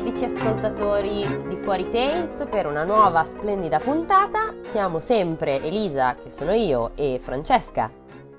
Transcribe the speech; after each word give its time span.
13 0.00 0.24
ascoltatori 0.26 1.26
di 1.48 1.56
Fuori 1.56 1.90
Tales 1.90 2.46
per 2.48 2.66
una 2.66 2.84
nuova 2.84 3.24
splendida 3.24 3.80
puntata. 3.80 4.54
Siamo 4.68 5.00
sempre 5.00 5.60
Elisa, 5.60 6.14
che 6.14 6.30
sono 6.30 6.52
io, 6.52 6.92
e 6.94 7.18
Francesca. 7.20 7.90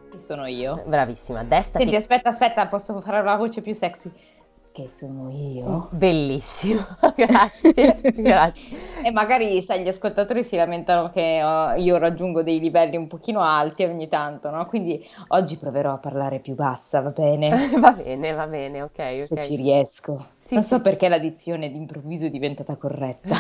Che 0.09 0.19
sono 0.19 0.45
io. 0.45 0.81
Bravissima, 0.85 1.43
destati. 1.43 1.83
Senti, 1.83 1.97
aspetta, 1.97 2.29
aspetta, 2.29 2.65
posso 2.69 3.01
fare 3.01 3.21
la 3.21 3.35
voce 3.35 3.61
più 3.61 3.73
sexy? 3.73 4.09
Che 4.79 4.87
sono 4.87 5.29
io. 5.29 5.89
Bellissimo, 5.91 6.79
grazie, 7.13 7.99
grazie. 8.15 8.77
E 9.03 9.11
magari, 9.11 9.61
sai, 9.61 9.83
gli 9.83 9.89
ascoltatori 9.89 10.45
si 10.45 10.55
lamentano 10.55 11.09
che 11.09 11.43
oh, 11.43 11.73
io 11.73 11.97
raggiungo 11.97 12.43
dei 12.43 12.61
livelli 12.61 12.95
un 12.95 13.07
pochino 13.07 13.41
alti 13.41 13.83
ogni 13.83 14.07
tanto, 14.07 14.49
no? 14.49 14.65
Quindi 14.67 15.05
oggi 15.29 15.57
proverò 15.57 15.91
a 15.91 15.97
parlare 15.97 16.39
più 16.39 16.55
bassa, 16.55 17.01
va 17.01 17.09
bene? 17.09 17.49
va 17.77 17.91
bene, 17.91 18.31
va 18.31 18.47
bene, 18.47 18.81
ok. 18.83 18.91
okay. 18.91 19.19
Se 19.19 19.35
ci 19.41 19.57
riesco. 19.57 20.27
Sì, 20.45 20.53
non 20.53 20.63
so 20.63 20.77
sì. 20.77 20.81
perché 20.81 21.09
la 21.09 21.19
dizione 21.19 21.69
d'improvviso 21.69 22.27
è 22.27 22.29
diventata 22.29 22.77
corretta. 22.77 23.35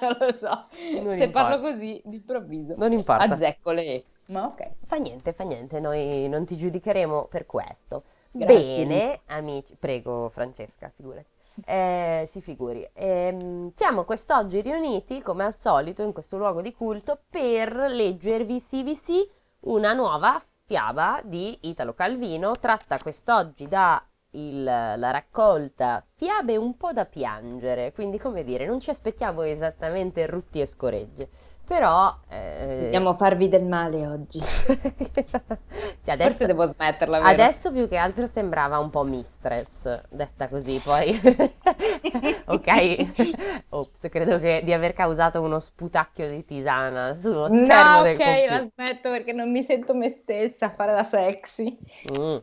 non 0.00 0.16
lo 0.18 0.32
so. 0.32 0.64
Non 1.02 1.14
Se 1.14 1.24
importa. 1.24 1.30
parlo 1.30 1.60
così, 1.60 2.00
d'improvviso. 2.06 2.72
Non 2.78 2.92
importa. 2.92 3.34
Azzecco 3.34 3.72
le... 3.72 4.04
Ma 4.28 4.46
ok. 4.46 4.66
Fa 4.86 4.96
niente, 4.96 5.34
fa 5.34 5.44
niente, 5.44 5.78
noi 5.78 6.26
non 6.30 6.46
ti 6.46 6.56
giudicheremo 6.56 7.26
per 7.26 7.44
questo. 7.44 8.04
Grazie. 8.38 8.86
Bene, 8.86 9.20
amici, 9.26 9.74
prego 9.78 10.28
Francesca, 10.30 10.90
figurati. 10.94 11.26
Eh, 11.64 12.24
si 12.28 12.40
figuri. 12.40 12.88
Eh, 12.92 13.70
siamo 13.74 14.04
quest'oggi 14.04 14.60
riuniti, 14.60 15.20
come 15.22 15.44
al 15.44 15.54
solito, 15.54 16.02
in 16.02 16.12
questo 16.12 16.36
luogo 16.36 16.60
di 16.60 16.72
culto 16.72 17.20
per 17.28 17.74
leggervi 17.74 18.60
CVC 18.60 19.28
una 19.60 19.92
nuova 19.92 20.40
fiaba 20.64 21.20
di 21.24 21.58
Italo 21.62 21.94
Calvino, 21.94 22.52
tratta 22.52 22.98
quest'oggi 22.98 23.66
da 23.66 24.02
il, 24.32 24.62
la 24.62 25.10
raccolta 25.10 26.04
Fiabe 26.14 26.56
un 26.56 26.76
po' 26.76 26.92
da 26.92 27.06
piangere, 27.06 27.92
quindi 27.92 28.18
come 28.18 28.44
dire, 28.44 28.66
non 28.66 28.78
ci 28.78 28.90
aspettiamo 28.90 29.42
esattamente 29.42 30.26
rutti 30.26 30.60
e 30.60 30.66
scoregge, 30.66 31.28
però... 31.68 32.16
Eh... 32.30 32.78
Dobbiamo 32.84 33.14
farvi 33.14 33.48
del 33.48 33.66
male 33.66 34.06
oggi. 34.06 34.40
sì, 34.42 36.10
adesso, 36.10 36.30
Forse 36.30 36.46
devo 36.46 36.64
smetterla. 36.64 37.18
Vero? 37.18 37.28
Adesso 37.28 37.70
più 37.70 37.86
che 37.86 37.98
altro 37.98 38.26
sembrava 38.26 38.78
un 38.78 38.88
po' 38.88 39.04
mistress, 39.04 40.00
detta 40.08 40.48
così, 40.48 40.80
poi... 40.82 41.12
ok? 42.46 43.66
Ops, 43.68 44.08
credo 44.10 44.38
che, 44.40 44.62
di 44.64 44.72
aver 44.72 44.94
causato 44.94 45.42
uno 45.42 45.60
sputacchio 45.60 46.26
di 46.28 46.42
tisana 46.46 47.14
sullo 47.14 47.48
schermo 47.48 47.96
no, 47.96 48.02
del 48.02 48.16
ok, 48.16 48.48
la 48.48 48.64
smetto 48.64 49.10
perché 49.10 49.32
non 49.32 49.50
mi 49.50 49.62
sento 49.62 49.94
me 49.94 50.08
stessa 50.08 50.66
a 50.66 50.70
fare 50.70 50.92
la 50.92 51.04
sexy. 51.04 51.78
Mm. 52.18 52.36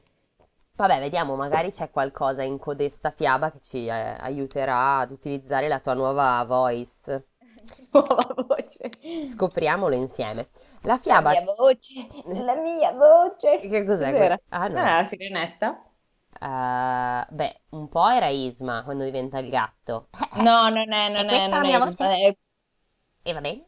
Vabbè, 0.78 1.00
vediamo, 1.00 1.36
magari 1.36 1.72
c'è 1.72 1.90
qualcosa 1.90 2.44
in 2.44 2.60
codesta 2.60 3.10
fiaba 3.10 3.50
che 3.50 3.60
ci 3.62 3.86
eh, 3.88 3.92
aiuterà 3.92 4.98
ad 5.00 5.12
utilizzare 5.12 5.70
la 5.70 5.80
tua 5.80 5.94
nuova 5.94 6.44
voice. 6.46 7.28
Nuova 7.92 8.46
voce. 8.48 8.92
Scopriamolo 9.26 9.96
insieme. 9.96 10.50
La 10.82 10.98
fiaba... 10.98 11.34
La 11.34 11.42
mia 11.42 11.54
voce, 11.56 11.94
la 12.26 12.56
mia 12.56 12.92
voce. 12.92 13.60
Che 13.60 13.86
cos'è? 13.86 14.12
Cos'era? 14.12 14.40
Ah, 14.50 14.68
no. 14.68 14.78
era 14.78 14.98
la 14.98 15.04
sirenetta? 15.04 15.84
Uh, 16.40 17.34
beh, 17.34 17.62
un 17.70 17.88
po' 17.88 18.08
era 18.10 18.28
Isma 18.28 18.84
quando 18.84 19.04
diventa 19.04 19.40
il 19.40 19.50
gatto. 19.50 20.10
No, 20.36 20.68
non 20.70 20.92
è, 20.92 21.10
non 21.10 21.30
è, 21.30 21.48
non 21.48 21.64
è, 21.64 21.68
mia 21.68 21.80
voce? 21.80 22.04
È... 22.04 22.38
E 23.24 23.34
va 23.34 23.40
bene? 23.40 23.68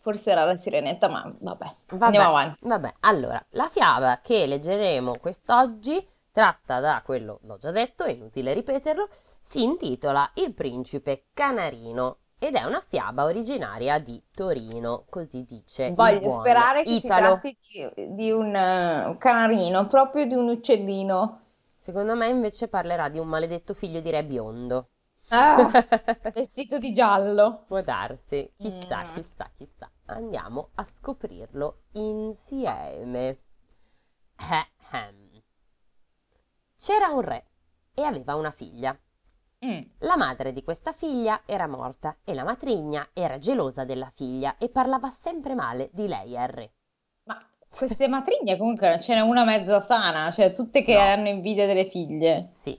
Forse 0.00 0.30
era 0.30 0.44
la 0.44 0.56
sirenetta, 0.56 1.08
ma 1.08 1.22
vabbè. 1.22 1.74
vabbè. 1.88 2.04
Andiamo 2.04 2.28
avanti. 2.28 2.66
Vabbè, 2.66 2.94
allora, 3.00 3.44
la 3.50 3.68
fiaba 3.68 4.20
che 4.22 4.46
leggeremo 4.46 5.18
quest'oggi 5.18 6.08
tratta 6.32 6.80
da 6.80 7.02
quello, 7.04 7.40
l'ho 7.42 7.58
già 7.58 7.70
detto, 7.70 8.04
è 8.04 8.10
inutile 8.10 8.54
ripeterlo, 8.54 9.08
si 9.40 9.62
intitola 9.62 10.28
Il 10.34 10.54
principe 10.54 11.26
canarino 11.34 12.21
ed 12.42 12.56
è 12.56 12.64
una 12.64 12.80
fiaba 12.84 13.22
originaria 13.22 14.00
di 14.00 14.20
Torino, 14.34 15.04
così 15.08 15.44
dice. 15.44 15.92
Voglio 15.92 16.28
sperare 16.28 16.82
che 16.82 16.90
Italo. 16.90 17.40
si 17.40 17.56
tratti 17.62 17.94
di, 17.94 18.14
di 18.14 18.30
un 18.32 18.48
uh, 18.48 19.16
canarino, 19.16 19.86
proprio 19.86 20.26
di 20.26 20.34
un 20.34 20.48
uccellino. 20.48 21.40
Secondo 21.78 22.16
me 22.16 22.26
invece 22.26 22.66
parlerà 22.66 23.08
di 23.08 23.20
un 23.20 23.28
maledetto 23.28 23.74
figlio 23.74 24.00
di 24.00 24.10
re 24.10 24.24
biondo. 24.24 24.88
Ah, 25.28 25.70
vestito 26.34 26.78
di 26.78 26.92
giallo. 26.92 27.62
Può 27.68 27.80
darsi, 27.80 28.52
chissà, 28.58 29.04
mm. 29.04 29.14
chissà, 29.14 29.48
chissà. 29.56 29.88
Andiamo 30.06 30.70
a 30.74 30.82
scoprirlo 30.82 31.82
insieme. 31.92 33.38
Eh. 34.36 34.70
C'era 36.76 37.10
un 37.10 37.20
re 37.20 37.46
e 37.94 38.02
aveva 38.02 38.34
una 38.34 38.50
figlia. 38.50 38.98
Mm. 39.64 39.80
La 39.98 40.16
madre 40.16 40.52
di 40.52 40.64
questa 40.64 40.92
figlia 40.92 41.42
era 41.46 41.68
morta 41.68 42.16
e 42.24 42.34
la 42.34 42.42
matrigna 42.42 43.10
era 43.12 43.38
gelosa 43.38 43.84
della 43.84 44.10
figlia 44.12 44.56
e 44.58 44.68
parlava 44.68 45.08
sempre 45.08 45.54
male 45.54 45.88
di 45.92 46.08
lei 46.08 46.36
al 46.36 46.48
re. 46.48 46.72
Ma 47.24 47.38
queste 47.70 48.08
matrigne 48.08 48.56
comunque 48.56 48.88
non 48.88 49.00
ce 49.00 49.14
n'è 49.14 49.20
una 49.20 49.44
mezza 49.44 49.78
sana, 49.78 50.32
cioè 50.32 50.50
tutte 50.50 50.82
che 50.82 50.94
no. 50.94 51.00
hanno 51.00 51.28
invidia 51.28 51.66
delle 51.66 51.84
figlie. 51.84 52.50
Sì. 52.54 52.76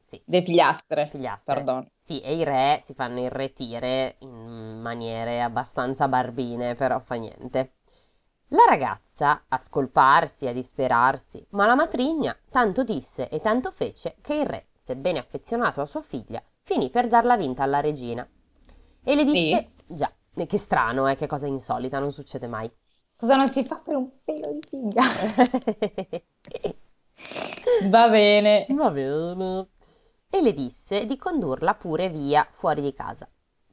Sì. 0.00 0.20
Delle 0.24 0.44
figliastre. 0.44 1.08
Figliastre. 1.08 1.54
Pardon. 1.54 1.90
Sì, 2.00 2.20
e 2.20 2.34
i 2.34 2.44
re 2.44 2.78
si 2.80 2.94
fanno 2.94 3.20
irretire 3.20 4.16
in 4.20 4.80
maniere 4.80 5.42
abbastanza 5.42 6.08
barbine, 6.08 6.74
però 6.74 7.00
fa 7.00 7.16
niente. 7.16 7.74
La 8.48 8.64
ragazza 8.68 9.44
a 9.48 9.58
scolparsi, 9.58 10.46
a 10.46 10.52
disperarsi, 10.52 11.44
ma 11.50 11.66
la 11.66 11.74
matrigna 11.74 12.36
tanto 12.50 12.84
disse 12.84 13.28
e 13.28 13.40
tanto 13.40 13.70
fece 13.70 14.16
che 14.20 14.34
il 14.34 14.46
re, 14.46 14.66
sebbene 14.84 15.18
affezionato 15.18 15.80
a 15.80 15.86
sua 15.86 16.02
figlia, 16.02 16.42
finì 16.60 16.90
per 16.90 17.08
darla 17.08 17.38
vinta 17.38 17.62
alla 17.62 17.80
regina. 17.80 18.28
E 19.02 19.14
le 19.14 19.24
disse, 19.24 19.70
sì. 19.86 19.94
già, 19.94 20.12
che 20.46 20.58
strano, 20.58 21.08
eh, 21.08 21.16
che 21.16 21.26
cosa 21.26 21.46
insolita, 21.46 21.98
non 21.98 22.12
succede 22.12 22.46
mai. 22.46 22.70
Cosa 23.16 23.36
non 23.36 23.48
si 23.48 23.64
fa 23.64 23.80
per 23.80 23.96
un 23.96 24.10
pelo 24.22 24.52
di 24.52 24.60
figlia? 24.68 25.02
Va 27.88 28.10
bene. 28.10 28.66
Va 28.68 28.90
bene. 28.90 29.68
E 30.28 30.42
le 30.42 30.52
disse 30.52 31.06
di 31.06 31.16
condurla 31.16 31.74
pure 31.74 32.10
via 32.10 32.46
fuori 32.50 32.82
di 32.82 32.92
casa. 32.92 33.26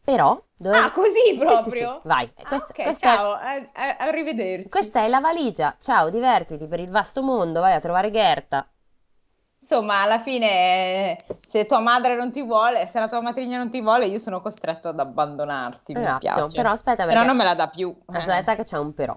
Però 0.04 0.42
dove... 0.56 0.78
Ah, 0.78 0.92
così 0.92 1.36
proprio? 1.38 1.64
Sì, 1.64 1.72
sì, 1.72 2.00
sì. 2.02 2.08
Vai. 2.08 2.32
Ah, 2.36 2.48
questa, 2.48 2.70
ok, 2.70 2.84
questa 2.84 3.16
ciao, 3.16 3.38
è... 3.40 3.70
arrivederci. 4.00 4.70
Questa 4.70 5.02
è 5.02 5.10
la 5.10 5.20
valigia. 5.20 5.76
Ciao, 5.78 6.10
divertiti 6.10 6.68
per 6.68 6.80
il 6.80 6.90
vasto 6.90 7.22
mondo, 7.22 7.60
vai 7.60 7.74
a 7.74 7.82
trovare 7.82 8.12
Gerta. 8.12 8.66
Insomma, 9.62 10.02
alla 10.02 10.20
fine, 10.20 11.24
se 11.46 11.66
tua 11.68 11.80
madre 11.80 12.16
non 12.16 12.32
ti 12.32 12.42
vuole, 12.42 12.88
se 12.88 13.00
la 13.00 13.08
tua 13.08 13.22
matrigna 13.22 13.60
non 13.60 13.70
ti 13.70 13.80
vuole, 13.80 14.08
io 14.08 14.18
sono 14.18 14.42
costretto 14.42 14.90
ad 14.90 15.00
abbandonarti, 15.00 15.94
mi 15.94 16.02
esatto, 16.02 16.28
spiace. 16.28 16.56
Però 16.56 16.72
aspetta, 16.72 17.04
perché... 17.04 17.14
Però 17.14 17.26
non 17.26 17.38
me 17.38 17.44
la 17.44 17.54
dà 17.54 17.70
più. 17.70 17.96
Aspetta 18.08 18.56
che 18.56 18.64
c'è 18.64 18.80
un 18.80 18.94
però. 18.94 19.16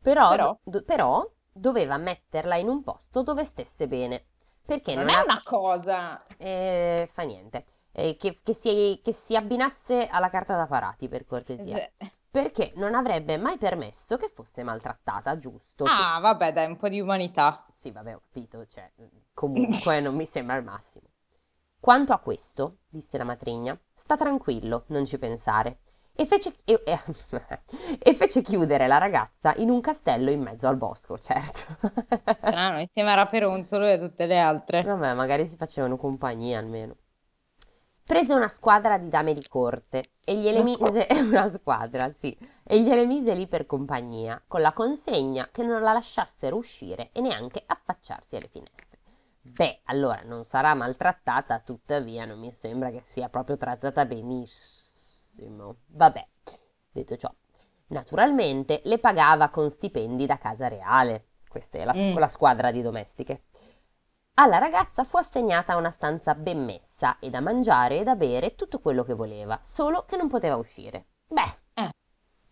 Però, 0.00 0.30
però? 0.30 0.58
Do- 0.62 0.82
però 0.82 1.30
doveva 1.52 1.98
metterla 1.98 2.56
in 2.56 2.68
un 2.68 2.82
posto 2.82 3.22
dove 3.22 3.44
stesse 3.44 3.86
bene. 3.86 4.24
Perché 4.64 4.94
non, 4.94 5.04
non 5.04 5.14
è 5.14 5.18
ha... 5.18 5.22
una 5.24 5.42
cosa. 5.44 6.16
Eh, 6.38 7.08
fa 7.12 7.22
niente 7.22 7.66
eh, 7.96 8.14
che, 8.16 8.40
che, 8.42 8.52
si, 8.52 9.00
che, 9.02 9.12
si, 9.12 9.34
abbinasse 9.34 10.06
alla 10.06 10.28
carta 10.28 10.54
da 10.54 10.66
parati 10.66 11.08
per 11.08 11.24
cortesia. 11.24 11.76
Sì. 11.78 12.10
Perché 12.36 12.72
non 12.74 12.94
avrebbe 12.94 13.38
mai 13.38 13.56
permesso 13.56 14.18
che 14.18 14.28
fosse 14.28 14.62
maltrattata, 14.62 15.38
giusto? 15.38 15.84
Ah, 15.84 16.18
vabbè, 16.20 16.52
dai, 16.52 16.66
un 16.66 16.76
po' 16.76 16.90
di 16.90 17.00
umanità. 17.00 17.64
Sì, 17.72 17.90
vabbè, 17.90 18.14
ho 18.14 18.20
capito, 18.20 18.66
cioè, 18.66 18.92
comunque 19.32 20.00
non 20.00 20.14
mi 20.14 20.26
sembra 20.26 20.56
il 20.56 20.62
massimo. 20.62 21.06
Quanto 21.80 22.12
a 22.12 22.18
questo, 22.18 22.80
disse 22.90 23.16
la 23.16 23.24
matrigna, 23.24 23.80
sta 23.94 24.18
tranquillo, 24.18 24.84
non 24.88 25.06
ci 25.06 25.16
pensare. 25.16 25.78
E 26.14 26.26
fece, 26.26 26.52
e, 26.64 26.82
e, 26.84 26.98
e 28.02 28.12
fece, 28.12 28.42
chiudere 28.42 28.86
la 28.86 28.98
ragazza 28.98 29.54
in 29.56 29.70
un 29.70 29.80
castello 29.80 30.30
in 30.30 30.42
mezzo 30.42 30.68
al 30.68 30.76
bosco, 30.76 31.16
certo. 31.16 31.74
Strano, 32.36 32.80
insieme 32.80 33.12
a 33.12 33.14
Raperonzolo 33.14 33.86
e 33.86 33.96
tutte 33.96 34.26
le 34.26 34.38
altre. 34.38 34.82
Vabbè, 34.82 35.14
magari 35.14 35.46
si 35.46 35.56
facevano 35.56 35.96
compagnia 35.96 36.58
almeno. 36.58 36.96
Prese 38.06 38.34
una 38.34 38.46
squadra 38.46 38.98
di 38.98 39.08
dame 39.08 39.34
di 39.34 39.44
corte 39.48 40.12
e 40.24 40.36
gliele 40.36 40.62
mise 40.62 41.08
una 41.26 41.48
squadra, 41.48 42.08
sì, 42.08 42.38
e 42.62 42.80
gliele 42.80 43.04
mise 43.04 43.34
lì 43.34 43.48
per 43.48 43.66
compagnia, 43.66 44.40
con 44.46 44.60
la 44.60 44.72
consegna 44.72 45.48
che 45.50 45.64
non 45.64 45.82
la 45.82 45.92
lasciassero 45.92 46.56
uscire 46.56 47.10
e 47.10 47.20
neanche 47.20 47.64
affacciarsi 47.66 48.36
alle 48.36 48.46
finestre. 48.46 49.00
Beh, 49.42 49.80
allora 49.86 50.22
non 50.24 50.44
sarà 50.44 50.74
maltrattata, 50.74 51.58
tuttavia 51.58 52.24
non 52.24 52.38
mi 52.38 52.52
sembra 52.52 52.90
che 52.90 53.02
sia 53.04 53.28
proprio 53.28 53.56
trattata 53.56 54.04
benissimo. 54.04 55.78
Vabbè, 55.86 56.28
detto 56.92 57.16
ciò, 57.16 57.34
naturalmente 57.88 58.82
le 58.84 58.98
pagava 58.98 59.48
con 59.48 59.68
stipendi 59.68 60.26
da 60.26 60.38
casa 60.38 60.68
reale. 60.68 61.26
Questa 61.48 61.78
è 61.78 61.84
la, 61.84 61.92
mm. 61.92 62.16
la 62.16 62.28
squadra 62.28 62.70
di 62.70 62.82
domestiche. 62.82 63.46
Alla 64.38 64.58
ragazza 64.58 65.04
fu 65.04 65.16
assegnata 65.16 65.76
una 65.76 65.90
stanza 65.90 66.34
ben 66.34 66.62
messa 66.64 67.18
e 67.18 67.30
da 67.30 67.40
mangiare 67.40 68.00
e 68.00 68.02
da 68.02 68.16
bere 68.16 68.54
tutto 68.54 68.80
quello 68.80 69.02
che 69.02 69.14
voleva, 69.14 69.58
solo 69.62 70.04
che 70.06 70.16
non 70.16 70.28
poteva 70.28 70.56
uscire. 70.56 71.06
Beh, 71.26 71.58
eh. 71.74 71.90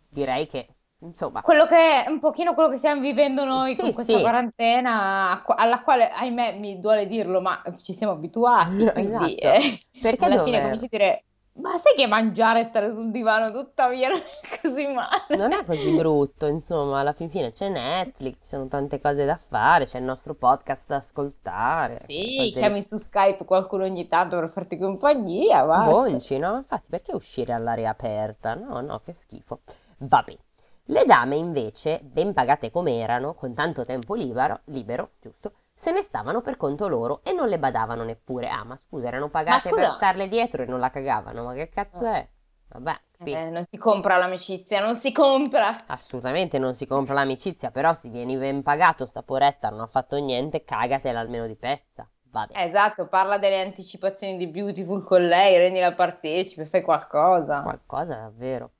direi 0.08 0.46
che 0.46 0.66
insomma, 1.00 1.42
Quello 1.42 1.66
che 1.66 2.04
è 2.04 2.08
un 2.08 2.20
pochino 2.20 2.54
quello 2.54 2.70
che 2.70 2.78
stiamo 2.78 3.02
vivendo 3.02 3.44
noi 3.44 3.74
sì, 3.74 3.82
con 3.82 3.92
questa 3.92 4.16
sì, 4.16 4.22
quarantena, 4.22 5.44
alla 5.44 5.82
quale, 5.82 6.10
ahimè, 6.10 6.58
mi 6.58 6.78
duole 6.80 7.06
dirlo, 7.06 7.42
ma 7.42 7.62
ci 7.82 7.92
siamo 7.92 8.14
abituati, 8.14 8.88
quindi 8.92 9.36
esatto. 9.38 9.46
eh, 9.46 9.80
Perché 10.00 10.24
alla 10.24 10.38
fine 10.38 10.56
dover? 10.56 10.62
cominci 10.62 10.84
a 10.86 10.88
dire, 10.88 11.24
ma 11.54 11.78
sai 11.78 11.94
che 11.96 12.06
mangiare 12.06 12.60
e 12.60 12.64
stare 12.64 12.92
sul 12.92 13.10
divano 13.10 13.50
tutta 13.50 13.88
via 13.88 14.08
non 14.08 14.18
è 14.42 14.60
così 14.60 14.86
male? 14.86 15.26
Non 15.36 15.52
è 15.52 15.64
così 15.64 15.92
brutto, 15.92 16.46
insomma, 16.46 17.00
alla 17.00 17.12
fin 17.12 17.28
fine 17.28 17.50
c'è 17.50 17.68
Netflix, 17.68 18.40
ci 18.42 18.48
sono 18.48 18.68
tante 18.68 19.00
cose 19.00 19.26
da 19.26 19.36
fare, 19.36 19.84
c'è 19.84 19.98
il 19.98 20.04
nostro 20.04 20.34
podcast 20.34 20.88
da 20.88 20.96
ascoltare, 20.96 22.08
Sì, 22.08 22.52
cose 22.54 22.54
chiami 22.54 22.82
su 22.84 22.96
Skype 22.98 23.44
qualcuno 23.44 23.82
ogni 23.84 24.06
tanto 24.06 24.38
per 24.38 24.48
farti 24.48 24.78
compagnia, 24.78 25.64
basta. 25.66 26.22
bonci, 26.22 26.38
no? 26.38 26.56
Infatti, 26.56 26.88
perché 26.88 27.14
uscire 27.14 27.52
all'aria 27.52 27.90
aperta? 27.90 28.54
No, 28.54 28.80
no, 28.80 29.00
che 29.00 29.12
schifo. 29.12 29.60
Va 29.98 30.22
bene. 30.22 30.40
Le 30.86 31.04
dame, 31.04 31.36
invece, 31.36 32.00
ben 32.02 32.32
pagate 32.32 32.70
come 32.70 32.98
erano, 32.98 33.34
con 33.34 33.54
tanto 33.54 33.84
tempo 33.84 34.14
libero, 34.14 34.60
libero, 34.66 35.12
giusto, 35.20 35.52
se 35.74 35.90
ne 35.90 36.02
stavano 36.02 36.40
per 36.40 36.56
conto 36.56 36.88
loro 36.88 37.20
e 37.24 37.32
non 37.32 37.48
le 37.48 37.58
badavano 37.58 38.04
neppure. 38.04 38.48
Ah, 38.48 38.64
ma 38.64 38.76
scusa, 38.76 39.08
erano 39.08 39.28
pagate 39.28 39.68
per 39.70 39.72
scusa, 39.72 39.90
starle 39.90 40.28
dietro 40.28 40.62
e 40.62 40.66
non 40.66 40.80
la 40.80 40.90
cagavano, 40.90 41.44
ma 41.44 41.52
che 41.54 41.68
cazzo 41.68 42.06
è? 42.06 42.26
Vabbè, 42.68 43.00
eh, 43.18 43.50
non 43.50 43.64
si 43.64 43.78
compra 43.78 44.16
l'amicizia, 44.16 44.80
non 44.80 44.96
si 44.96 45.12
compra. 45.12 45.84
assolutamente 45.86 46.58
non 46.58 46.74
si 46.74 46.86
compra 46.86 47.14
l'amicizia, 47.14 47.70
però 47.70 47.94
se 47.94 48.08
vieni 48.08 48.36
ben 48.36 48.62
pagato, 48.62 49.06
sta 49.06 49.22
poretta 49.22 49.70
non 49.70 49.80
ha 49.80 49.86
fatto 49.86 50.16
niente, 50.16 50.64
cagatela 50.64 51.20
almeno 51.20 51.46
di 51.46 51.56
pezza. 51.56 52.08
Va 52.30 52.46
bene. 52.46 52.64
Esatto, 52.66 53.06
parla 53.06 53.38
delle 53.38 53.60
anticipazioni 53.60 54.36
di 54.36 54.48
Beautiful 54.48 55.04
con 55.04 55.26
lei, 55.26 55.56
rendila 55.56 55.92
partecipe, 55.92 56.66
fai 56.66 56.82
qualcosa. 56.82 57.62
Qualcosa 57.62 58.14
davvero. 58.16 58.72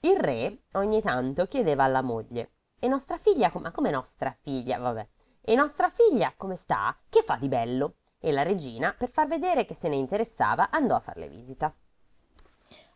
Il 0.00 0.18
re 0.18 0.62
ogni 0.72 1.00
tanto 1.00 1.46
chiedeva 1.46 1.84
alla 1.84 2.02
moglie: 2.02 2.50
E 2.80 2.88
nostra 2.88 3.18
figlia, 3.18 3.50
com- 3.50 3.62
ma 3.62 3.70
come 3.70 3.90
nostra 3.90 4.36
figlia? 4.42 4.78
Vabbè. 4.78 5.06
E 5.42 5.54
nostra 5.54 5.90
figlia 5.90 6.32
come 6.36 6.56
sta? 6.56 6.98
Che 7.08 7.22
fa 7.22 7.36
di 7.36 7.46
bello? 7.48 7.96
E 8.18 8.32
la 8.32 8.42
regina, 8.42 8.94
per 8.96 9.10
far 9.10 9.28
vedere 9.28 9.64
che 9.64 9.74
se 9.74 9.88
ne 9.88 9.96
interessava, 9.96 10.70
andò 10.70 10.94
a 10.96 11.00
farle 11.00 11.28
visita. 11.28 11.72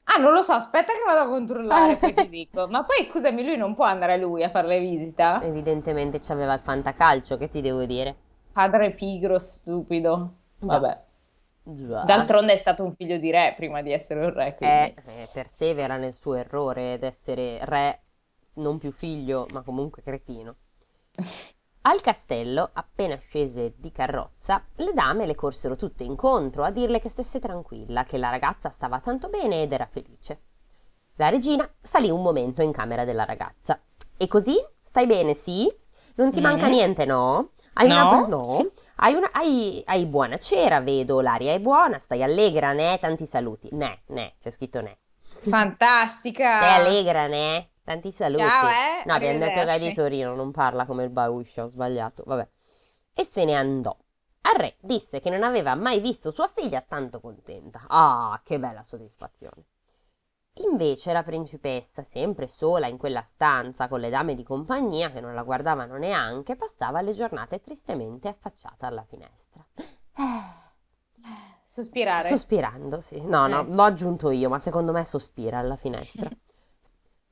Ah, 0.04 0.18
non 0.20 0.32
lo 0.32 0.42
so, 0.42 0.52
aspetta 0.52 0.92
che 0.92 1.02
vado 1.06 1.20
a 1.20 1.28
controllare, 1.28 1.98
poi 1.98 2.14
ti 2.14 2.28
dico. 2.30 2.66
Ma 2.68 2.84
poi 2.84 3.04
scusami, 3.04 3.44
lui 3.44 3.56
non 3.56 3.74
può 3.74 3.84
andare 3.84 4.16
lui 4.16 4.42
a 4.42 4.50
fare 4.50 4.68
le 4.68 4.78
visita? 4.80 5.50
Evidentemente 5.50 6.18
c'aveva 6.18 6.52
il 6.52 6.60
fantacalcio, 6.60 7.38
che 7.38 7.48
ti 7.48 7.62
devo 7.62 7.86
dire? 7.86 8.16
Padre 8.52 8.90
pigro, 8.92 9.38
stupido. 9.38 10.34
Già, 10.60 10.82
Vabbè. 10.82 11.04
già. 11.64 12.06
D'altronde 12.08 12.54
è 12.54 12.56
stato 12.56 12.84
un 12.84 12.94
figlio 12.94 13.18
di 13.18 13.30
re 13.30 13.54
prima 13.56 13.82
di 13.82 13.92
essere 13.92 14.24
un 14.24 14.32
re, 14.32 14.56
Eh, 14.58 14.92
eh, 15.06 15.28
persevera 15.32 15.96
nel 15.96 16.12
suo 16.12 16.34
errore 16.34 16.92
ed 16.92 17.04
essere 17.04 17.64
re, 17.64 18.02
non 18.56 18.76
più 18.76 18.92
figlio, 18.92 19.46
ma 19.52 19.62
comunque 19.62 20.02
cretino. 20.02 20.56
Al 21.88 22.00
castello, 22.00 22.68
appena 22.72 23.16
scese 23.16 23.74
di 23.76 23.92
carrozza, 23.92 24.64
le 24.78 24.92
dame 24.92 25.24
le 25.24 25.36
corsero 25.36 25.76
tutte 25.76 26.02
incontro 26.02 26.64
a 26.64 26.72
dirle 26.72 27.00
che 27.00 27.08
stesse 27.08 27.38
tranquilla, 27.38 28.02
che 28.02 28.18
la 28.18 28.28
ragazza 28.28 28.70
stava 28.70 28.98
tanto 28.98 29.28
bene 29.28 29.62
ed 29.62 29.72
era 29.72 29.86
felice. 29.86 30.40
La 31.14 31.28
regina 31.28 31.68
salì 31.80 32.10
un 32.10 32.22
momento 32.22 32.60
in 32.60 32.72
camera 32.72 33.04
della 33.04 33.24
ragazza. 33.24 33.80
E 34.16 34.26
così? 34.26 34.56
Stai 34.82 35.06
bene, 35.06 35.32
sì? 35.34 35.72
Non 36.16 36.32
ti 36.32 36.40
manca 36.40 36.66
Mm, 36.66 36.70
niente, 36.70 37.04
no? 37.04 37.52
Hai 37.74 37.88
una... 37.88 38.02
No? 38.02 38.26
No? 38.26 38.70
Hai, 38.96 39.14
una... 39.14 39.30
hai... 39.30 39.80
hai 39.86 40.06
buona 40.06 40.38
cera, 40.38 40.80
vedo, 40.80 41.20
l'aria 41.20 41.52
è 41.52 41.60
buona, 41.60 42.00
stai 42.00 42.20
allegra, 42.24 42.72
ne? 42.72 42.98
Tanti 42.98 43.26
saluti. 43.26 43.68
Ne, 43.72 44.02
ne, 44.06 44.34
c'è 44.40 44.50
scritto 44.50 44.80
ne. 44.80 44.98
Stai 45.20 45.50
Fantastica! 45.50 46.74
allegra, 46.74 47.28
ne? 47.28 47.68
Tanti 47.86 48.10
saluti. 48.10 48.42
Ciao, 48.42 48.68
eh? 48.68 49.02
No, 49.04 49.12
abbiamo 49.12 49.38
detto 49.38 49.62
che 49.64 49.72
è 49.74 49.78
di. 49.78 49.94
Torino, 49.94 50.34
non 50.34 50.50
parla 50.50 50.86
come 50.86 51.04
il 51.04 51.10
Bauscia, 51.10 51.62
ho 51.62 51.66
sbagliato. 51.68 52.24
Vabbè. 52.26 52.48
E 53.14 53.24
se 53.24 53.44
ne 53.44 53.54
andò. 53.54 53.96
Al 54.40 54.54
re 54.56 54.74
disse 54.80 55.20
che 55.20 55.30
non 55.30 55.44
aveva 55.44 55.76
mai 55.76 56.00
visto 56.00 56.32
sua 56.32 56.48
figlia 56.48 56.80
tanto 56.80 57.20
contenta. 57.20 57.84
Ah, 57.86 58.40
che 58.42 58.58
bella 58.58 58.82
soddisfazione. 58.82 59.66
Invece 60.68 61.12
la 61.12 61.22
principessa, 61.22 62.02
sempre 62.02 62.48
sola 62.48 62.88
in 62.88 62.96
quella 62.96 63.22
stanza 63.22 63.86
con 63.86 64.00
le 64.00 64.10
dame 64.10 64.34
di 64.34 64.42
compagnia 64.42 65.12
che 65.12 65.20
non 65.20 65.34
la 65.34 65.44
guardavano 65.44 65.96
neanche, 65.96 66.56
passava 66.56 67.02
le 67.02 67.12
giornate 67.12 67.60
tristemente 67.60 68.26
affacciata 68.26 68.88
alla 68.88 69.04
finestra. 69.04 69.64
Eh, 69.76 70.64
Sospirare. 71.66 72.26
sospirando, 72.26 73.00
sì. 73.00 73.20
No, 73.20 73.46
no, 73.46 73.60
Eh. 73.60 73.74
l'ho 73.74 73.82
aggiunto 73.84 74.30
io, 74.30 74.48
ma 74.48 74.58
secondo 74.58 74.90
me 74.90 75.04
sospira 75.04 75.58
alla 75.60 75.76
finestra. 75.76 76.28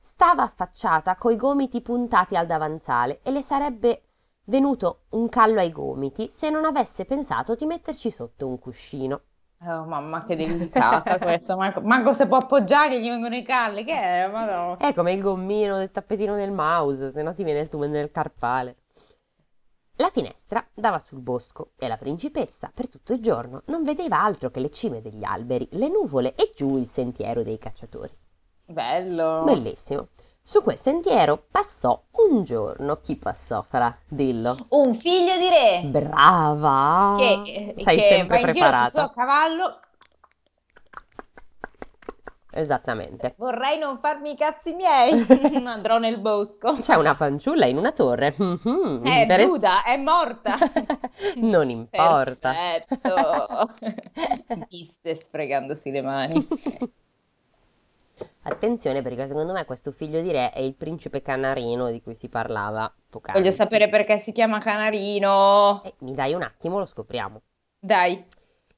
Stava 0.07 0.43
affacciata 0.43 1.15
coi 1.15 1.35
gomiti 1.35 1.81
puntati 1.81 2.35
al 2.35 2.45
davanzale 2.45 3.21
e 3.23 3.31
le 3.31 3.41
sarebbe 3.41 4.03
venuto 4.45 5.05
un 5.09 5.27
callo 5.29 5.59
ai 5.59 5.71
gomiti 5.71 6.29
se 6.29 6.51
non 6.51 6.63
avesse 6.63 7.05
pensato 7.05 7.55
di 7.55 7.65
metterci 7.65 8.11
sotto 8.11 8.47
un 8.47 8.59
cuscino. 8.59 9.21
Oh, 9.65 9.83
mamma, 9.83 10.23
che 10.23 10.35
delicata 10.35 11.17
questa. 11.17 11.55
Manco, 11.55 11.81
manco 11.81 12.13
se 12.13 12.27
può 12.27 12.37
appoggiare, 12.37 13.01
gli 13.01 13.09
vengono 13.09 13.35
i 13.35 13.41
calli. 13.41 13.83
Che 13.83 13.99
è? 13.99 14.27
Madonna. 14.27 14.77
È 14.77 14.93
come 14.93 15.11
il 15.11 15.21
gommino 15.21 15.77
del 15.77 15.89
tappetino 15.89 16.35
del 16.35 16.51
mouse, 16.51 17.09
se 17.09 17.23
no 17.23 17.33
ti 17.33 17.43
viene 17.43 17.61
il 17.61 17.67
tubo 17.67 17.87
nel 17.87 18.11
carpale. 18.11 18.75
La 19.95 20.11
finestra 20.11 20.65
dava 20.71 20.99
sul 20.99 21.19
bosco 21.19 21.71
e 21.77 21.87
la 21.87 21.97
principessa 21.97 22.69
per 22.71 22.89
tutto 22.89 23.11
il 23.11 23.21
giorno 23.21 23.63
non 23.65 23.81
vedeva 23.81 24.21
altro 24.21 24.51
che 24.51 24.59
le 24.59 24.69
cime 24.69 25.01
degli 25.01 25.23
alberi, 25.23 25.67
le 25.71 25.89
nuvole 25.89 26.35
e 26.35 26.53
giù 26.55 26.77
il 26.77 26.85
sentiero 26.85 27.41
dei 27.41 27.57
cacciatori. 27.57 28.15
Bello. 28.65 29.43
Bellissimo. 29.43 30.07
Su 30.41 30.61
quel 30.61 30.77
sentiero 30.77 31.43
passò 31.49 32.03
un 32.29 32.43
giorno. 32.43 32.99
Chi 33.01 33.15
passò, 33.15 33.63
Farà? 33.67 33.95
Dillo. 34.07 34.57
Un 34.69 34.93
figlio 34.93 35.37
di 35.37 35.49
re 35.49 35.81
Brava! 35.87 37.15
che, 37.17 37.73
Sei 37.77 37.97
che 37.97 38.03
sempre 38.03 38.41
va 38.41 38.47
in 38.47 38.53
giro 38.53 38.65
sul 38.65 38.71
preparata. 38.71 39.01
suo 39.05 39.09
cavallo. 39.09 39.79
Esattamente. 42.57 43.33
Vorrei 43.37 43.77
non 43.77 43.97
farmi 43.97 44.31
i 44.31 44.35
cazzi 44.37 44.73
miei. 44.73 45.25
Andrò 45.65 45.97
nel 45.97 46.19
bosco. 46.19 46.77
C'è 46.79 46.95
una 46.95 47.13
fanciulla 47.13 47.65
in 47.65 47.75
una 47.77 47.91
torre. 47.91 48.33
Mhm, 48.37 49.01
È 49.03 49.21
interess- 49.21 49.49
nuda, 49.49 49.83
è 49.83 49.97
morta. 49.97 50.55
Non 51.37 51.69
importa. 51.69 52.53
Perfetto. 52.53 53.73
Disse 54.69 55.15
sfregandosi 55.15 55.91
le 55.91 56.01
mani. 56.01 56.47
Attenzione 58.43 59.01
perché 59.01 59.27
secondo 59.27 59.53
me 59.53 59.65
questo 59.65 59.91
figlio 59.91 60.21
di 60.21 60.31
re 60.31 60.51
è 60.51 60.59
il 60.59 60.75
principe 60.75 61.21
canarino 61.21 61.89
di 61.89 62.01
cui 62.01 62.15
si 62.15 62.29
parlava 62.29 62.93
poc'anzi. 63.09 63.39
Voglio 63.39 63.51
sapere 63.51 63.89
perché 63.89 64.17
si 64.17 64.31
chiama 64.31 64.59
Canarino. 64.59 65.81
Eh, 65.83 65.95
mi 65.99 66.13
dai 66.13 66.33
un 66.33 66.43
attimo, 66.43 66.79
lo 66.79 66.85
scopriamo. 66.85 67.41
Dai. 67.79 68.25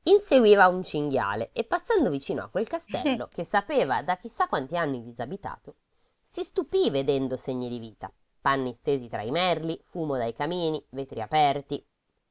Inseguiva 0.03 0.67
un 0.67 0.84
cinghiale 0.84 1.50
e 1.51 1.65
passando 1.65 2.10
vicino 2.10 2.44
a 2.44 2.50
quel 2.50 2.67
castello, 2.67 3.27
che 3.34 3.44
sapeva 3.44 4.01
da 4.03 4.15
chissà 4.15 4.48
quanti 4.48 4.77
anni 4.77 5.03
disabitato, 5.03 5.75
si 6.24 6.44
stupì 6.44 6.89
vedendo 6.89 7.36
segni 7.36 7.67
di 7.67 7.79
vita. 7.79 8.12
Panni 8.39 8.74
stesi 8.74 9.10
tra 9.10 9.22
i 9.22 9.32
merli, 9.32 9.79
fumo 9.84 10.15
dai 10.15 10.34
camini, 10.34 10.82
vetri 10.91 11.22
aperti. 11.22 11.86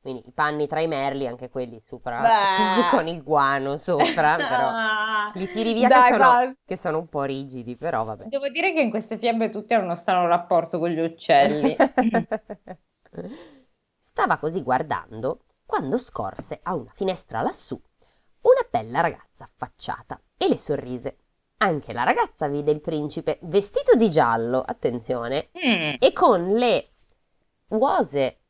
Quindi 0.06 0.28
i 0.28 0.32
panni 0.32 0.68
tra 0.68 0.80
i 0.80 0.86
merli, 0.86 1.26
anche 1.26 1.48
quelli 1.48 1.80
sopra, 1.80 2.22
con 2.92 3.08
il 3.08 3.24
guano 3.24 3.76
sopra, 3.76 4.36
però 4.38 5.32
li 5.34 5.50
tiri 5.50 5.72
via 5.72 5.88
dai, 5.88 6.12
che 6.12 6.16
sono, 6.16 6.56
che 6.64 6.76
sono 6.76 6.98
un 6.98 7.08
po' 7.08 7.24
rigidi, 7.24 7.74
però 7.74 8.04
vabbè. 8.04 8.26
Devo 8.26 8.46
dire 8.48 8.72
che 8.72 8.82
in 8.82 8.90
queste 8.90 9.18
fiabe 9.18 9.50
tutti 9.50 9.74
hanno 9.74 9.86
uno 9.86 9.96
strano 9.96 10.28
rapporto 10.28 10.78
con 10.78 10.90
gli 10.90 11.00
uccelli. 11.00 11.76
Stava 13.98 14.36
così 14.36 14.62
guardando 14.62 15.46
quando 15.66 15.98
scorse 15.98 16.60
a 16.62 16.76
una 16.76 16.92
finestra 16.94 17.42
lassù 17.42 17.76
una 18.42 18.64
bella 18.70 19.00
ragazza 19.00 19.42
affacciata 19.42 20.22
e 20.38 20.48
le 20.48 20.58
sorrise. 20.58 21.16
Anche 21.58 21.92
la 21.92 22.04
ragazza 22.04 22.46
vide 22.46 22.70
il 22.70 22.80
principe 22.80 23.40
vestito 23.42 23.96
di 23.96 24.08
giallo, 24.08 24.62
attenzione, 24.64 25.48
Mm, 25.56 25.94
e 25.98 26.12
con 26.12 26.52
le 26.52 26.90
uose. 27.70 28.42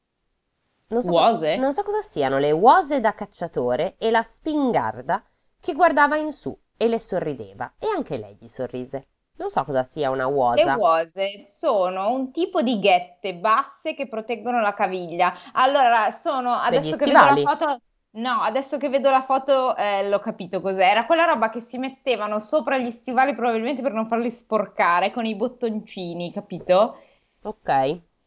Non 0.88 1.02
so, 1.02 1.10
Uose? 1.10 1.54
non 1.54 1.72
so 1.72 1.82
cosa 1.84 2.02
siano, 2.02 2.38
le 2.38 2.50
uose 2.50 3.00
da 3.00 3.14
cacciatore 3.14 3.96
e 3.98 4.10
la 4.10 4.22
spingarda 4.22 5.24
che 5.60 5.74
guardava 5.74 6.16
in 6.16 6.32
su 6.32 6.56
e 6.76 6.88
le 6.88 6.98
sorrideva. 6.98 7.74
E 7.78 7.86
anche 7.88 8.16
lei 8.18 8.36
gli 8.40 8.48
sorrise. 8.48 9.08
Non 9.36 9.48
so 9.50 9.64
cosa 9.64 9.84
sia 9.84 10.10
una 10.10 10.26
Le 10.52 10.64
uosa. 10.64 10.74
uose 10.74 11.40
sono 11.40 12.10
un 12.10 12.32
tipo 12.32 12.62
di 12.62 12.78
ghette 12.80 13.36
basse 13.36 13.94
che 13.94 14.08
proteggono 14.08 14.60
la 14.60 14.72
caviglia. 14.74 15.32
Allora, 15.52 16.10
sono 16.10 16.54
Degli 16.68 16.92
adesso 16.92 16.96
che 16.96 17.06
vedo 17.06 17.24
la 17.24 17.36
foto, 17.36 17.78
no, 18.12 18.40
adesso 18.42 18.78
che 18.78 18.88
vedo 18.88 19.10
la 19.10 19.22
foto, 19.22 19.76
eh, 19.76 20.08
l'ho 20.08 20.18
capito 20.18 20.60
cos'è. 20.60 20.84
Era 20.90 21.04
quella 21.06 21.24
roba 21.26 21.50
che 21.50 21.60
si 21.60 21.78
mettevano 21.78 22.38
sopra 22.40 22.78
gli 22.78 22.90
stivali 22.90 23.34
probabilmente 23.34 23.82
per 23.82 23.92
non 23.92 24.08
farli 24.08 24.30
sporcare 24.30 25.10
con 25.10 25.26
i 25.26 25.36
bottoncini, 25.36 26.32
capito? 26.32 26.96
Ok. 27.42 27.68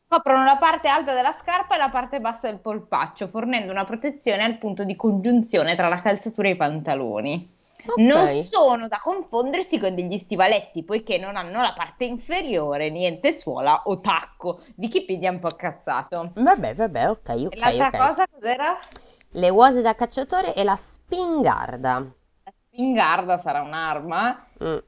Coprono 0.09 0.43
la 0.43 0.57
parte 0.57 0.89
alta 0.89 1.13
della 1.13 1.31
scarpa 1.31 1.75
e 1.75 1.77
la 1.77 1.87
parte 1.89 2.19
bassa 2.19 2.49
del 2.49 2.59
polpaccio, 2.59 3.29
fornendo 3.29 3.71
una 3.71 3.85
protezione 3.85 4.43
al 4.43 4.57
punto 4.57 4.83
di 4.83 4.97
congiunzione 4.97 5.77
tra 5.77 5.87
la 5.87 6.01
calzatura 6.01 6.49
e 6.49 6.51
i 6.51 6.55
pantaloni. 6.57 7.57
Non 7.95 8.25
Ok. 8.25 8.25
sono 8.25 8.89
da 8.89 8.99
confondersi 9.01 9.79
con 9.79 9.95
degli 9.95 10.17
stivaletti, 10.17 10.83
poiché 10.83 11.17
non 11.17 11.37
hanno 11.37 11.61
la 11.61 11.71
parte 11.73 12.03
inferiore, 12.03 12.89
niente 12.89 13.31
suola 13.31 13.83
o 13.85 14.01
tacco. 14.01 14.59
Wikipedia 14.75 15.29
è 15.29 15.33
un 15.33 15.39
po' 15.39 15.55
cazzato. 15.55 16.33
Vabbè, 16.33 16.73
vabbè, 16.73 17.09
ok, 17.11 17.29
E 17.53 17.55
ok, 17.55 17.63
l'altra 17.63 17.91
ok. 17.91 17.95
cosa 17.99 18.25
cos'era? 18.25 18.79
Le 19.31 19.49
uova 19.49 19.81
da 19.81 19.95
cacciatore 19.95 20.53
e 20.53 20.63
la 20.63 20.75
spingarda. 20.75 22.13
La 22.43 22.51
spingarda 22.51 23.37
sarà 23.37 23.61
un'arma. 23.61 24.45
Mm, 24.61 24.79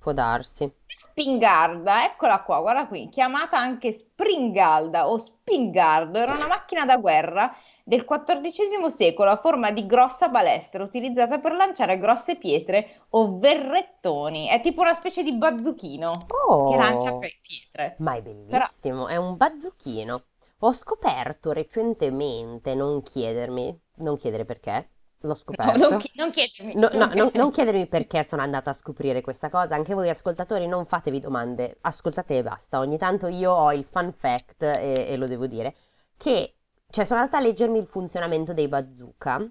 può 0.00 0.12
darsi. 0.12 0.72
Spingarda, 0.92 2.04
eccola 2.04 2.42
qua, 2.42 2.60
guarda 2.60 2.86
qui, 2.86 3.08
chiamata 3.08 3.56
anche 3.58 3.92
springalda 3.92 5.08
o 5.08 5.16
spingardo, 5.18 6.18
era 6.18 6.32
una 6.34 6.46
macchina 6.48 6.84
da 6.84 6.98
guerra 6.98 7.54
del 7.84 8.04
XIV 8.04 8.88
secolo 8.90 9.30
a 9.30 9.36
forma 9.40 9.70
di 9.70 9.86
grossa 9.86 10.28
balestra 10.28 10.84
utilizzata 10.84 11.38
per 11.38 11.52
lanciare 11.54 11.98
grosse 11.98 12.36
pietre 12.36 13.06
o 13.10 13.38
verrettoni. 13.38 14.48
È 14.48 14.60
tipo 14.60 14.82
una 14.82 14.94
specie 14.94 15.22
di 15.22 15.32
bazzuchino 15.36 16.34
che 16.62 16.76
lancia 16.76 17.12
Oh, 17.12 17.20
pietre. 17.40 17.98
ma 17.98 18.14
è 18.16 18.22
Però 18.46 18.66
bellissimo, 18.66 19.06
è 19.08 19.16
un 19.16 19.36
bazzuchino. 19.36 20.24
Ho 20.60 20.72
scoperto 20.72 21.52
recentemente, 21.52 22.74
non 22.74 23.02
chiedermi, 23.02 23.80
non 23.96 24.16
chiedere 24.16 24.44
perché, 24.44 24.90
l'ho 25.20 25.34
no, 25.64 25.74
scoperto. 25.74 25.86
non, 25.88 25.96
chi- 25.98 26.10
non 26.14 26.30
chiedermi, 26.30 26.74
No, 26.74 26.88
no, 26.94 27.10
non 27.12 27.30
no, 27.32 27.32
non 27.34 27.50
chiedermi 27.50 27.86
perché 27.88 28.22
sono 28.24 28.42
andata 28.42 28.70
a 28.70 28.72
scoprire 28.72 29.20
questa 29.22 29.48
cosa, 29.50 29.74
anche 29.74 29.94
voi 29.94 30.08
ascoltatori 30.08 30.66
non 30.68 30.86
fatevi 30.86 31.18
domande, 31.20 31.78
ascoltate 31.82 32.38
e 32.38 32.42
basta. 32.42 32.78
Ogni 32.78 32.96
tanto 32.98 33.26
io 33.26 33.50
ho 33.52 33.72
il 33.72 33.84
fun 33.84 34.12
fact, 34.12 34.62
e, 34.62 35.06
e 35.08 35.16
lo 35.16 35.26
devo 35.26 35.46
dire, 35.46 35.74
che 36.16 36.56
cioè 36.88 37.04
sono 37.04 37.20
andata 37.20 37.38
a 37.38 37.40
leggermi 37.40 37.78
il 37.78 37.86
funzionamento 37.86 38.52
dei 38.52 38.68
bazooka 38.68 39.48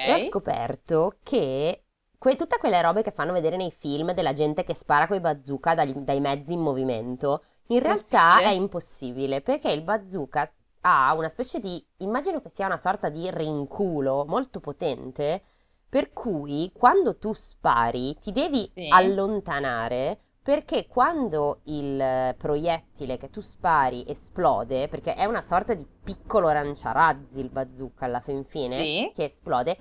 e 0.00 0.12
ho 0.12 0.18
Ok, 0.20 0.20
scoperto 0.20 1.18
che 1.22 1.84
que- 2.18 2.36
tutte 2.36 2.58
quelle 2.58 2.80
robe 2.82 3.02
che 3.02 3.10
fanno 3.10 3.32
vedere 3.32 3.56
nei 3.56 3.70
film 3.72 4.12
della 4.12 4.32
gente 4.32 4.64
che 4.64 4.74
spara 4.74 5.06
coi 5.08 5.20
bazooka 5.20 5.74
dagli- 5.74 5.98
dai 5.98 6.20
mezzi 6.20 6.52
in 6.54 6.60
movimento, 6.60 7.44
in 7.68 7.80
realtà 7.80 8.42
è 8.42 8.48
possibile? 8.48 8.50
impossibile 8.50 9.40
perché 9.42 9.70
il 9.72 9.82
bazooka 9.82 10.50
ha 10.82 11.14
una 11.14 11.28
specie 11.28 11.60
di, 11.60 11.84
immagino 11.98 12.40
che 12.40 12.48
sia 12.48 12.66
una 12.66 12.76
sorta 12.78 13.08
di 13.08 13.30
rinculo 13.30 14.24
molto 14.26 14.60
potente, 14.60 15.42
per 15.88 16.12
cui 16.12 16.70
quando 16.74 17.16
tu 17.18 17.32
spari 17.32 18.16
ti 18.18 18.32
devi 18.32 18.70
Sì, 18.74 18.88
allontanare 18.88 20.20
perché 20.42 20.86
quando 20.86 21.60
il 21.64 22.34
proiettile 22.38 23.16
che 23.16 23.30
tu 23.30 23.40
spari 23.40 24.04
esplode, 24.06 24.86
perché 24.88 25.14
è 25.14 25.24
una 25.24 25.42
sorta 25.42 25.74
di 25.74 25.84
piccolo 26.04 26.52
lanciarazzi 26.52 27.40
il 27.40 27.50
bazooka 27.50 28.04
alla 28.04 28.20
fin 28.20 28.44
fine, 28.44 28.76
sì. 28.78 29.12
che 29.12 29.24
esplode, 29.24 29.76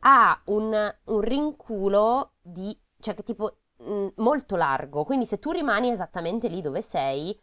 ha 0.00 0.40
un, 0.46 0.94
un 1.04 1.20
rinculo 1.20 2.32
di, 2.42 2.76
cioè 2.98 3.14
che 3.14 3.22
tipo 3.22 3.56
mh, 3.78 4.08
molto 4.16 4.56
largo, 4.56 5.04
quindi 5.04 5.24
se 5.26 5.38
tu 5.38 5.52
rimani 5.52 5.90
esattamente 5.90 6.48
lì 6.48 6.60
dove 6.60 6.82
sei, 6.82 7.38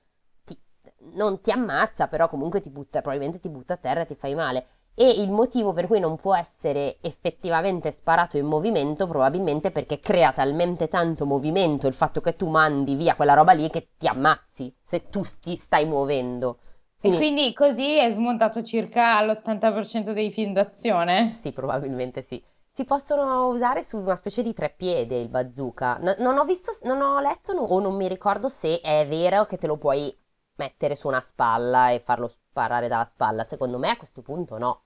non 1.13 1.41
ti 1.41 1.51
ammazza, 1.51 2.07
però 2.07 2.27
comunque 2.29 2.61
ti 2.61 2.69
butta, 2.69 3.01
probabilmente 3.01 3.39
ti 3.39 3.49
butta 3.49 3.73
a 3.73 3.77
terra 3.77 4.01
e 4.01 4.05
ti 4.05 4.15
fai 4.15 4.35
male. 4.35 4.67
E 4.95 5.07
il 5.21 5.29
motivo 5.31 5.73
per 5.73 5.85
cui 5.87 5.99
non 5.99 6.15
può 6.15 6.35
essere 6.35 6.97
effettivamente 7.01 7.91
sparato 7.91 8.37
in 8.37 8.45
movimento, 8.47 9.07
probabilmente 9.07 9.69
perché 9.71 9.99
crea 9.99 10.31
talmente 10.33 10.87
tanto 10.87 11.25
movimento 11.25 11.85
il 11.87 11.93
fatto 11.93 12.19
che 12.19 12.35
tu 12.35 12.47
mandi 12.49 12.95
via 12.95 13.15
quella 13.15 13.33
roba 13.35 13.51
lì 13.51 13.69
che 13.69 13.89
ti 13.97 14.07
ammazzi 14.07 14.73
se 14.81 15.09
tu 15.09 15.21
ti 15.39 15.55
stai 15.55 15.85
muovendo. 15.85 16.59
E 17.01 17.11
Quindi 17.11 17.15
quindi 17.15 17.53
così 17.53 17.97
è 17.97 18.11
smontato 18.11 18.61
circa 18.61 19.19
l'80% 19.23 20.13
dei 20.13 20.29
film 20.31 20.53
d'azione? 20.53 21.33
sì, 21.33 21.51
probabilmente 21.51 22.21
sì. 22.21 22.43
Si 22.71 22.83
possono 22.83 23.47
usare 23.47 23.83
su 23.83 23.97
una 23.97 24.15
specie 24.15 24.41
di 24.43 24.53
treppiede 24.53 25.17
il 25.19 25.29
bazooka. 25.29 25.97
No- 25.99 26.15
non 26.19 26.37
ho 26.37 26.43
visto, 26.43 26.71
non 26.83 27.01
ho 27.01 27.19
letto 27.19 27.53
no- 27.53 27.61
o 27.63 27.79
non 27.79 27.95
mi 27.95 28.07
ricordo 28.07 28.47
se 28.47 28.79
è 28.81 29.07
vero 29.07 29.45
che 29.45 29.57
te 29.57 29.67
lo 29.67 29.77
puoi 29.77 30.15
mettere 30.57 30.95
su 30.95 31.07
una 31.07 31.21
spalla 31.21 31.91
e 31.91 31.99
farlo 31.99 32.27
sparare 32.27 32.87
dalla 32.87 33.05
spalla. 33.05 33.43
Secondo 33.43 33.77
me 33.77 33.89
a 33.89 33.97
questo 33.97 34.21
punto 34.21 34.57
no. 34.57 34.83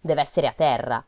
Deve 0.00 0.20
essere 0.20 0.46
a 0.46 0.52
terra, 0.52 1.04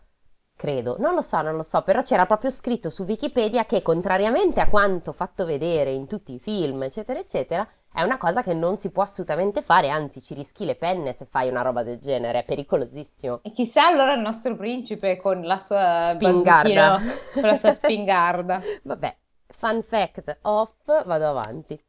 credo. 0.56 0.96
Non 0.98 1.14
lo 1.14 1.22
so, 1.22 1.40
non 1.42 1.54
lo 1.54 1.62
so, 1.62 1.82
però 1.82 2.02
c'era 2.02 2.26
proprio 2.26 2.50
scritto 2.50 2.88
su 2.88 3.04
Wikipedia 3.04 3.66
che 3.66 3.82
contrariamente 3.82 4.60
a 4.60 4.68
quanto 4.68 5.12
fatto 5.12 5.44
vedere 5.44 5.90
in 5.90 6.06
tutti 6.06 6.32
i 6.32 6.38
film, 6.38 6.82
eccetera, 6.82 7.18
eccetera, 7.18 7.68
è 7.92 8.02
una 8.02 8.18
cosa 8.18 8.42
che 8.42 8.52
non 8.52 8.76
si 8.76 8.90
può 8.90 9.02
assolutamente 9.02 9.62
fare, 9.62 9.88
anzi 9.88 10.22
ci 10.22 10.34
rischi 10.34 10.66
le 10.66 10.76
penne 10.76 11.14
se 11.14 11.24
fai 11.24 11.48
una 11.48 11.62
roba 11.62 11.82
del 11.82 11.98
genere, 11.98 12.40
è 12.40 12.44
pericolosissimo. 12.44 13.40
E 13.42 13.52
chissà 13.52 13.86
allora 13.86 14.12
il 14.12 14.20
nostro 14.20 14.54
principe 14.54 15.16
con 15.16 15.42
la 15.42 15.56
sua 15.56 16.02
Spingarda. 16.04 17.00
con 17.32 17.42
la 17.42 17.56
sua 17.56 17.72
spingarda. 17.72 18.60
Vabbè, 18.84 19.16
fun 19.46 19.82
fact 19.82 20.38
off, 20.42 21.04
vado 21.06 21.26
avanti. 21.26 21.82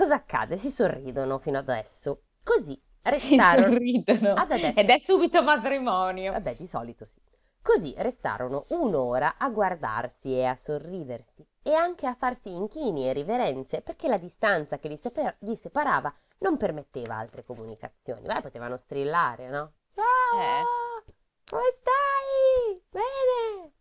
Cosa 0.00 0.14
accade? 0.14 0.56
Si 0.56 0.70
sorridono 0.70 1.36
fino 1.40 1.58
adesso. 1.58 2.22
Così 2.42 2.72
Si 2.72 3.10
restarono 3.10 3.66
sorridono. 3.66 4.32
ad 4.32 4.50
adesso. 4.50 4.80
Ed 4.80 4.88
è 4.88 4.96
subito 4.98 5.42
matrimonio. 5.42 6.32
Vabbè, 6.32 6.56
di 6.56 6.66
solito 6.66 7.04
sì. 7.04 7.20
Così 7.60 7.92
restarono 7.98 8.64
un'ora 8.70 9.34
a 9.36 9.50
guardarsi 9.50 10.32
e 10.32 10.46
a 10.46 10.54
sorridersi 10.54 11.46
e 11.62 11.74
anche 11.74 12.06
a 12.06 12.14
farsi 12.14 12.50
inchini 12.50 13.10
e 13.10 13.12
riverenze 13.12 13.82
perché 13.82 14.08
la 14.08 14.16
distanza 14.16 14.78
che 14.78 14.88
li, 14.88 14.96
sepa- 14.96 15.36
li 15.40 15.54
separava 15.54 16.10
non 16.38 16.56
permetteva 16.56 17.16
altre 17.16 17.44
comunicazioni. 17.44 18.22
Beh, 18.22 18.40
potevano 18.40 18.78
strillare, 18.78 19.50
no? 19.50 19.74
Ciao! 19.90 20.40
Eh. 20.40 21.12
Come 21.44 21.62
stai? 21.78 22.82
Bene? 22.88 23.72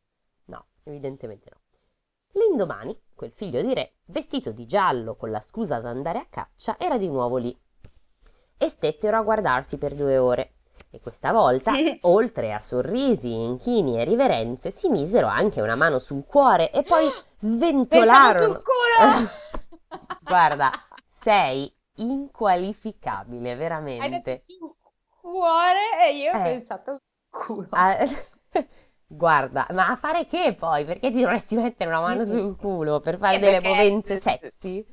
No, 0.48 0.66
evidentemente 0.84 1.50
no. 1.50 1.62
L'indomani, 2.34 2.98
quel 3.16 3.32
figlio 3.32 3.62
di 3.62 3.74
re, 3.74 3.96
vestito 4.06 4.52
di 4.52 4.66
giallo 4.66 5.16
con 5.16 5.32
la 5.32 5.42
scusa 5.42 5.80
d'andare 5.80 6.20
a 6.20 6.28
caccia, 6.30 6.76
era 6.80 6.98
di 6.98 7.08
nuovo 7.10 7.38
lì. 7.38 7.58
E 8.58 8.68
stettero 8.68 9.18
a 9.18 9.22
guardarsi 9.22 9.78
per 9.78 9.94
due 9.96 10.18
ore. 10.18 10.54
E 10.92 11.00
questa 11.00 11.32
volta, 11.32 11.72
oltre 12.02 12.54
a 12.54 12.60
sorrisi, 12.60 13.32
inchini 13.32 14.00
e 14.00 14.04
riverenze, 14.04 14.72
si 14.72 14.90
misero 14.90 15.28
anche 15.28 15.62
una 15.62 15.76
mano 15.76 16.00
sul 16.00 16.26
cuore 16.26 16.72
e 16.72 16.84
poi 16.84 17.10
sventolarono. 17.38 18.54
sul 18.54 18.64
culo! 18.64 19.30
Guarda, 20.22 20.72
sei 21.08 21.72
inqualificabile, 21.96 23.52
Hai 23.52 23.58
detto 23.58 23.64
veramente. 23.64 24.38
sul 24.38 24.76
cuore 25.22 26.08
e 26.08 26.16
io 26.18 26.32
ho 26.34 26.38
Eh. 26.38 26.42
pensato 26.44 26.92
sul 26.92 27.02
culo. 27.30 27.68
Ah, 27.72 27.98
Guarda, 29.12 29.66
ma 29.72 29.88
a 29.88 29.96
fare 29.96 30.26
che 30.26 30.56
poi? 30.58 30.86
Perché 30.86 31.12
ti 31.12 31.22
dovresti 31.22 31.56
mettere 31.56 31.90
una 31.90 32.00
mano 32.02 32.26
sul 32.26 32.56
culo 32.56 33.00
per 33.00 33.18
fare 33.18 33.38
Eh, 33.38 33.40
delle 33.40 33.60
perché- 33.60 33.70
movenze 33.70 34.18
sexy? 34.20 34.86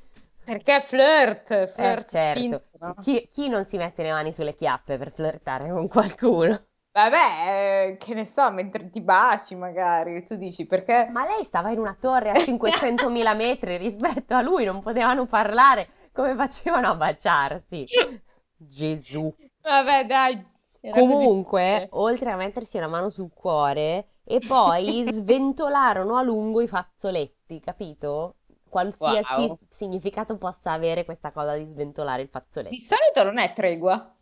Perché 0.45 0.81
flirt, 0.81 1.51
Eh, 1.51 1.67
flirt 1.67 2.05
certo. 2.05 2.41
spinto, 2.41 2.65
no? 2.79 2.95
Chi, 3.01 3.29
chi 3.31 3.49
non 3.49 3.65
si 3.65 3.77
mette 3.77 4.03
le 4.03 4.13
mani 4.13 4.33
sulle 4.33 4.55
chiappe 4.55 4.97
per 4.97 5.13
flirtare 5.13 5.69
con 5.71 5.87
qualcuno? 5.89 6.67
Vabbè, 6.93 7.89
eh, 7.93 7.97
che 7.99 8.15
ne 8.15 8.25
so, 8.27 8.51
mentre 8.51 8.89
ti 8.89 9.03
baci 9.03 9.55
magari, 9.55 10.23
tu 10.25 10.37
dici 10.37 10.65
perché... 10.67 11.09
Ma 11.13 11.27
lei 11.27 11.45
stava 11.45 11.71
in 11.71 11.79
una 11.79 11.95
torre 11.95 12.31
a 12.31 12.35
500.000 12.41 13.35
metri 13.35 13.77
rispetto 13.77 14.35
a 14.35 14.41
lui, 14.41 14.65
non 14.65 14.81
potevano 14.81 15.27
parlare. 15.27 15.89
Come 16.13 16.35
facevano 16.35 16.89
a 16.89 16.95
baciarsi? 16.97 17.85
Gesù. 18.57 19.35
Vabbè, 19.63 20.07
dai. 20.07 20.55
Era 20.89 21.05
così 21.05 21.29
Comunque, 21.29 21.89
facile. 21.89 21.93
oltre 21.93 22.31
a 22.33 22.37
mettersi 22.37 22.77
una 22.79 22.89
mano 22.89 23.11
sul 23.11 23.31
cuore, 23.33 24.09
e 24.25 24.41
poi 24.43 25.05
sventolarono 25.05 26.17
a 26.17 26.23
lungo 26.23 26.61
i 26.61 26.67
fazzoletti, 26.69 27.61
capito? 27.61 28.37
Qualsiasi 28.69 29.49
Wow. 29.49 29.59
significato 29.69 30.37
possa 30.39 30.73
avere 30.73 31.05
questa 31.05 31.33
cosa 31.33 31.57
di 31.57 31.65
sventolare 31.67 32.23
il 32.23 32.29
Di 32.69 32.79
fazzoletto. 32.79 32.81
solito 32.81 33.25
non 33.25 33.39
è 33.39 33.53
tregua. 33.55 34.17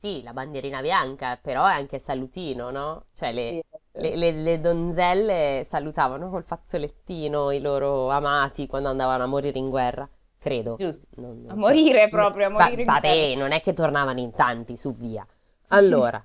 Sì, 0.00 0.22
la 0.22 0.32
bandierina 0.32 0.80
bianca, 0.80 1.36
però 1.36 1.66
è 1.66 1.72
anche 1.72 1.98
salutino, 1.98 2.70
no? 2.70 3.06
Cioè 3.14 3.32
le, 3.32 3.58
Sì. 3.92 3.96
le- 3.96 4.14
le- 4.16 4.30
le 4.32 4.60
donzelle 4.60 5.64
salutavano 5.66 6.30
col 6.30 6.44
fazzolettino 6.44 7.50
i 7.50 7.60
loro 7.60 8.08
amati 8.10 8.66
quando 8.68 8.88
andavano 8.90 9.24
a 9.24 9.26
morire 9.26 9.58
in 9.58 9.68
guerra, 9.70 10.08
credo. 10.38 10.76
Giusto. 10.78 11.08
Non- 11.20 11.42
non 11.42 11.50
A 11.50 11.54
so. 11.54 11.58
morire 11.60 12.08
proprio, 12.08 12.46
a 12.46 12.50
Va- 12.50 12.64
morire 12.64 12.82
in 12.82 12.86
vabbè, 12.86 13.34
non 13.36 13.52
è 13.52 13.60
che 13.60 13.72
tornavano 13.72 14.20
in 14.20 14.32
tanti, 14.32 14.76
su 14.76 14.94
via. 14.94 15.26
Allora, 15.68 16.24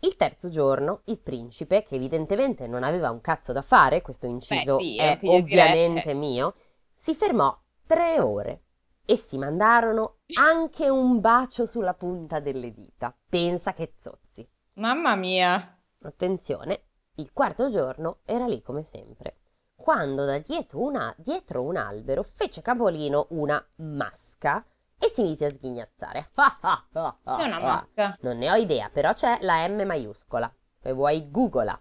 il 0.00 0.16
terzo 0.16 0.48
giorno, 0.50 1.00
il 1.04 1.18
principe, 1.18 1.82
che 1.82 1.94
evidentemente 1.94 2.66
non 2.66 2.82
aveva 2.82 3.10
un 3.10 3.20
cazzo 3.20 3.52
da 3.52 3.62
fare, 3.62 4.02
questo 4.02 4.26
inciso 4.26 4.78
sì, 4.78 4.98
è 4.98 5.18
re, 5.20 5.28
ovviamente 5.28 6.10
eh. 6.10 6.14
mio, 6.14 6.54
si 6.92 7.14
fermò 7.14 7.56
tre 7.86 8.20
ore 8.20 8.62
e 9.04 9.16
si 9.16 9.38
mandarono 9.38 10.18
anche 10.38 10.88
un 10.88 11.20
bacio 11.20 11.64
sulla 11.64 11.94
punta 11.94 12.40
delle 12.40 12.72
dita. 12.72 13.16
Pensa 13.28 13.72
che 13.72 13.92
zozzi. 13.96 14.46
Mamma 14.74 15.14
mia. 15.14 15.78
Attenzione, 16.02 16.82
il 17.14 17.32
quarto 17.32 17.70
giorno 17.70 18.18
era 18.24 18.46
lì 18.46 18.60
come 18.60 18.82
sempre, 18.82 19.36
quando 19.86 20.24
da 20.24 20.38
dietro, 20.38 20.80
una- 20.80 21.14
dietro 21.16 21.62
un 21.62 21.76
albero 21.76 22.24
fece 22.24 22.60
capolino 22.60 23.28
una 23.30 23.64
masca 23.76 24.66
e 24.98 25.06
si 25.06 25.22
mise 25.22 25.44
a 25.44 25.50
sghignazzare. 25.50 26.28
È 26.32 27.44
una 27.44 27.60
masca. 27.62 28.16
Non 28.22 28.36
ne 28.38 28.50
ho 28.50 28.56
idea, 28.56 28.90
però 28.92 29.12
c'è 29.12 29.38
la 29.42 29.64
M 29.68 29.82
maiuscola. 29.86 30.52
Se 30.80 30.90
vuoi, 30.90 31.30
googola. 31.30 31.80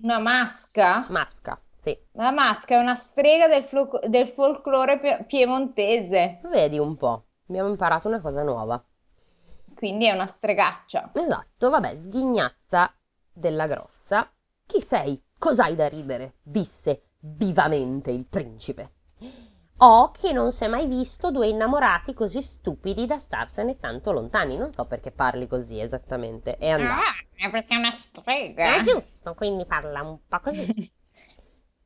Una 0.00 0.18
masca? 0.20 1.04
Masca, 1.10 1.60
sì. 1.76 1.94
La 2.12 2.32
masca 2.32 2.76
è 2.76 2.78
una 2.78 2.94
strega 2.94 3.46
del, 3.46 3.62
flo- 3.62 4.00
del 4.06 4.26
folklore 4.26 4.98
pie- 4.98 5.24
piemontese, 5.26 6.40
Vedi 6.44 6.78
un 6.78 6.96
po', 6.96 7.26
abbiamo 7.46 7.68
imparato 7.68 8.08
una 8.08 8.22
cosa 8.22 8.42
nuova. 8.42 8.82
quindi 9.74 10.06
è 10.06 10.12
una 10.12 10.24
stregaccia. 10.26 11.10
Esatto, 11.12 11.68
vabbè, 11.68 11.94
sghignazza 11.98 12.90
della 13.34 13.66
grossa. 13.66 14.32
Chi 14.64 14.80
sei? 14.80 15.22
Cos'hai 15.38 15.74
da 15.74 15.88
ridere? 15.88 16.36
disse 16.42 17.02
vivamente 17.24 18.10
il 18.10 18.26
principe. 18.26 18.92
Ho 19.78 20.12
che 20.12 20.32
non 20.32 20.52
si 20.52 20.64
è 20.64 20.68
mai 20.68 20.86
visto 20.86 21.30
due 21.30 21.48
innamorati 21.48 22.14
così 22.14 22.40
stupidi 22.42 23.06
da 23.06 23.18
starsene 23.18 23.76
tanto 23.76 24.12
lontani. 24.12 24.56
Non 24.56 24.70
so 24.70 24.84
perché 24.86 25.10
parli 25.10 25.48
così 25.48 25.80
esattamente. 25.80 26.58
E 26.58 26.70
andato. 26.70 27.00
Ah, 27.00 27.46
è 27.46 27.50
perché 27.50 27.74
è 27.74 27.78
una 27.78 27.90
strega. 27.90 28.76
È 28.76 28.82
giusto, 28.82 29.34
quindi 29.34 29.66
parla 29.66 30.02
un 30.02 30.18
po' 30.28 30.40
così. 30.40 30.92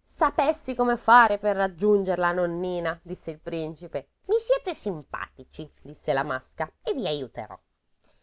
Sapessi 0.04 0.74
come 0.74 0.96
fare 0.96 1.38
per 1.38 1.56
raggiungerla, 1.56 2.32
nonnina, 2.32 2.98
disse 3.02 3.30
il 3.30 3.40
principe. 3.40 4.08
Mi 4.26 4.36
siete 4.38 4.74
simpatici, 4.74 5.70
disse 5.80 6.12
la 6.12 6.24
masca, 6.24 6.70
e 6.82 6.92
vi 6.92 7.06
aiuterò. 7.06 7.58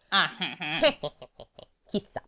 Ah, 0.10 0.30
Chissà. 1.88 2.22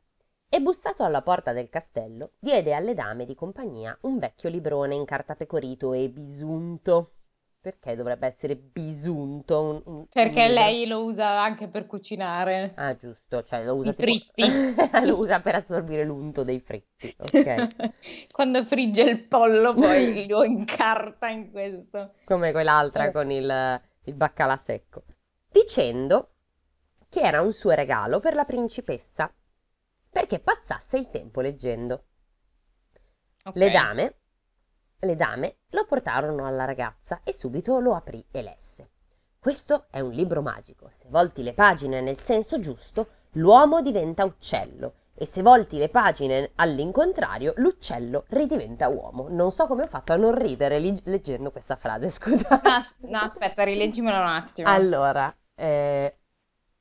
E 0.49 0.61
bussato 0.61 1.03
alla 1.03 1.21
porta 1.21 1.51
del 1.51 1.67
castello, 1.69 2.31
diede 2.39 2.73
alle 2.73 2.93
dame 2.93 3.25
di 3.25 3.35
compagnia 3.35 3.97
un 4.03 4.17
vecchio 4.17 4.49
librone 4.49 4.95
in 4.95 5.03
carta 5.03 5.35
pecorito 5.35 5.91
e 5.93 6.09
bisunto. 6.09 7.11
Perché 7.59 7.97
dovrebbe 7.97 8.27
essere 8.27 8.55
bisunto? 8.55 9.61
un- 9.61 9.81
un- 9.83 9.95
un 9.97 10.07
perché 10.07 10.47
libro? 10.47 10.53
lei 10.53 10.87
lo 10.87 11.03
usa 11.03 11.41
anche 11.41 11.67
per 11.67 11.85
cucinare. 11.85 12.71
Ah, 12.77 12.95
giusto, 12.95 13.43
cioè 13.43 13.65
lo 13.65 13.75
usa 13.75 13.89
I 13.89 13.95
tipo- 13.95 14.03
fritti. 14.03 14.43
lo 15.05 15.17
usa 15.17 15.41
per 15.41 15.55
assorbire 15.55 16.05
l'unto 16.05 16.43
dei 16.45 16.61
fritti, 16.61 17.13
ok? 17.17 17.67
Quando 18.31 18.63
frigge 18.63 19.01
il 19.01 19.27
pollo 19.27 19.73
poi 19.73 20.27
lo 20.27 20.45
incarta 20.45 21.27
in 21.27 21.51
questo. 21.51 22.13
come 22.23 22.53
quell'altra 22.53 23.07
Eh. 23.07 23.11
con 23.11 23.29
il, 23.31 23.81
il 24.05 24.13
baccalà 24.13 24.55
secco, 24.55 25.03
dicendo 25.51 26.35
che 27.09 27.19
era 27.19 27.41
un 27.41 27.51
suo 27.51 27.71
regalo 27.71 28.21
per 28.21 28.33
la 28.33 28.45
principessa 28.45 29.29
perché 30.17 30.39
passasse 30.39 30.97
il 30.97 31.11
tempo 31.11 31.41
leggendo. 31.41 32.05
Le 33.53 33.65
Ok. 33.67 33.71
dame, 33.71 34.15
le 35.01 35.15
dame 35.15 35.57
lo 35.69 35.85
portarono 35.85 36.47
alla 36.47 36.65
ragazza 36.65 37.21
e 37.23 37.33
subito 37.35 37.79
lo 37.79 37.93
aprì 37.93 38.25
e 38.31 38.41
lesse. 38.41 38.89
Questo 39.37 39.85
è 39.91 39.99
un 39.99 40.09
libro 40.11 40.41
magico. 40.41 40.89
Se 40.89 41.05
volti 41.09 41.43
le 41.43 41.53
pagine 41.53 42.01
nel 42.01 42.17
senso 42.17 42.59
giusto, 42.59 43.09
l'uomo 43.33 43.81
diventa 43.81 44.25
uccello. 44.25 44.95
E 45.13 45.27
se 45.27 45.43
volti 45.43 45.77
le 45.77 45.89
pagine 45.89 46.51
all'incontrario, 46.55 47.53
l'uccello 47.57 48.25
ridiventa 48.29 48.87
uomo. 48.87 49.27
Non 49.29 49.51
so 49.51 49.67
come 49.67 49.83
ho 49.83 49.87
fatto 49.87 50.13
a 50.13 50.15
non 50.17 50.33
ridere 50.35 50.79
li- 50.79 50.99
leggendo 51.05 51.51
questa 51.51 51.75
frase, 51.75 52.09
scusa. 52.11 52.59
No, 52.63 53.09
no, 53.09 53.17
aspetta, 53.19 53.63
rileggimelo 53.63 54.17
un 54.17 54.25
attimo. 54.27 54.67
Allora, 54.67 55.31
eh, 55.53 56.17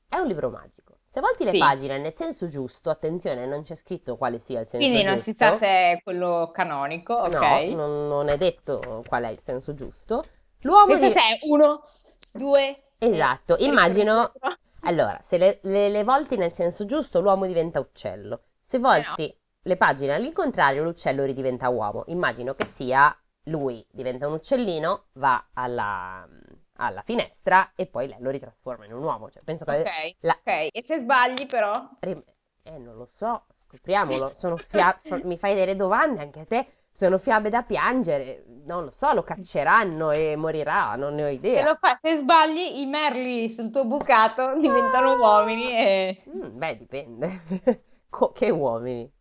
è 0.09 0.17
un 0.17 0.25
libro 0.25 0.49
magico. 0.49 0.86
Se 1.17 1.23
volti 1.23 1.45
le 1.45 1.49
Sì. 1.51 1.57
pagine 1.57 1.97
nel 1.97 2.13
senso 2.13 2.47
giusto, 2.47 2.91
attenzione, 2.91 3.47
non 3.47 3.63
c'è 3.63 3.73
scritto 3.73 4.17
quale 4.17 4.37
sia 4.37 4.59
il 4.59 4.67
senso 4.67 4.85
Quindi 4.85 5.03
non 5.03 5.17
si 5.17 5.33
sa 5.33 5.49
giusto. 5.49 5.65
se 5.65 5.65
è 5.67 5.99
quello 6.03 6.51
canonico, 6.53 7.15
ok? 7.15 7.33
No, 7.33 7.75
non, 7.75 8.07
non 8.07 8.29
è 8.29 8.37
detto 8.37 9.03
qual 9.07 9.23
è 9.23 9.29
il 9.29 9.39
senso 9.39 9.73
giusto. 9.73 10.23
L'uomo 10.59 10.93
Pensa 10.95 11.07
di... 11.07 11.13
è 11.13 11.39
uno, 11.47 11.81
due... 12.31 12.91
Esatto, 12.99 13.57
e- 13.57 13.65
immagino- 13.65 14.31
Allora, 14.81 15.17
se 15.23 15.39
le, 15.39 15.59
le- 15.63 15.89
le 15.89 16.03
volti 16.03 16.35
nel 16.37 16.51
senso 16.51 16.85
giusto, 16.85 17.19
l'uomo 17.19 17.47
diventa 17.47 17.79
uccello. 17.79 18.43
Se 18.61 18.77
volti 18.77 19.35
le 19.63 19.75
pagine 19.75 20.13
all'incontrario, 20.13 20.83
l'uccello 20.83 21.23
ridiventa 21.23 21.67
uomo. 21.69 22.03
Immagino 22.09 22.53
che 22.53 22.63
sia 22.63 23.15
lui 23.45 23.83
diventa 23.89 24.27
un 24.27 24.33
uccellino, 24.33 25.05
va 25.13 25.47
alla, 25.53 26.27
alla 26.77 27.01
finestra 27.01 27.71
e 27.75 27.87
poi 27.87 28.07
lei 28.07 28.17
lo 28.19 28.29
ritrasforma 28.29 28.85
in 28.85 28.93
un 28.93 29.03
uomo. 29.03 29.29
Cioè, 29.29 29.43
penso 29.43 29.65
che... 29.65 29.81
Ok, 29.81 30.15
la- 30.21 30.37
ok. 30.39 30.67
E 30.71 30.81
se 30.83 30.99
sbagli 30.99 31.45
però? 31.45 31.73
Eh, 31.99 32.77
non 32.79 32.95
lo 32.95 33.05
so, 33.13 33.45
scopriamolo. 33.67 34.33
Sono 34.37 34.57
fia- 34.57 34.99
mi 35.23 35.37
fai 35.37 35.55
delle 35.55 35.75
domande 35.75 36.21
anche 36.21 36.41
a 36.41 36.45
te. 36.45 36.67
Sono 36.91 37.17
fiabe 37.19 37.49
da 37.49 37.61
piangere. 37.63 38.43
Non 38.65 38.83
lo 38.85 38.89
so, 38.89 39.13
lo 39.13 39.23
cacceranno 39.23 40.11
e 40.11 40.35
morirà, 40.35 40.95
non 40.95 41.13
ne 41.15 41.23
ho 41.25 41.27
Se, 41.27 41.33
idea. 41.33 41.63
lo 41.63 41.75
fa, 41.75 41.95
se 41.95 42.15
sbagli, 42.17 42.79
i 42.81 42.85
merli 42.85 43.49
sul 43.49 43.71
tuo 43.71 43.85
bucato 43.85 44.55
diventano 44.59 45.15
uomini 45.17 45.71
e... 45.71 46.23
Mm, 46.29 46.57
beh, 46.57 46.77
dipende. 46.77 47.41
Co- 48.09 48.31
che 48.31 48.49
uomini. 48.49 49.11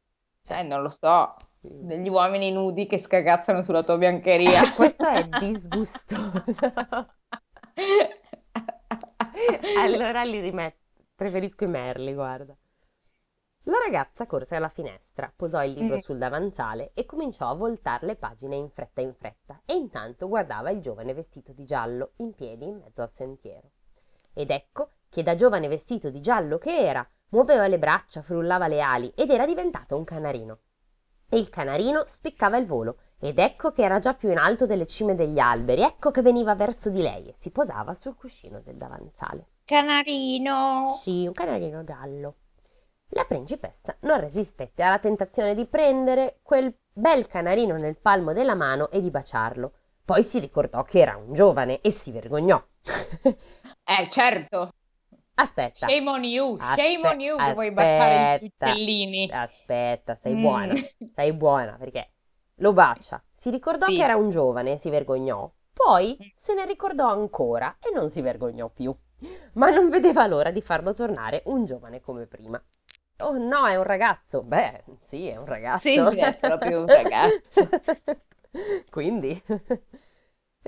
Cioè, 0.42 0.62
non 0.62 0.82
lo 0.82 0.88
so, 0.90 1.34
degli 1.60 2.08
uomini 2.08 2.50
nudi 2.52 2.86
che 2.86 2.98
scagazzano 2.98 3.62
sulla 3.62 3.82
tua 3.82 3.96
biancheria. 3.98 4.72
Questo 4.74 5.06
è 5.06 5.24
disgustoso. 5.24 7.15
allora 9.78 10.24
li 10.24 10.40
rimetto. 10.40 11.04
Preferisco 11.14 11.64
i 11.64 11.68
merli, 11.68 12.14
guarda. 12.14 12.56
La 13.68 13.78
ragazza 13.84 14.26
corse 14.26 14.54
alla 14.54 14.68
finestra, 14.68 15.32
posò 15.34 15.64
il 15.64 15.72
libro 15.72 15.98
sul 15.98 16.18
davanzale 16.18 16.92
e 16.94 17.04
cominciò 17.04 17.48
a 17.48 17.56
voltare 17.56 18.06
le 18.06 18.14
pagine 18.14 18.54
in 18.54 18.70
fretta 18.70 19.00
in 19.00 19.12
fretta 19.12 19.60
e 19.64 19.74
intanto 19.74 20.28
guardava 20.28 20.70
il 20.70 20.80
giovane 20.80 21.12
vestito 21.14 21.52
di 21.52 21.64
giallo 21.64 22.12
in 22.18 22.32
piedi 22.32 22.64
in 22.64 22.76
mezzo 22.76 23.02
al 23.02 23.10
sentiero. 23.10 23.72
Ed 24.32 24.50
ecco 24.50 24.90
che 25.08 25.24
da 25.24 25.34
giovane 25.34 25.66
vestito 25.66 26.10
di 26.10 26.20
giallo 26.20 26.58
che 26.58 26.78
era, 26.78 27.04
muoveva 27.30 27.66
le 27.66 27.78
braccia, 27.78 28.22
frullava 28.22 28.68
le 28.68 28.80
ali 28.80 29.12
ed 29.16 29.30
era 29.30 29.44
diventato 29.44 29.96
un 29.96 30.04
canarino. 30.04 30.60
E 31.28 31.36
il 31.36 31.48
canarino 31.48 32.04
spiccava 32.06 32.58
il 32.58 32.66
volo 32.66 32.98
ed 33.18 33.38
ecco 33.38 33.70
che 33.72 33.82
era 33.82 33.98
già 33.98 34.14
più 34.14 34.30
in 34.30 34.38
alto 34.38 34.66
delle 34.66 34.86
cime 34.86 35.14
degli 35.14 35.38
alberi, 35.38 35.82
ecco 35.82 36.10
che 36.10 36.22
veniva 36.22 36.54
verso 36.54 36.90
di 36.90 37.00
lei 37.02 37.28
e 37.28 37.34
si 37.36 37.50
posava 37.50 37.94
sul 37.94 38.14
cuscino 38.14 38.60
del 38.60 38.76
davanzale. 38.76 39.46
Canarino. 39.64 40.98
Sì, 41.00 41.26
un 41.26 41.32
canarino 41.32 41.82
giallo. 41.84 42.34
La 43.10 43.24
principessa 43.24 43.96
non 44.00 44.20
resistette 44.20 44.82
alla 44.82 44.98
tentazione 44.98 45.54
di 45.54 45.66
prendere 45.66 46.38
quel 46.42 46.74
bel 46.92 47.26
canarino 47.26 47.76
nel 47.76 47.96
palmo 47.96 48.32
della 48.32 48.54
mano 48.54 48.90
e 48.90 49.00
di 49.00 49.10
baciarlo. 49.10 49.72
Poi 50.04 50.22
si 50.22 50.38
ricordò 50.38 50.82
che 50.82 51.00
era 51.00 51.16
un 51.16 51.32
giovane 51.32 51.80
e 51.80 51.90
si 51.90 52.10
vergognò. 52.10 52.62
Eh, 53.88 54.08
certo. 54.10 54.70
Aspetta, 55.34 55.86
Shame 55.86 56.10
on 56.10 56.24
you, 56.24 56.58
shame 56.60 56.96
Aspe- 56.96 57.08
on 57.08 57.20
you 57.20 57.36
che 57.38 57.52
vuoi 57.52 57.70
baciare 57.70 58.32
aspetta. 58.34 58.66
uccellini. 58.70 59.30
aspetta, 59.32 60.14
stai 60.16 60.34
Mm. 60.34 60.40
buona, 60.40 60.74
stai 61.12 61.32
buona 61.32 61.76
perché 61.78 62.10
lo 62.56 62.72
bacia. 62.72 63.22
Si 63.32 63.50
ricordò 63.50 63.86
Sì. 63.86 63.96
che 63.96 64.02
era 64.02 64.16
un 64.16 64.30
giovane 64.30 64.72
e 64.72 64.76
si 64.78 64.90
vergognò. 64.90 65.50
Poi 65.72 66.16
Mm. 66.20 66.26
se 66.34 66.54
ne 66.54 66.64
ricordò 66.64 67.08
ancora 67.10 67.76
e 67.80 67.90
non 67.92 68.08
si 68.08 68.20
vergognò 68.20 68.68
più. 68.68 68.94
Ma 69.54 69.70
non 69.70 69.88
vedeva 69.88 70.26
l'ora 70.26 70.50
di 70.50 70.60
farlo 70.62 70.94
tornare 70.94 71.42
un 71.46 71.64
giovane 71.64 72.00
come 72.00 72.26
prima. 72.26 72.62
Oh 73.18 73.36
no, 73.38 73.66
è 73.66 73.76
un 73.76 73.82
ragazzo. 73.82 74.42
Beh, 74.42 74.84
sì, 75.00 75.26
è 75.28 75.36
un 75.36 75.46
ragazzo. 75.46 75.88
Sì, 75.88 75.96
è 76.18 76.36
proprio 76.38 76.80
un 76.80 76.86
ragazzo. 76.92 77.68
Quindi 78.90 79.42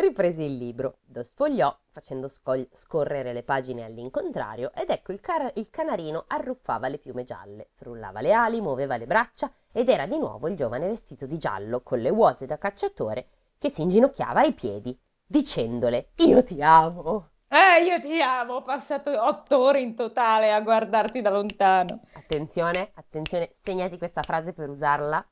riprese 0.01 0.43
il 0.43 0.57
libro, 0.57 0.99
lo 1.13 1.23
sfogliò 1.23 1.77
facendo 1.91 2.29
scogli- 2.29 2.69
scorrere 2.73 3.33
le 3.33 3.43
pagine 3.43 3.85
all'incontrario 3.85 4.73
ed 4.75 4.91
ecco 4.91 5.13
il, 5.13 5.21
car- 5.21 5.53
il 5.55 5.71
canarino 5.71 6.25
arruffava 6.27 6.89
le 6.89 6.99
piume 6.99 7.25
gialle, 7.25 7.71
frullava 7.75 8.21
le 8.21 8.33
ali, 8.33 8.61
muoveva 8.61 8.97
le 8.97 9.07
braccia 9.07 9.53
ed 9.73 9.89
era 9.89 10.07
di 10.07 10.17
nuovo 10.17 10.49
il 10.49 10.57
giovane 10.57 10.87
vestito 10.87 11.27
di 11.27 11.39
giallo 11.39 11.83
con 11.83 12.01
le 12.01 12.11
uose 12.11 12.47
da 12.47 12.59
cacciatore 12.59 13.29
che 13.59 13.71
si 13.71 13.83
inginocchiava 13.83 14.41
ai 14.41 14.53
piedi 14.53 14.99
dicendole 15.27 16.11
io 16.17 16.43
ti 16.45 16.63
amo. 16.63 17.31
Eh, 17.49 17.83
io 17.83 18.01
ti 18.01 18.21
amo, 18.21 18.55
ho 18.55 18.63
passato 18.63 19.11
otto 19.23 19.59
ore 19.59 19.81
in 19.81 19.95
totale 19.95 20.53
a 20.53 20.61
guardarti 20.61 21.21
da 21.23 21.31
lontano. 21.31 22.03
Attenzione, 22.13 22.91
attenzione, 22.95 23.51
segnati 23.55 23.97
questa 23.97 24.23
frase 24.23 24.53
per 24.53 24.69
usarla 24.69 25.27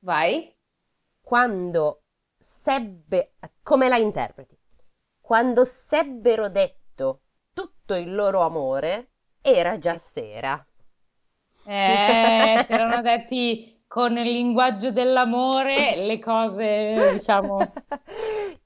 Vai. 0.00 0.54
quando 1.20 2.01
sebbe, 2.42 3.34
come 3.62 3.88
la 3.88 3.96
interpreti? 3.96 4.58
Quando 5.20 5.64
sebbero 5.64 6.48
detto 6.48 7.20
tutto 7.54 7.94
il 7.94 8.14
loro 8.14 8.40
amore, 8.42 9.12
era 9.40 9.78
già 9.78 9.96
sera. 9.96 10.64
Eh, 11.64 12.62
si 12.66 12.72
erano 12.72 13.00
detti 13.02 13.84
con 13.86 14.16
il 14.16 14.30
linguaggio 14.30 14.90
dell'amore 14.90 15.96
le 15.96 16.18
cose, 16.18 17.10
diciamo... 17.12 17.72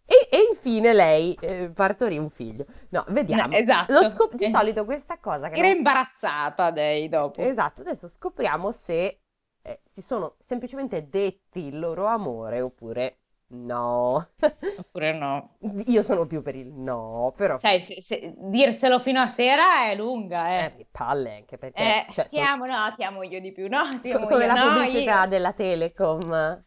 E, 0.08 0.28
e 0.30 0.38
infine 0.52 0.92
lei 0.92 1.36
eh, 1.40 1.68
partorì 1.70 2.16
un 2.16 2.30
figlio. 2.30 2.64
No, 2.90 3.04
vediamo. 3.08 3.48
No, 3.48 3.56
esatto. 3.56 3.92
Lo 3.92 4.04
scop- 4.04 4.36
di 4.36 4.44
Eh. 4.44 4.50
solito 4.50 4.84
questa 4.84 5.18
cosa 5.18 5.50
Era 5.50 5.66
non- 5.66 5.76
imbarazzata 5.78 6.70
lei 6.70 7.08
dopo. 7.08 7.40
Esatto, 7.40 7.80
adesso 7.80 8.06
scopriamo 8.06 8.70
se 8.70 9.20
eh, 9.62 9.80
si 9.84 10.00
sono 10.00 10.36
semplicemente 10.38 11.08
detti 11.08 11.66
il 11.66 11.80
loro 11.80 12.06
amore 12.06 12.60
oppure 12.60 13.18
No. 13.50 14.26
Oppure 14.74 15.12
no. 15.12 15.58
Io 15.86 16.02
sono 16.02 16.26
più 16.26 16.40
per 16.42 16.54
il 16.56 16.68
no, 16.72 17.32
però... 17.36 17.62
Sai, 17.62 17.80
se- 17.80 18.00
se- 18.02 18.34
dirselo 18.36 18.98
fino 18.98 19.20
a 19.20 19.28
sera 19.28 19.86
è 19.90 19.94
lunga, 19.96 20.48
Eh, 20.54 20.66
eh. 20.66 20.86
palle 20.90 21.36
anche 21.36 21.56
perché... 21.58 22.02
Eh, 22.02 22.06
cioè, 22.08 22.26
ti 22.28 22.38
son- 22.38 22.48
amo, 22.50 22.66
no, 22.66 22.92
ti 22.94 23.02
amo 23.04 23.22
io 23.22 23.40
di 23.40 23.52
più, 23.52 23.68
no, 23.68 24.00
ti 24.00 24.10
co- 24.10 24.18
amo 24.18 24.30
come 24.30 24.46
io, 24.46 24.48
la 24.48 24.56
no, 24.56 24.58
pubblicità 24.58 25.26
io. 25.26 25.26
della 25.26 25.52
Telecom, 25.52 26.64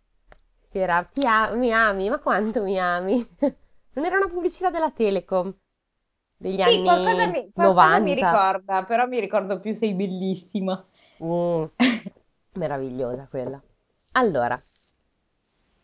che 0.69 0.79
era 0.79 1.03
ti 1.03 1.25
a- 1.25 1.53
mi 1.55 1.71
ami, 1.73 2.09
ma 2.09 2.19
quanto 2.19 2.63
mi 2.63 2.79
ami? 2.79 3.25
Non 3.93 4.05
era 4.05 4.17
una 4.17 4.27
pubblicità 4.29 4.69
della 4.69 4.91
Telecom 4.91 5.53
degli 6.37 6.61
Sì, 6.61 6.79
qualcosa 6.81 7.25
anni 7.25 7.31
mi, 7.31 7.51
qualcosa 7.53 7.99
mi 7.99 8.13
90? 8.13 8.13
ricorda, 8.13 8.83
però 8.85 9.07
mi 9.07 9.19
ricordo 9.19 9.59
più 9.59 9.73
sei 9.73 9.93
bellissima. 9.95 10.85
Mm, 11.21 11.65
meravigliosa 12.55 13.27
quella. 13.27 13.61
Allora, 14.13 14.61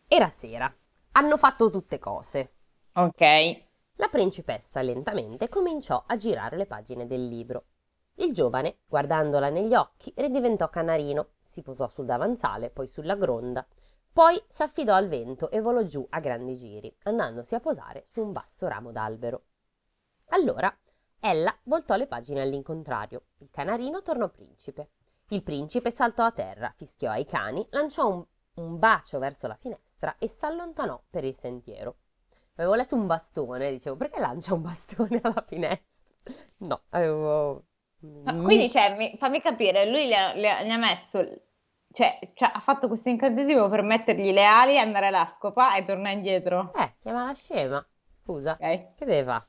era 0.08 0.30
sera, 0.30 0.74
hanno 1.16 1.38
fatto 1.38 1.70
tutte 1.70 1.98
cose. 1.98 2.52
Ok. 2.92 3.64
La 3.94 4.08
principessa 4.08 4.82
lentamente 4.82 5.48
cominciò 5.48 6.04
a 6.06 6.16
girare 6.16 6.58
le 6.58 6.66
pagine 6.66 7.06
del 7.06 7.26
libro. 7.26 7.64
Il 8.16 8.34
giovane, 8.34 8.80
guardandola 8.86 9.48
negli 9.48 9.74
occhi, 9.74 10.12
ridiventò 10.14 10.68
canarino, 10.68 11.30
si 11.40 11.62
posò 11.62 11.88
sul 11.88 12.04
davanzale, 12.04 12.68
poi 12.70 12.86
sulla 12.86 13.16
gronda, 13.16 13.66
poi 14.12 14.42
s'affidò 14.46 14.94
al 14.94 15.08
vento 15.08 15.50
e 15.50 15.60
volò 15.60 15.82
giù 15.84 16.06
a 16.10 16.20
grandi 16.20 16.54
giri, 16.54 16.94
andandosi 17.04 17.54
a 17.54 17.60
posare 17.60 18.06
su 18.10 18.20
un 18.20 18.32
basso 18.32 18.68
ramo 18.68 18.92
d'albero. 18.92 19.44
Allora 20.28 20.74
ella 21.20 21.54
voltò 21.64 21.96
le 21.96 22.06
pagine 22.06 22.42
all'incontrario. 22.42 23.28
Il 23.38 23.50
canarino 23.50 24.02
tornò 24.02 24.28
principe. 24.28 24.90
Il 25.28 25.42
principe 25.42 25.90
saltò 25.90 26.24
a 26.24 26.32
terra, 26.32 26.72
fischiò 26.76 27.10
ai 27.10 27.24
cani, 27.24 27.66
lanciò 27.70 28.08
un, 28.08 28.24
un 28.56 28.78
bacio 28.78 29.18
verso 29.18 29.46
la 29.46 29.56
finestra 29.56 30.16
e 30.18 30.28
s'allontanò 30.28 31.02
per 31.10 31.24
il 31.24 31.34
sentiero. 31.34 31.96
Avevo 32.56 32.74
letto 32.74 32.94
un 32.96 33.06
bastone, 33.06 33.70
dicevo, 33.70 33.96
perché 33.96 34.18
lancia 34.20 34.54
un 34.54 34.62
bastone 34.62 35.20
alla 35.22 35.44
finestra? 35.46 36.04
No, 36.58 36.82
avevo... 36.90 37.64
Quindi, 38.42 38.70
cioè, 38.70 38.96
mi- 38.96 39.16
fammi 39.18 39.40
capire, 39.40 39.88
lui 39.90 40.06
le 40.06 40.16
ha, 40.16 40.32
le 40.34 40.64
gli 40.66 40.70
ha 40.70 40.76
messo, 40.78 41.24
cioè, 41.90 42.18
cioè, 42.34 42.50
ha 42.54 42.60
fatto 42.60 42.86
questo 42.88 43.08
incantesimo 43.08 43.68
per 43.68 43.82
mettergli 43.82 44.32
le 44.32 44.44
ali, 44.44 44.78
andare 44.78 45.06
alla 45.06 45.26
scopa 45.26 45.74
e 45.76 45.84
tornare 45.84 46.14
indietro. 46.14 46.74
Eh, 46.74 46.94
chiama 47.00 47.24
la 47.26 47.34
scema. 47.34 47.84
Scusa, 48.22 48.60
Ok? 48.60 48.94
che 48.94 49.04
deve 49.04 49.24
fare? 49.24 49.44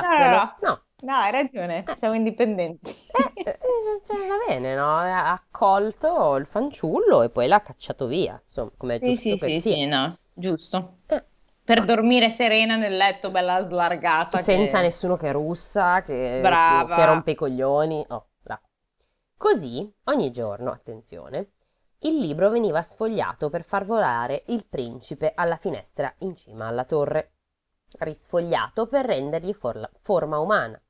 No, 0.00 0.08
Sposarselo? 0.12 0.44
no, 0.58 0.60
No. 0.60 0.82
No, 1.02 1.12
hai 1.14 1.30
ragione, 1.32 1.90
siamo 1.92 2.14
indipendenti. 2.14 2.94
Eh, 3.44 3.50
eh, 3.50 3.58
cioè, 4.04 4.16
va 4.26 4.36
bene, 4.48 4.74
no? 4.74 4.96
Ha 4.98 5.32
accolto 5.32 6.36
il 6.36 6.46
fanciullo 6.46 7.22
e 7.22 7.30
poi 7.30 7.46
l'ha 7.48 7.60
cacciato 7.60 8.06
via, 8.06 8.40
insomma, 8.44 8.70
come 8.76 8.94
è 8.96 8.98
Sì, 8.98 9.06
giusto 9.06 9.36
sì, 9.36 9.36
che 9.38 9.48
sì, 9.48 9.60
sia. 9.60 9.74
sì, 9.74 9.86
no, 9.86 10.18
giusto. 10.32 10.96
Eh, 11.06 11.24
Per 11.64 11.84
dormire 11.84 12.30
serena 12.30 12.76
nel 12.76 12.96
letto, 12.96 13.30
bella 13.30 13.62
slargata. 13.62 14.38
senza 14.38 14.78
che- 14.78 14.84
nessuno 14.84 15.16
che 15.16 15.32
russa, 15.32 16.00
che, 16.02 16.40
Brava. 16.40 16.94
che 16.94 17.04
rompe 17.04 17.30
i 17.32 17.34
coglioni. 17.34 18.04
Oh, 18.08 18.28
là. 18.44 18.60
Così, 19.36 19.92
ogni 20.04 20.30
giorno, 20.30 20.70
attenzione, 20.70 21.52
il 22.00 22.18
libro 22.18 22.48
veniva 22.50 22.82
sfogliato 22.82 23.48
per 23.50 23.62
far 23.64 23.84
volare 23.84 24.44
il 24.48 24.66
principe 24.66 25.32
alla 25.34 25.56
finestra 25.56 26.12
in 26.20 26.34
cima 26.34 26.66
alla 26.66 26.84
torre, 26.84 27.32
risfogliato 28.00 28.86
per 28.86 29.04
rendergli 29.06 29.52
forla- 29.52 29.90
forma 30.00 30.38
umana, 30.38 30.80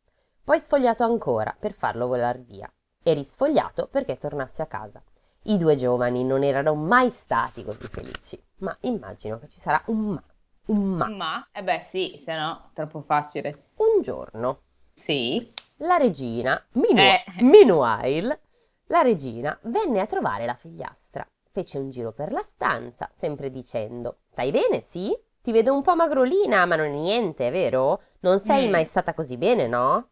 poi 0.44 0.58
sfogliato 0.58 1.04
ancora 1.04 1.54
per 1.58 1.72
farlo 1.72 2.06
volar 2.06 2.38
via 2.40 2.70
e 3.02 3.12
risfogliato 3.14 3.88
perché 3.88 4.16
tornasse 4.18 4.62
a 4.62 4.66
casa. 4.66 5.02
I 5.44 5.56
due 5.56 5.76
giovani 5.76 6.24
non 6.24 6.42
erano 6.44 6.74
mai 6.74 7.10
stati 7.10 7.64
così 7.64 7.86
felici, 7.88 8.40
ma 8.58 8.76
immagino 8.80 9.38
che 9.38 9.48
ci 9.48 9.58
sarà 9.58 9.82
un 9.86 9.98
ma. 10.10 10.22
Un 10.66 10.84
ma. 10.84 11.06
Ma, 11.08 11.48
eh 11.52 11.62
beh, 11.64 11.80
sì, 11.82 12.14
se 12.18 12.36
no, 12.36 12.70
troppo 12.74 13.00
facile. 13.02 13.70
Un 13.76 14.02
giorno 14.02 14.60
Sì. 14.90 15.52
la 15.78 15.96
regina, 15.96 16.64
minu- 16.72 16.98
Eh. 16.98 17.24
meanwhile, 17.42 18.40
la 18.86 19.00
regina 19.02 19.58
venne 19.62 20.00
a 20.00 20.06
trovare 20.06 20.46
la 20.46 20.54
figliastra. 20.54 21.26
Fece 21.50 21.78
un 21.78 21.90
giro 21.90 22.12
per 22.12 22.32
la 22.32 22.42
stanza, 22.42 23.10
sempre 23.14 23.50
dicendo: 23.50 24.18
Stai 24.26 24.50
bene, 24.52 24.80
sì? 24.80 25.16
Ti 25.42 25.50
vedo 25.52 25.74
un 25.74 25.82
po' 25.82 25.96
magrolina, 25.96 26.64
ma 26.66 26.76
non 26.76 26.86
è 26.86 26.90
niente, 26.90 27.50
vero? 27.50 28.00
Non 28.20 28.38
sei 28.38 28.68
Mm. 28.68 28.70
mai 28.70 28.84
stata 28.84 29.12
così 29.14 29.36
bene, 29.36 29.66
no? 29.66 30.10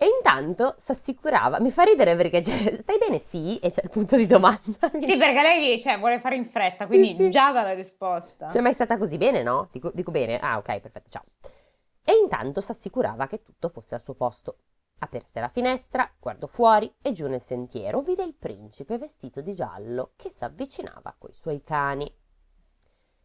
E 0.00 0.06
intanto 0.06 0.76
s'assicurava, 0.78 1.58
mi 1.58 1.72
fa 1.72 1.82
ridere 1.82 2.14
perché 2.14 2.40
c'è, 2.40 2.76
stai 2.76 2.98
bene, 2.98 3.18
sì? 3.18 3.58
E 3.58 3.70
c'è 3.70 3.80
il 3.82 3.90
punto 3.90 4.14
di 4.16 4.26
domanda. 4.26 4.60
Sì, 5.02 5.16
perché 5.16 5.42
lei, 5.42 5.80
cioè, 5.82 5.98
vuole 5.98 6.20
fare 6.20 6.36
in 6.36 6.46
fretta, 6.46 6.86
quindi 6.86 7.16
sì. 7.16 7.30
già 7.30 7.50
dà 7.50 7.62
la 7.62 7.74
risposta. 7.74 8.48
Sei 8.48 8.62
mai 8.62 8.72
stata 8.74 8.96
così 8.96 9.16
bene, 9.16 9.42
no? 9.42 9.68
Dico, 9.72 9.90
dico 9.92 10.12
bene. 10.12 10.38
Ah, 10.38 10.56
ok, 10.58 10.78
perfetto, 10.78 11.08
ciao. 11.10 11.24
E 12.04 12.12
intanto 12.22 12.60
s'assicurava 12.60 13.26
che 13.26 13.42
tutto 13.42 13.68
fosse 13.68 13.96
al 13.96 14.02
suo 14.04 14.14
posto. 14.14 14.58
Aperse 15.00 15.40
la 15.40 15.48
finestra, 15.48 16.08
guardò 16.18 16.46
fuori 16.46 16.92
e 17.02 17.12
giù 17.12 17.26
nel 17.26 17.42
sentiero 17.42 18.00
vide 18.00 18.22
il 18.22 18.34
principe 18.34 18.98
vestito 18.98 19.40
di 19.40 19.54
giallo 19.54 20.12
che 20.16 20.30
s'avvicinava 20.30 21.14
coi 21.18 21.32
suoi 21.32 21.62
cani. 21.62 22.08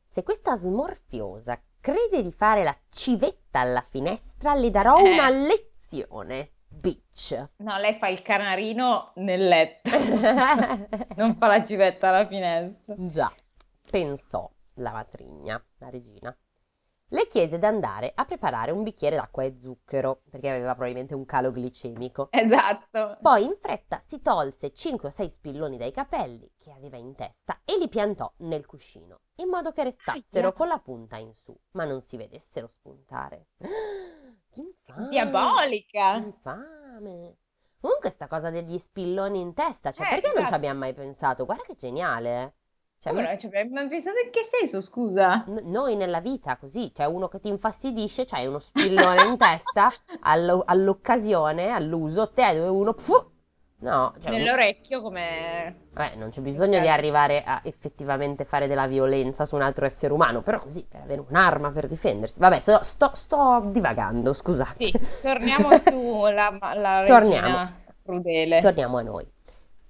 Se 0.08 0.24
questa 0.24 0.56
smorfiosa 0.56 1.60
crede 1.80 2.22
di 2.22 2.32
fare 2.32 2.64
la 2.64 2.76
civetta 2.90 3.60
alla 3.60 3.82
finestra, 3.82 4.54
le 4.54 4.70
darò 4.70 4.98
Eh. 4.98 5.14
una 5.14 5.30
lezione, 5.30 6.52
bitch. 6.74 7.50
No, 7.58 7.78
lei 7.78 7.94
fa 7.96 8.08
il 8.08 8.22
canarino 8.22 9.14
nel 9.16 9.48
letto, 9.48 9.92
non 11.16 11.36
fa 11.36 11.48
la 11.48 11.64
civetta 11.64 12.10
alla 12.10 12.28
finestra. 12.28 12.96
Già, 12.98 13.32
pensò 13.90 14.50
la 14.76 14.92
matrigna, 14.92 15.64
la 15.78 15.90
regina. 15.90 16.36
Le 17.14 17.28
chiese 17.28 17.60
d'andare 17.60 18.12
a 18.16 18.26
preparare 18.26 18.72
un 18.72 18.82
bicchiere 18.82 19.16
d'acqua 19.16 19.44
e 19.44 19.56
zucchero, 19.56 20.24
perché 20.32 20.50
aveva 20.50 20.72
probabilmente 20.72 21.14
un 21.14 21.26
calo 21.26 21.52
glicemico. 21.52 22.28
Esatto. 22.32 23.20
Poi 23.22 23.44
in 23.44 23.56
fretta 23.60 24.00
si 24.04 24.20
tolse 24.20 24.74
5 24.74 25.10
o 25.10 25.12
6 25.12 25.30
spilloni 25.30 25.78
dai 25.78 25.92
capelli 25.92 26.52
che 26.58 26.72
aveva 26.72 26.98
in 26.98 27.14
testa 27.14 27.62
e 27.66 27.78
li 27.78 27.88
piantò 27.88 28.34
nel 28.38 28.66
cuscino, 28.66 29.20
in 29.36 29.50
modo 29.50 29.72
che 29.72 29.84
restassero 29.84 30.48
Aia. 30.48 30.56
con 30.56 30.68
la 30.68 30.80
punta 30.80 31.18
in 31.18 31.34
su, 31.36 31.56
ma 31.74 31.86
non 31.86 32.02
si 32.02 32.18
vedessero 32.18 32.66
spuntare. 32.68 33.50
Infame! 34.56 35.08
Diabolica. 35.10 36.08
Infame! 36.12 37.38
Comunque 37.80 38.10
sta 38.10 38.28
cosa 38.28 38.50
degli 38.50 38.78
spilloni 38.80 39.42
in 39.42 39.54
testa, 39.54 39.92
cioè 39.92 40.06
Eh, 40.06 40.06
perché 40.08 40.32
non 40.36 40.46
ci 40.46 40.54
esatto. 40.54 40.56
abbiamo 40.56 40.80
mai 40.80 40.94
pensato? 40.94 41.46
Guarda 41.46 41.64
che 41.66 41.76
geniale! 41.76 42.56
Cioè, 43.00 43.12
Come 43.12 43.22
me- 43.22 43.30
non 43.30 43.38
ci 43.40 43.46
abbiamo 43.46 43.72
mai 43.76 43.88
pensato 43.88 44.18
in 44.26 44.30
che 44.30 44.44
senso, 44.44 44.82
scusa? 44.82 45.50
n- 45.50 45.62
noi 45.72 45.96
nella 45.96 46.20
vita 46.20 46.58
così, 46.58 46.92
cioè 46.94 47.06
uno 47.06 47.28
che 47.28 47.40
ti 47.40 47.48
infastidisce, 47.48 48.26
c'hai 48.26 48.46
uno 48.48 48.60
spillone 48.60 49.24
in 49.24 49.38
testa 49.38 49.96
allo- 50.22 50.64
all'occasione, 50.66 51.70
all'uso, 51.70 52.32
te 52.32 52.54
dove 52.54 52.68
uno 52.68 52.94
pfu, 52.94 53.32
no, 53.84 54.14
cioè, 54.20 54.32
Nell'orecchio 54.32 55.02
come... 55.02 55.90
eh, 55.98 56.16
non 56.16 56.30
c'è 56.30 56.42
bisogno 56.42 56.80
di 56.80 56.88
arrivare 56.88 57.44
a 57.44 57.62
effettivamente 57.64 58.46
fare 58.46 58.68
della 58.68 58.88
violenza 58.88 59.46
su 59.46 59.56
un 59.56 59.62
altro 59.62 59.86
essere 59.86 60.14
umano, 60.14 60.42
però 60.42 60.60
così 60.60 60.86
per 60.90 61.02
avere 61.02 61.24
un'arma 61.28 61.72
per 61.72 61.88
difendersi. 61.88 62.40
Vabbè, 62.40 62.60
sto, 62.60 62.80
sto- 62.82 63.12
sto 63.14 63.62
divagando, 63.68 64.34
scusate. 64.34 64.74
Sì, 64.74 64.92
torniamo 65.22 65.78
sulla 65.84 66.58
la 66.76 67.04
Torniamo. 67.06 67.72
crudele. 68.04 68.62
Torniamo 68.62 68.98
a 68.98 69.02
noi. 69.02 69.30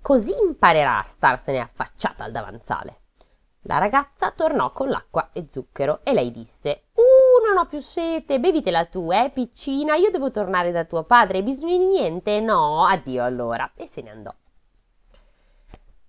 Così 0.02 0.34
imparerà 0.46 0.98
a 1.00 1.04
starsene 1.04 1.60
affacciata 1.60 2.24
al 2.26 2.32
davanzale. 2.32 2.98
La 3.66 3.78
ragazza 3.78 4.32
tornò 4.32 4.72
con 4.74 4.90
l'acqua 4.90 5.30
e 5.32 5.46
zucchero 5.50 6.02
e 6.04 6.12
lei 6.14 6.32
disse: 6.32 6.88
Uh, 6.96 7.02
non 7.46 7.58
ho 7.58 7.66
più 7.66 7.80
sete, 7.80 8.40
bevitela 8.40 8.86
tu, 8.86 9.12
eh, 9.12 9.32
piccina, 9.34 9.96
io 9.96 10.12
devo 10.12 10.32
tornare 10.32 10.72
da 10.72 10.86
tuo 10.86 11.04
padre, 11.04 11.38
hai 11.38 11.44
bisogno 11.44 11.78
di 11.78 11.88
niente? 11.88 12.40
No, 12.42 12.84
addio 12.86 13.24
allora. 13.24 13.72
E 13.76 13.88
se 13.88 14.02
ne 14.02 14.10
andò. 14.12 14.34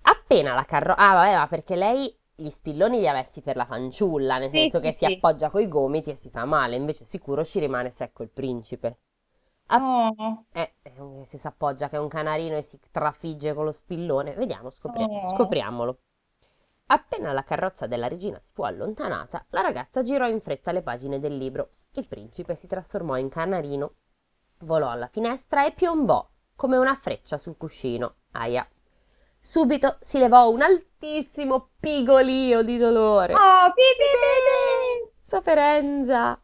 Appena 0.02 0.54
la 0.54 0.64
carrozza. 0.64 1.00
Ah, 1.00 1.14
vabbè, 1.14 1.34
ma 1.36 1.48
perché 1.48 1.74
lei 1.74 2.16
gli 2.34 2.48
spilloni 2.48 3.00
li 3.00 3.08
ha 3.08 3.12
messi 3.12 3.42
per 3.42 3.56
la 3.56 3.64
fanciulla, 3.66 4.38
nel 4.38 4.50
Sì, 4.50 4.70
senso 4.70 4.78
sì, 4.78 4.80
che 4.80 4.92
si 4.92 5.04
sì. 5.04 5.04
appoggia 5.04 5.50
coi 5.50 5.66
gomiti 5.68 6.10
e 6.10 6.16
si 6.16 6.30
fa 6.30 6.44
male, 6.44 6.76
invece 6.76 7.04
sicuro 7.04 7.44
ci 7.44 7.58
rimane 7.58 7.90
secco 7.90 8.22
il 8.22 8.30
principe. 8.30 8.98
Oh, 9.68 10.46
Eh, 10.52 10.74
eh, 10.82 11.24
se 11.24 11.36
si 11.38 11.46
appoggia 11.46 11.88
che 11.90 11.96
è 11.96 11.98
un 11.98 12.08
canarino 12.08 12.56
e 12.56 12.62
si 12.62 12.78
trafigge 12.90 13.52
con 13.54 13.64
lo 13.66 13.72
spillone. 13.72 14.34
Vediamo, 14.34 14.70
scopri- 14.70 15.10
Oh. 15.10 15.16
scopriamolo. 15.16 15.98
Appena 16.86 17.32
la 17.32 17.44
carrozza 17.44 17.86
della 17.86 18.08
regina 18.08 18.38
si 18.38 18.50
fu 18.52 18.62
allontanata, 18.62 19.46
la 19.50 19.62
ragazza 19.62 20.02
girò 20.02 20.28
in 20.28 20.40
fretta 20.40 20.70
le 20.70 20.82
pagine 20.82 21.18
del 21.18 21.36
libro. 21.36 21.70
Il 21.92 22.06
principe 22.06 22.54
si 22.54 22.66
trasformò 22.66 23.16
in 23.16 23.28
canarino, 23.28 23.94
volò 24.60 24.90
alla 24.90 25.06
finestra 25.06 25.64
e 25.64 25.72
piombò 25.72 26.28
come 26.54 26.76
una 26.76 26.94
freccia 26.94 27.38
sul 27.38 27.56
cuscino. 27.56 28.16
Aia. 28.32 28.68
Subito 29.38 29.96
si 30.00 30.18
levò 30.18 30.50
un 30.50 30.62
altissimo 30.62 31.70
pigolio 31.78 32.62
di 32.62 32.76
dolore. 32.76 33.32
oh, 33.34 33.72
pi, 33.72 33.82
pi, 33.96 34.04
pi, 34.20 35.06
pi. 35.06 35.12
Sofferenza! 35.20 36.38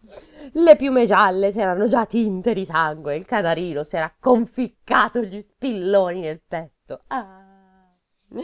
Le 0.53 0.77
piume 0.77 1.05
gialle 1.05 1.53
si 1.53 1.61
erano 1.61 1.87
già 1.87 2.07
tinte 2.07 2.55
di 2.55 2.65
sangue, 2.65 3.17
il 3.17 3.27
canarino 3.27 3.85
si 3.85 3.97
era 3.97 4.15
conficcato 4.19 5.21
gli 5.21 5.41
spilloni 5.41 6.21
nel 6.21 6.41
petto. 6.41 7.03
Ah! 7.09 7.50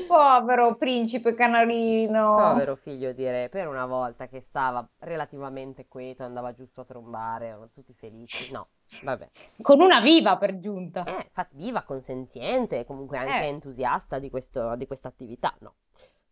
Povero 0.09 0.75
principe 0.77 1.35
canarino. 1.35 2.35
Povero 2.37 2.75
figlio 2.75 3.13
di 3.13 3.25
re, 3.25 3.49
per 3.49 3.69
una 3.69 3.87
volta 3.87 4.27
che 4.27 4.41
stava 4.41 4.87
relativamente 4.99 5.87
quieto, 5.87 6.25
andava 6.25 6.53
giusto 6.53 6.81
a 6.81 6.85
trombare, 6.85 7.47
erano 7.47 7.71
tutti 7.73 7.95
felici. 7.95 8.51
No, 8.53 8.69
vabbè. 9.03 9.25
Con 9.63 9.81
una 9.81 10.01
viva 10.01 10.37
per 10.39 10.59
giunta. 10.59 11.05
Eh, 11.05 11.23
infatti 11.27 11.57
viva, 11.57 11.83
consenziente 11.83 12.85
comunque 12.85 13.19
anche 13.19 13.45
Eh. 13.45 13.49
entusiasta 13.49 14.19
di 14.19 14.29
questa 14.29 14.77
attività, 15.03 15.55
no. 15.61 15.77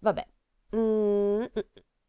Vabbè. 0.01 0.27
Mm, 0.75 0.81
mm, 0.81 1.43
mm. 1.43 1.61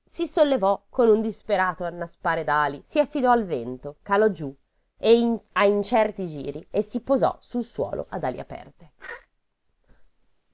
Si 0.03 0.25
sollevò 0.25 0.85
con 0.89 1.09
un 1.09 1.21
disperato 1.21 1.83
annaspare 1.83 2.43
d'ali, 2.43 2.81
si 2.83 2.99
affidò 2.99 3.31
al 3.31 3.45
vento, 3.45 3.97
calò 4.01 4.29
giù 4.29 4.55
e 4.97 5.13
in- 5.17 5.39
a 5.53 5.65
incerti 5.65 6.27
giri 6.27 6.65
e 6.71 6.81
si 6.81 7.01
posò 7.01 7.35
sul 7.39 7.63
suolo 7.63 8.05
ad 8.09 8.23
ali 8.23 8.39
aperte. 8.39 8.93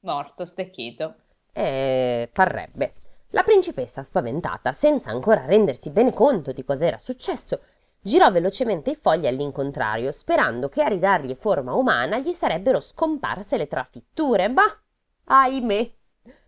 Morto, 0.01 0.45
stecchito. 0.45 1.15
E 1.53 2.29
parrebbe. 2.33 2.93
La 3.29 3.43
principessa, 3.43 4.03
spaventata, 4.03 4.71
senza 4.73 5.09
ancora 5.09 5.45
rendersi 5.45 5.89
bene 5.89 6.11
conto 6.11 6.51
di 6.51 6.63
cosa 6.63 6.85
era 6.85 6.97
successo, 6.97 7.61
girò 8.01 8.31
velocemente 8.31 8.91
i 8.91 8.95
fogli 8.95 9.27
all'incontrario, 9.27 10.11
sperando 10.11 10.69
che 10.69 10.83
a 10.83 10.87
ridargli 10.87 11.35
forma 11.35 11.73
umana 11.73 12.17
gli 12.17 12.33
sarebbero 12.33 12.79
scomparse 12.79 13.57
le 13.57 13.67
trafitture, 13.67 14.47
ma 14.49 14.63
ahimè, 15.25 15.91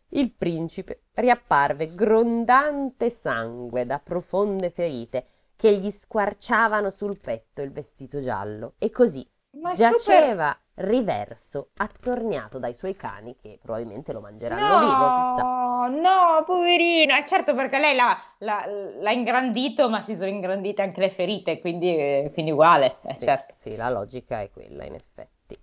il 0.09 0.31
principe 0.31 1.03
riapparve 1.13 1.93
grondante 1.95 3.09
sangue 3.09 3.85
da 3.85 3.99
profonde 3.99 4.69
ferite 4.69 5.27
che 5.55 5.77
gli 5.77 5.89
squarciavano 5.89 6.89
sul 6.89 7.17
petto 7.17 7.61
il 7.61 7.71
vestito 7.71 8.19
giallo 8.19 8.73
e 8.77 8.89
così 8.89 9.27
Ma 9.51 9.73
giaceva 9.73 10.57
riverso, 10.75 11.69
attorniato 11.77 12.59
dai 12.59 12.73
suoi 12.73 12.95
cani 12.95 13.35
che 13.35 13.59
probabilmente 13.61 14.13
lo 14.13 14.21
mangeranno 14.21 14.77
vivo, 14.77 15.11
chissà. 15.11 15.47
No, 15.47 15.87
no, 15.89 16.43
poverino. 16.45 17.13
Eh, 17.15 17.25
certo, 17.25 17.53
perché 17.55 17.79
lei 17.79 17.95
l'ha, 17.95 18.17
l'ha- 18.39 18.65
l'ha 18.99 19.11
ingrandito, 19.11 19.89
ma 19.89 20.01
si 20.01 20.15
sono 20.15 20.29
ingrandite 20.29 20.81
anche 20.81 20.99
le 21.01 21.11
ferite, 21.11 21.59
quindi, 21.59 21.89
eh, 21.95 22.31
quindi 22.33 22.51
uguale. 22.51 22.97
Eh, 23.03 23.17
Sì, 23.17 23.19
certo. 23.19 23.53
sì, 23.53 23.75
la 23.75 23.89
logica 23.89 24.41
è 24.41 24.49
quella, 24.51 24.83
in 24.85 24.95
effetti. 24.95 25.57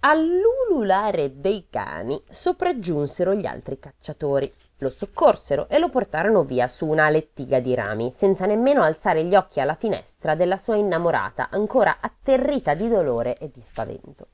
All'ululare 0.00 1.40
dei 1.40 1.68
cani 1.70 2.22
sopraggiunsero 2.28 3.34
gli 3.34 3.46
altri 3.46 3.78
cacciatori, 3.78 4.52
lo 4.80 4.90
soccorsero 4.90 5.68
e 5.68 5.78
lo 5.78 5.88
portarono 5.88 6.42
via 6.42 6.66
su 6.66 6.86
una 6.86 7.08
lettiga 7.10 7.60
di 7.60 7.74
rami, 7.74 8.10
senza 8.10 8.46
nemmeno 8.46 8.82
alzare 8.82 9.24
gli 9.24 9.34
occhi 9.34 9.60
alla 9.60 9.74
finestra 9.74 10.34
della 10.34 10.56
sua 10.56 10.76
innamorata, 10.76 11.48
ancora 11.50 11.98
atterrita 12.00 12.74
di 12.74 12.88
dolore 12.88 13.36
e 13.36 13.50
di 13.50 13.60
spavento. 13.60 14.28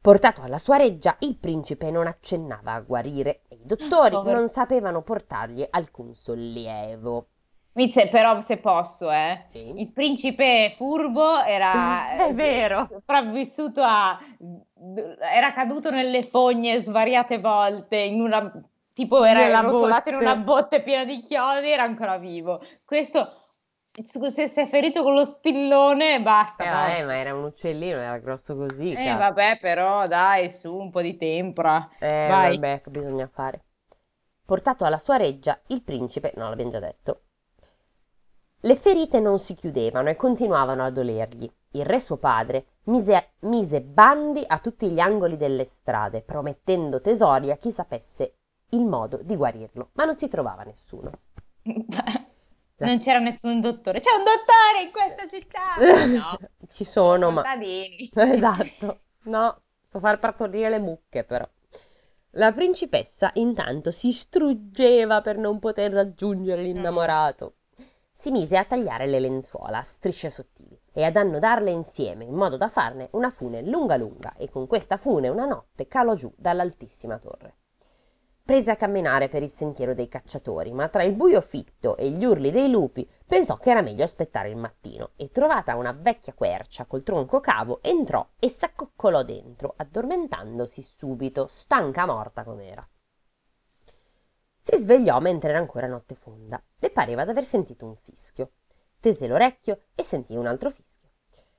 Portato 0.00 0.42
alla 0.42 0.58
sua 0.58 0.76
reggia, 0.76 1.16
il 1.20 1.36
principe 1.36 1.90
non 1.90 2.06
accennava 2.06 2.72
a 2.72 2.80
guarire 2.80 3.42
e 3.48 3.56
i 3.56 3.64
dottori 3.64 4.14
Povero. 4.14 4.38
non 4.38 4.48
sapevano 4.48 5.02
portargli 5.02 5.66
alcun 5.68 6.14
sollievo. 6.14 7.26
Mize, 7.72 8.08
però 8.08 8.40
se 8.40 8.56
posso, 8.58 9.10
eh. 9.10 9.44
Sì. 9.48 9.72
Il 9.80 9.90
principe 9.90 10.74
furbo 10.76 11.42
era 11.42 12.16
È 12.28 12.32
vero. 12.32 12.86
sopravvissuto 12.86 13.82
a 13.82 14.18
era 15.34 15.52
caduto 15.52 15.90
nelle 15.90 16.22
fogne 16.22 16.80
svariate 16.80 17.38
volte 17.40 17.96
in 17.96 18.20
una 18.20 18.50
tipo 18.96 19.22
era 19.24 19.60
rotolato 19.60 20.08
in 20.08 20.14
una 20.14 20.36
botte. 20.36 20.80
piena 20.80 21.04
di 21.04 21.20
chiodi, 21.20 21.70
era 21.70 21.82
ancora 21.82 22.16
vivo. 22.16 22.62
Questo 22.82 23.44
se 24.02 24.48
si 24.48 24.60
è 24.60 24.68
ferito 24.68 25.02
con 25.02 25.12
lo 25.12 25.24
spillone, 25.26 26.22
basta. 26.22 26.64
Eh, 26.64 26.70
vabbè, 26.70 27.04
ma 27.04 27.16
era 27.16 27.34
un 27.34 27.44
uccellino, 27.44 27.98
era 27.98 28.18
grosso 28.18 28.56
così. 28.56 28.92
Eh, 28.92 29.04
cazzo. 29.04 29.18
vabbè, 29.18 29.58
però 29.60 30.06
dai, 30.06 30.48
su 30.48 30.74
un 30.74 30.90
po' 30.90 31.02
di 31.02 31.16
tempra. 31.16 31.90
Eh, 31.98 32.26
Vai. 32.28 32.54
vabbè, 32.58 32.80
che 32.80 32.90
bisogna 32.90 33.28
fare. 33.30 33.64
Portato 34.44 34.84
alla 34.84 34.98
sua 34.98 35.16
reggia, 35.16 35.60
il 35.68 35.82
principe, 35.82 36.32
no, 36.36 36.48
l'abbiamo 36.48 36.70
già 36.70 36.78
detto, 36.78 37.22
le 38.60 38.76
ferite 38.76 39.20
non 39.20 39.38
si 39.38 39.54
chiudevano 39.54 40.08
e 40.08 40.16
continuavano 40.16 40.84
a 40.84 40.90
dolergli. 40.90 41.50
Il 41.72 41.84
re 41.84 42.00
suo 42.00 42.16
padre 42.16 42.76
mise, 42.84 43.32
mise 43.40 43.82
bandi 43.82 44.42
a 44.46 44.58
tutti 44.58 44.90
gli 44.90 45.00
angoli 45.00 45.36
delle 45.36 45.64
strade, 45.64 46.22
promettendo 46.22 47.00
tesori 47.00 47.50
a 47.50 47.56
chi 47.56 47.70
sapesse 47.70 48.36
il 48.70 48.84
modo 48.84 49.20
di 49.22 49.36
guarirlo, 49.36 49.90
ma 49.92 50.04
non 50.04 50.16
si 50.16 50.28
trovava 50.28 50.62
nessuno. 50.62 51.10
Non 52.78 52.98
c'era 52.98 53.18
nessun 53.20 53.60
dottore. 53.62 54.00
C'è 54.00 54.10
un 54.12 54.22
dottore 54.22 54.82
in 54.82 54.90
questa 54.90 55.26
città! 55.26 55.76
No, 56.12 56.38
Ci 56.68 56.84
sono, 56.84 57.30
ma... 57.30 57.42
Esatto, 57.58 59.00
no, 59.24 59.62
so 59.86 59.98
far 59.98 60.18
partorire 60.18 60.68
le 60.68 60.78
mucche 60.78 61.24
però. 61.24 61.48
La 62.32 62.52
principessa 62.52 63.30
intanto 63.34 63.90
si 63.90 64.12
struggeva 64.12 65.22
per 65.22 65.38
non 65.38 65.58
poter 65.58 65.90
raggiungere 65.90 66.62
l'innamorato. 66.62 67.54
Si 68.12 68.30
mise 68.30 68.58
a 68.58 68.64
tagliare 68.64 69.06
le 69.06 69.20
lenzuola 69.20 69.78
a 69.78 69.82
strisce 69.82 70.28
sottili 70.28 70.78
e 70.92 71.02
ad 71.04 71.16
annodarle 71.16 71.70
insieme 71.70 72.24
in 72.24 72.34
modo 72.34 72.58
da 72.58 72.68
farne 72.68 73.08
una 73.12 73.30
fune 73.30 73.62
lunga 73.62 73.96
lunga 73.96 74.34
e 74.36 74.50
con 74.50 74.66
questa 74.66 74.98
fune 74.98 75.28
una 75.28 75.46
notte 75.46 75.86
calò 75.86 76.14
giù 76.14 76.30
dall'altissima 76.36 77.18
torre. 77.18 77.56
Prese 78.46 78.70
a 78.70 78.76
camminare 78.76 79.26
per 79.26 79.42
il 79.42 79.50
sentiero 79.50 79.92
dei 79.92 80.06
cacciatori, 80.06 80.70
ma 80.70 80.86
tra 80.86 81.02
il 81.02 81.14
buio 81.14 81.40
fitto 81.40 81.96
e 81.96 82.10
gli 82.10 82.24
urli 82.24 82.52
dei 82.52 82.70
lupi 82.70 83.04
pensò 83.26 83.56
che 83.56 83.70
era 83.70 83.82
meglio 83.82 84.04
aspettare 84.04 84.50
il 84.50 84.56
mattino 84.56 85.10
e 85.16 85.32
trovata 85.32 85.74
una 85.74 85.90
vecchia 85.90 86.32
quercia 86.32 86.84
col 86.84 87.02
tronco 87.02 87.40
cavo 87.40 87.80
entrò 87.82 88.24
e 88.38 88.48
s'accoccolò 88.48 89.24
dentro, 89.24 89.74
addormentandosi 89.76 90.80
subito, 90.80 91.48
stanca 91.48 92.06
morta 92.06 92.44
com'era. 92.44 92.88
Si 94.60 94.76
svegliò 94.76 95.18
mentre 95.18 95.48
era 95.48 95.58
ancora 95.58 95.88
notte 95.88 96.14
fonda 96.14 96.62
e 96.78 96.90
pareva 96.90 97.24
d'aver 97.24 97.44
sentito 97.44 97.84
un 97.84 97.96
fischio. 97.96 98.52
Tese 99.00 99.26
l'orecchio 99.26 99.86
e 99.92 100.04
sentì 100.04 100.36
un 100.36 100.46
altro 100.46 100.70
fischio. 100.70 101.10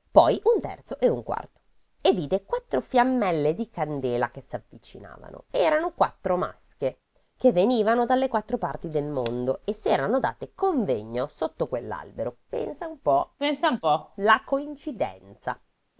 Poi 0.09 0.39
un 0.45 0.61
terzo 0.61 0.97
e 0.99 1.09
un 1.09 1.21
quarto. 1.21 1.59
E 2.07 2.13
vide 2.13 2.45
quattro 2.45 2.79
fiammelle 2.79 3.53
di 3.53 3.69
candela 3.69 4.29
che 4.29 4.39
s'avvicinavano. 4.39 5.47
Erano 5.51 5.91
quattro 5.91 6.37
masche 6.37 6.99
che 7.35 7.51
venivano 7.51 8.05
dalle 8.05 8.29
quattro 8.29 8.57
parti 8.57 8.87
del 8.87 9.03
mondo 9.03 9.59
e 9.65 9.73
si 9.73 9.89
erano 9.89 10.17
date 10.17 10.53
convegno 10.55 11.27
sotto 11.27 11.67
quell'albero. 11.67 12.37
Pensa 12.47 12.87
un 12.87 13.01
po' 13.01 13.33
Pensa 13.35 13.67
un 13.67 13.79
po'. 13.79 14.11
la 14.15 14.41
coincidenza. 14.45 15.59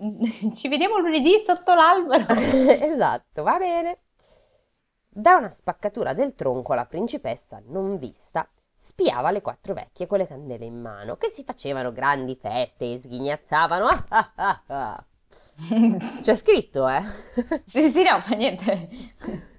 Ci 0.54 0.70
vediamo 0.70 0.98
lunedì 1.00 1.40
sotto 1.46 1.74
l'albero. 1.74 2.26
esatto, 2.40 3.44
va 3.44 3.58
bene. 3.58 4.00
Da 5.10 5.36
una 5.36 5.50
spaccatura 5.50 6.14
del 6.14 6.36
tronco 6.36 6.74
la 6.74 6.86
principessa, 6.86 7.62
non 7.66 7.98
vista, 7.98 8.50
spiava 8.74 9.32
le 9.32 9.42
quattro 9.42 9.74
vecchie 9.74 10.08
con 10.08 10.20
le 10.20 10.28
candele 10.28 10.64
in 10.64 10.80
mano, 10.80 11.18
che 11.18 11.28
si 11.28 11.44
facevano 11.44 11.92
grandi 11.92 12.38
feste 12.38 12.94
e 12.94 12.98
sghignazzavano. 12.98 13.88
Ah, 14.08 14.32
ah, 14.36 14.36
ah, 14.36 14.64
ah. 14.68 15.06
C'è 16.22 16.36
scritto, 16.36 16.88
eh? 16.88 17.02
Sì, 17.66 17.90
sì, 17.90 18.04
no, 18.04 18.20
fa 18.22 18.36
niente. 18.36 18.90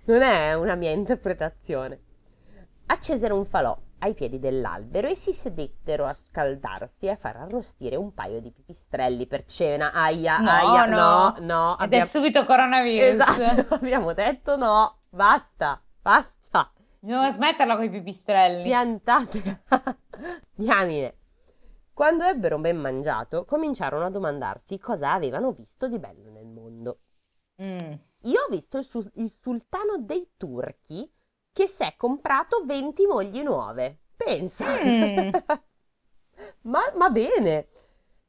Non 0.04 0.22
è 0.22 0.54
una 0.54 0.74
mia 0.74 0.90
interpretazione. 0.90 2.00
Accesero 2.87 3.37
un 3.37 3.44
falò 3.44 3.76
ai 4.00 4.14
piedi 4.14 4.38
dell'albero 4.38 5.08
e 5.08 5.16
si 5.16 5.32
sedettero 5.32 6.06
a 6.06 6.14
scaldarsi 6.14 7.06
e 7.06 7.11
a 7.11 7.16
far 7.16 7.37
arrostire 7.37 7.96
un 7.96 8.14
paio 8.14 8.40
di 8.40 8.50
pipistrelli 8.52 9.26
per 9.26 9.44
cena. 9.44 9.92
Aia, 9.92 10.38
No, 10.38 10.50
aia, 10.50 10.84
no. 10.87 10.96
no, 10.96 11.34
no. 11.40 11.78
Ed 11.80 11.92
è 11.92 12.04
subito 12.06 12.44
coronavirus. 12.46 13.20
Esatto, 13.20 13.74
abbiamo 13.74 14.12
detto 14.14 14.56
no, 14.56 14.98
basta, 15.11 15.82
basta, 16.00 16.72
Dobbiamo 17.00 17.30
smetterla 17.30 17.74
con 17.76 17.84
i 17.84 17.90
pipistrelli. 17.90 18.62
piantate. 18.62 19.62
Diamine. 20.54 21.14
Quando 21.98 22.22
ebbero 22.22 22.61
ben 22.61 22.76
mangiato, 22.76 23.44
cominciarono 23.44 24.04
a 24.04 24.08
domandarsi 24.08 24.78
cosa 24.78 25.14
avevano 25.14 25.50
visto 25.50 25.88
di 25.88 25.98
bello 25.98 26.30
nel 26.30 26.46
mondo. 26.46 27.00
Mm. 27.61 27.92
Io 28.20 28.40
ho 28.40 28.48
visto 28.48 28.78
il, 28.78 28.84
sul- 28.84 29.11
il 29.16 29.28
sultano 29.28 29.98
dei 29.98 30.34
turchi 30.37 31.12
che 31.52 31.66
si 31.66 31.82
è 31.82 31.96
comprato 31.96 32.62
20 32.64 33.04
mogli 33.06 33.42
nuove. 33.42 34.02
Pensa. 34.14 34.64
Mm. 34.80 35.30
ma, 36.70 36.82
ma 36.94 37.11
bene. 37.11 37.66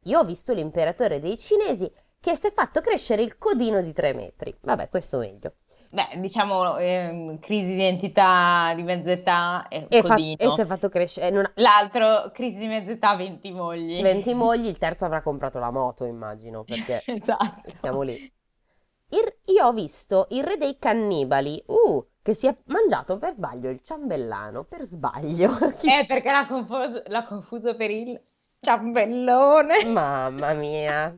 Io 0.06 0.18
ho 0.18 0.26
visto 0.26 0.52
l'imperatore 0.52 1.20
dei 1.20 1.38
cinesi 1.38 1.94
che 2.20 2.34
si 2.34 2.48
è 2.48 2.52
fatto 2.52 2.82
crescere 2.82 3.22
il 3.22 3.38
codino 3.38 3.84
di 3.84 3.94
3 3.94 4.14
metri. 4.16 4.58
Vabbè, 4.62 4.90
questo 4.90 5.20
meglio. 5.20 5.58
Beh, 5.92 6.20
diciamo, 6.20 6.78
ehm, 6.78 7.40
crisi 7.40 7.70
di 7.70 7.74
identità, 7.82 8.74
di 8.76 8.84
mezza 8.84 9.12
età 9.12 9.68
e 9.70 9.88
fa- 10.04 10.16
e 10.16 10.50
si 10.52 10.62
è 10.62 10.66
fatto 10.66 10.88
crescere. 10.90 11.30
eh, 11.36 11.40
ha- 11.40 11.52
L'altro, 11.56 12.30
crisi 12.32 12.60
di 12.60 12.68
mezza 12.68 12.92
età, 12.92 13.16
20 13.16 13.52
mogli. 13.52 14.00
20 14.02 14.34
mogli, 14.36 14.68
il 14.68 14.78
terzo 14.78 15.06
avrà 15.06 15.22
comprato 15.22 15.58
la 15.58 15.72
moto, 15.72 16.06
immagino, 16.06 16.64
perché 16.64 17.02
Esatto. 17.08 17.72
siamo 17.80 18.02
lì. 18.04 18.14
Il- 19.12 19.38
io 19.46 19.66
ho 19.66 19.74
visto 19.74 20.28
il 20.30 20.44
re 20.44 20.58
dei 20.58 20.78
cannibali, 20.78 21.62
uh, 21.66 22.06
che 22.22 22.36
si 22.36 22.46
è 22.46 22.56
mangiato 22.66 23.18
per 23.18 23.34
sbaglio 23.34 23.72
il 23.72 23.82
ciambellano, 23.82 24.66
per 24.66 24.84
sbaglio. 24.84 25.52
Eh, 25.82 26.06
perché 26.06 26.30
l'ha 26.32 26.46
confuso, 26.46 27.02
l'ha 27.08 27.24
confuso 27.26 27.76
per 27.76 27.90
il 27.90 28.22
ciambellone. 28.60 29.86
Mamma 29.86 30.54
mia. 30.54 31.18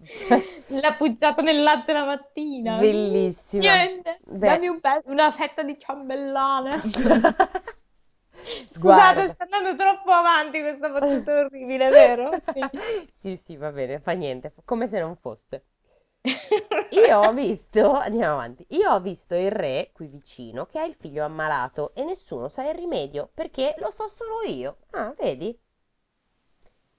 L'ha 0.68 0.94
pucciato 0.96 1.42
nel 1.42 1.62
latte 1.62 1.92
la 1.92 2.04
mattina. 2.04 2.78
Bellissima. 2.80 3.62
Niente, 3.62 4.20
Beh. 4.26 4.46
dammi 4.46 4.68
un 4.68 4.80
pe- 4.80 5.02
una 5.06 5.30
fetta 5.32 5.62
di 5.62 5.78
ciambellane. 5.78 6.82
Scusate, 8.66 8.80
Guarda. 8.80 9.32
sta 9.32 9.44
andando 9.44 9.76
troppo 9.76 10.10
avanti 10.10 10.60
questa 10.60 10.90
battuta 10.90 11.38
orribile, 11.44 11.88
vero? 11.90 12.30
Sì. 12.52 12.60
Sì, 13.12 13.36
sì, 13.36 13.56
va 13.56 13.72
bene, 13.72 14.00
fa 14.00 14.12
niente, 14.12 14.52
come 14.66 14.86
se 14.86 15.00
non 15.00 15.16
fosse. 15.16 15.64
Io 16.90 17.18
ho 17.18 17.32
visto, 17.32 17.92
andiamo 17.92 18.34
avanti, 18.34 18.64
io 18.70 18.90
ho 18.90 19.00
visto 19.00 19.34
il 19.34 19.50
re 19.50 19.90
qui 19.92 20.06
vicino 20.06 20.66
che 20.66 20.78
ha 20.78 20.84
il 20.84 20.94
figlio 20.94 21.24
ammalato 21.24 21.92
e 21.94 22.04
nessuno 22.04 22.48
sa 22.48 22.66
il 22.68 22.74
rimedio 22.74 23.30
perché 23.34 23.74
lo 23.78 23.90
so 23.90 24.08
solo 24.08 24.42
io. 24.42 24.78
Ah, 24.90 25.12
vedi? 25.18 25.58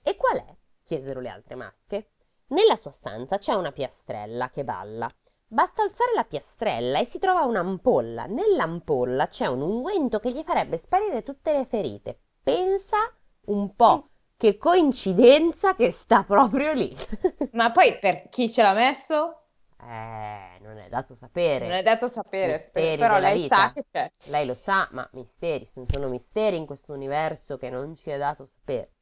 E 0.04 0.16
qual 0.16 0.38
è? 0.38 0.56
chiesero 0.84 1.20
le 1.20 1.30
altre 1.30 1.56
masche. 1.56 2.12
Nella 2.48 2.76
sua 2.76 2.92
stanza 2.92 3.38
c'è 3.38 3.54
una 3.54 3.72
piastrella 3.72 4.50
che 4.50 4.64
balla. 4.64 5.10
Basta 5.48 5.84
alzare 5.84 6.14
la 6.16 6.26
piastrella 6.26 7.00
e 7.00 7.06
si 7.06 7.18
trova 7.18 7.44
un'ampolla. 7.44 8.26
Nell'ampolla 8.26 9.28
c'è 9.28 9.48
un 9.48 9.62
unguento 9.62 10.20
che 10.20 10.32
gli 10.32 10.44
farebbe 10.44 10.78
sparire 10.78 11.24
tutte 11.24 11.54
le 11.54 11.66
ferite. 11.66 12.20
Pensa 12.44 12.98
un 13.46 13.76
po', 13.76 14.10
che 14.38 14.58
coincidenza 14.58 15.76
che 15.76 15.90
sta 15.92 16.24
proprio 16.24 16.74
lì. 16.74 16.96
Ma 17.54 17.72
poi 17.72 17.98
per 18.00 18.30
chi 18.30 18.52
ce 18.52 18.62
l'ha 18.62 18.74
messo? 18.74 19.42
Eh, 19.80 20.60
non 20.62 20.78
è 20.78 20.90
dato 20.90 21.16
sapere. 21.16 21.68
Non 21.68 21.76
è 21.78 21.84
dato 21.84 22.08
sapere, 22.08 22.54
Misteri 22.54 22.98
però 22.98 23.18
lei 23.20 23.42
vita. 23.42 23.56
sa 23.56 23.72
che 23.74 23.84
c'è. 23.86 24.12
Lei 24.26 24.46
lo 24.46 24.56
sa, 24.56 24.88
ma 24.92 25.08
misteri, 25.14 25.66
sono 25.66 26.08
misteri 26.10 26.58
in 26.58 26.66
questo 26.66 26.94
universo 26.94 27.58
che 27.58 27.70
non 27.70 27.96
ci 27.96 28.10
è 28.10 28.18
dato 28.18 28.46
sapere. 28.46 28.95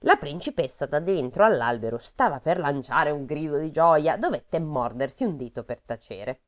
La 0.00 0.16
principessa 0.16 0.84
da 0.84 1.00
dentro 1.00 1.44
all'albero 1.44 1.96
stava 1.96 2.38
per 2.38 2.58
lanciare 2.58 3.10
un 3.10 3.24
grido 3.24 3.56
di 3.58 3.70
gioia, 3.70 4.16
dovette 4.16 4.60
mordersi 4.60 5.24
un 5.24 5.36
dito 5.36 5.64
per 5.64 5.80
tacere. 5.80 6.42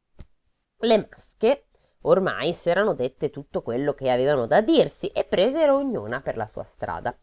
Le 0.80 1.08
masche 1.10 1.64
ormai 2.02 2.52
si 2.52 2.68
erano 2.68 2.92
dette 2.94 3.30
tutto 3.30 3.62
quello 3.62 3.94
che 3.94 4.10
avevano 4.10 4.46
da 4.46 4.60
dirsi 4.60 5.08
e 5.08 5.24
presero 5.24 5.76
ognuna 5.76 6.20
per 6.20 6.36
la 6.36 6.46
sua 6.46 6.62
strada. 6.62 7.16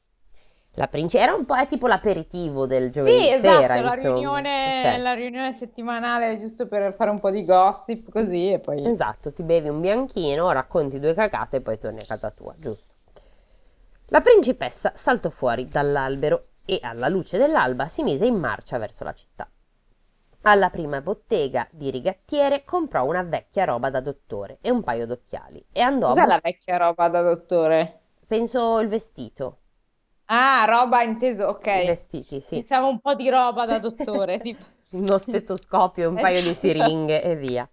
La 0.77 0.87
principessa 0.87 1.29
era 1.29 1.37
un 1.37 1.45
po' 1.45 1.55
è 1.55 1.67
tipo 1.67 1.87
l'aperitivo 1.87 2.65
del 2.65 2.91
giovedì 2.91 3.15
Sì, 3.17 3.29
esatto, 3.29 3.61
sera, 3.61 3.79
la 3.81 3.93
riunione, 3.93 4.93
Ok. 4.95 5.01
la 5.01 5.13
riunione 5.13 5.53
settimanale 5.53 6.37
giusto 6.39 6.67
per 6.67 6.93
fare 6.95 7.11
un 7.11 7.19
po' 7.19 7.29
di 7.29 7.45
gossip 7.45 8.09
così 8.09 8.51
e 8.51 8.59
poi... 8.59 8.85
Esatto, 8.85 9.31
ti 9.31 9.43
bevi 9.43 9.69
un 9.69 9.79
bianchino, 9.79 10.51
racconti 10.51 10.99
due 10.99 11.13
cacate 11.13 11.57
e 11.57 11.61
poi 11.61 11.77
torni 11.77 12.01
a 12.01 12.05
casa 12.05 12.31
tua, 12.31 12.53
giusto? 12.57 12.94
La 14.07 14.19
principessa 14.21 14.93
saltò 14.95 15.29
fuori 15.29 15.69
dall'albero 15.69 16.47
e 16.65 16.79
alla 16.81 17.07
luce 17.07 17.37
dell'alba 17.37 17.87
si 17.87 18.01
mise 18.01 18.25
in 18.25 18.35
marcia 18.35 18.79
verso 18.79 19.03
la 19.03 19.13
città. 19.13 19.47
Alla 20.43 20.69
prima 20.71 21.01
bottega 21.01 21.67
di 21.71 21.91
rigattiere 21.91 22.63
comprò 22.63 23.05
una 23.05 23.21
vecchia 23.23 23.65
roba 23.65 23.89
da 23.91 23.99
dottore 24.01 24.57
e 24.61 24.71
un 24.71 24.81
paio 24.83 25.05
d'occhiali 25.05 25.65
e 25.71 25.81
andò 25.81 26.09
a 26.13 26.13
Cos'è 26.13 26.25
la 26.25 26.39
vecchia 26.41 26.77
roba 26.77 27.09
da 27.09 27.21
dottore? 27.21 27.99
penso 28.27 28.79
il 28.81 28.87
vestito, 28.87 29.61
Ah, 30.27 30.65
roba 30.67 31.01
inteso, 31.01 31.47
i 31.73 31.79
ok. 31.79 31.83
vestiti, 31.83 32.41
sì. 32.41 32.55
Pensavo 32.55 32.87
un 32.89 32.99
po' 33.01 33.13
di 33.15 33.29
roba 33.29 33.65
da 33.67 33.79
dottore, 33.79 34.39
tipo... 34.41 34.65
uno 34.91 35.17
stetoscopio, 35.19 36.09
un 36.09 36.17
paio 36.17 36.41
di 36.41 36.53
Esatto. 36.55 36.55
siringhe 36.55 37.21
e 37.21 37.35
via. 37.35 37.69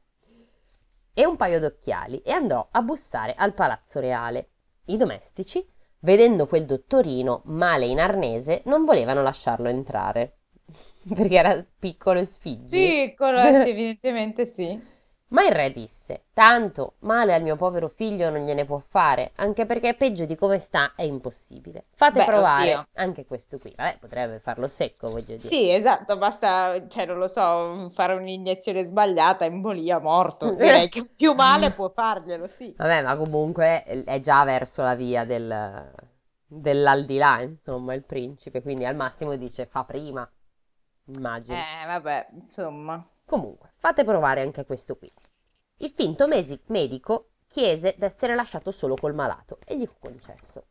E 1.15 1.25
un 1.27 1.37
paio 1.37 1.59
d'occhiali 1.61 2.19
e 2.21 2.33
andò 2.33 2.69
a 2.71 2.83
bussare 2.83 3.35
al 3.35 3.55
palazzo 3.55 3.99
reale. 4.01 4.51
I 4.87 4.97
domestici, 4.97 5.67
vedendo 6.03 6.47
quel 6.47 6.67
dottorino 6.67 7.43
male 7.47 7.87
in 7.87 7.99
arnese, 7.99 8.63
non 8.67 8.85
volevano 8.85 9.23
lasciarlo 9.23 9.69
entrare. 9.69 10.37
Perché 11.15 11.37
era 11.37 11.67
piccolo 11.79 12.21
e 12.21 12.25
sfiggi. 12.25 12.79
Piccolo, 12.79 13.41
sì, 13.41 13.71
evidentemente 13.71 14.47
sì. 14.47 14.81
Ma 15.33 15.45
il 15.47 15.53
re 15.53 15.73
disse: 15.73 16.25
Tanto 16.35 16.95
male 17.01 17.35
al 17.35 17.43
mio 17.43 17.57
povero 17.57 17.89
figlio 17.89 18.29
non 18.29 18.45
gliene 18.45 18.65
può 18.65 18.79
fare, 18.79 19.33
anche 19.37 19.65
perché 19.67 19.95
peggio 19.95 20.27
di 20.27 20.37
come 20.37 20.59
sta 20.59 20.93
è 20.95 21.03
impossibile. 21.03 21.87
Fate 21.95 22.19
Beh, 22.21 22.25
provare 22.27 22.75
oddio. 22.75 22.87
anche 22.95 23.25
questo 23.25 23.59
qui. 23.59 23.73
Vabbè, 23.75 23.97
potrebbe 23.99 24.41
farlo 24.41 24.69
secco, 24.69 25.09
voglio 25.09 25.25
dire. 25.25 25.39
Sì, 25.39 25.71
esatto, 25.71 26.19
basta, 26.19 26.87
cioè 26.89 27.07
non 27.07 27.19
lo 27.19 27.29
so, 27.29 27.89
fare 27.93 28.13
un'iniezione 28.13 28.85
sbagliata, 28.85 29.47
embolia, 29.47 29.99
morto. 30.01 30.53
Direi 30.55 30.91
che 30.91 31.09
più 31.17 31.33
male 31.33 31.71
può 31.71 31.89
farglielo, 31.89 32.47
sì. 32.47 32.75
Vabbè, 32.77 33.03
ma 33.03 33.17
comunque 33.17 33.85
è 33.85 34.21
già 34.21 34.45
verso 34.45 34.83
la 34.83 34.95
via 34.95 35.25
del, 35.25 35.91
dell'aldilà, 36.47 37.41
insomma, 37.41 37.95
il 37.95 38.05
principe, 38.05 38.61
quindi 38.61 38.85
al 38.85 38.97
massimo 38.97 39.35
dice 39.37 39.65
fa 39.65 39.83
prima, 39.85 40.31
immagino. 41.07 41.57
Eh, 41.57 41.87
vabbè, 41.87 42.29
insomma. 42.35 43.07
Comunque, 43.33 43.73
fate 43.77 44.05
provare 44.05 44.43
anche 44.43 44.67
questo 44.67 44.99
qui. 44.99 45.11
Il 45.79 45.89
finto 45.89 46.29
mesi- 46.29 46.61
medico 46.67 47.31
chiese 47.47 47.95
d'essere 47.97 48.35
lasciato 48.35 48.71
solo 48.71 48.95
col 48.95 49.15
malato 49.15 49.57
e 49.65 49.79
gli 49.79 49.87
fu 49.87 49.97
concesso. 49.99 50.67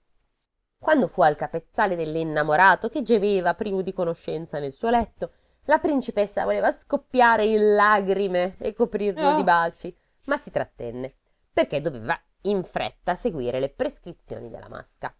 Quando 0.77 1.07
fu 1.07 1.23
al 1.23 1.35
capezzale 1.35 1.95
dell'innamorato 1.95 2.87
che 2.87 3.01
gemeva 3.01 3.55
privo 3.55 3.81
di 3.81 3.93
conoscenza 3.93 4.59
nel 4.59 4.73
suo 4.73 4.91
letto, 4.91 5.31
la 5.63 5.79
principessa 5.79 6.43
voleva 6.43 6.69
scoppiare 6.69 7.45
in 7.45 7.73
lagrime 7.73 8.57
e 8.59 8.73
coprirlo 8.73 9.29
Oh. 9.29 9.35
di 9.37 9.43
baci, 9.43 9.97
ma 10.25 10.37
si 10.37 10.51
trattenne, 10.51 11.15
perché 11.51 11.81
doveva 11.81 12.15
in 12.41 12.63
fretta 12.63 13.15
seguire 13.15 13.59
le 13.59 13.69
prescrizioni 13.69 14.51
della 14.51 14.69
masca. 14.69 15.11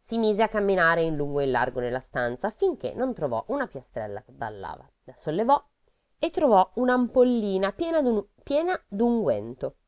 Si 0.00 0.18
mise 0.18 0.44
a 0.44 0.48
camminare 0.48 1.02
in 1.02 1.16
lungo 1.16 1.40
e 1.40 1.46
in 1.46 1.50
largo 1.50 1.80
nella 1.80 1.98
stanza 1.98 2.50
finché 2.50 2.94
non 2.94 3.12
trovò 3.12 3.42
una 3.48 3.66
piastrella 3.66 4.22
che 4.22 4.30
ballava. 4.30 4.88
La 5.02 5.16
sollevò 5.16 5.60
e 6.20 6.30
trovò 6.30 6.70
un'ampollina 6.74 7.72
piena 7.72 8.02
d'un, 8.02 8.24
piena 8.44 8.80
d'unguento. 8.86 9.78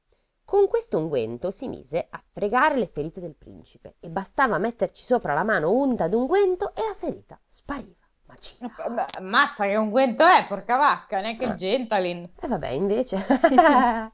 Con 0.45 0.66
questo 0.66 0.99
unguento 0.99 1.51
si 1.51 1.68
mise 1.68 2.07
a 2.11 2.21
fregare 2.33 2.77
le 2.77 2.87
ferite 2.88 3.21
del 3.21 3.37
principe 3.37 3.97
e 4.01 4.09
bastava 4.09 4.59
metterci 4.59 5.05
sopra 5.05 5.35
la 5.35 5.45
mano 5.45 5.71
unta 5.71 6.09
d'unguento 6.09 6.75
e 6.75 6.81
la 6.88 6.95
ferita 6.95 7.38
spariva. 7.45 8.01
Magia. 8.25 8.71
Vabbè, 8.77 9.05
Ammazza 9.18 9.66
che 9.66 9.77
unguento 9.77 10.25
è, 10.25 10.47
porca 10.49 10.77
vacca, 10.77 11.21
neanche 11.21 11.45
Eh. 11.45 11.49
il 11.49 11.55
Gentalin. 11.55 12.33
E 12.40 12.49
vabbè, 12.49 12.68
invece. 12.68 13.18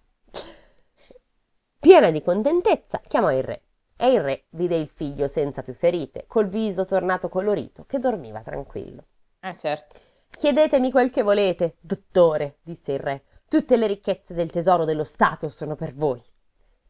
Piena 1.78 2.10
di 2.10 2.22
contentezza, 2.22 3.00
chiamò 3.06 3.30
il 3.32 3.42
re. 3.44 3.62
E 3.96 4.12
il 4.12 4.20
re 4.20 4.46
vide 4.50 4.76
il 4.76 4.88
figlio 4.88 5.28
senza 5.28 5.62
più 5.62 5.72
ferite, 5.74 6.24
col 6.26 6.48
viso 6.48 6.84
tornato 6.84 7.28
colorito, 7.28 7.84
che 7.84 7.98
dormiva 7.98 8.42
tranquillo. 8.42 9.06
Eh, 9.40 9.54
certo. 9.54 10.00
Chiedetemi 10.30 10.90
quel 10.90 11.10
che 11.10 11.22
volete, 11.22 11.76
dottore, 11.80 12.58
disse 12.62 12.92
il 12.92 13.00
re. 13.00 13.24
Tutte 13.48 13.76
le 13.76 13.86
ricchezze 13.86 14.34
del 14.34 14.50
tesoro 14.52 14.84
dello 14.84 15.04
Stato 15.04 15.48
sono 15.48 15.74
per 15.74 15.94
voi. 15.94 16.22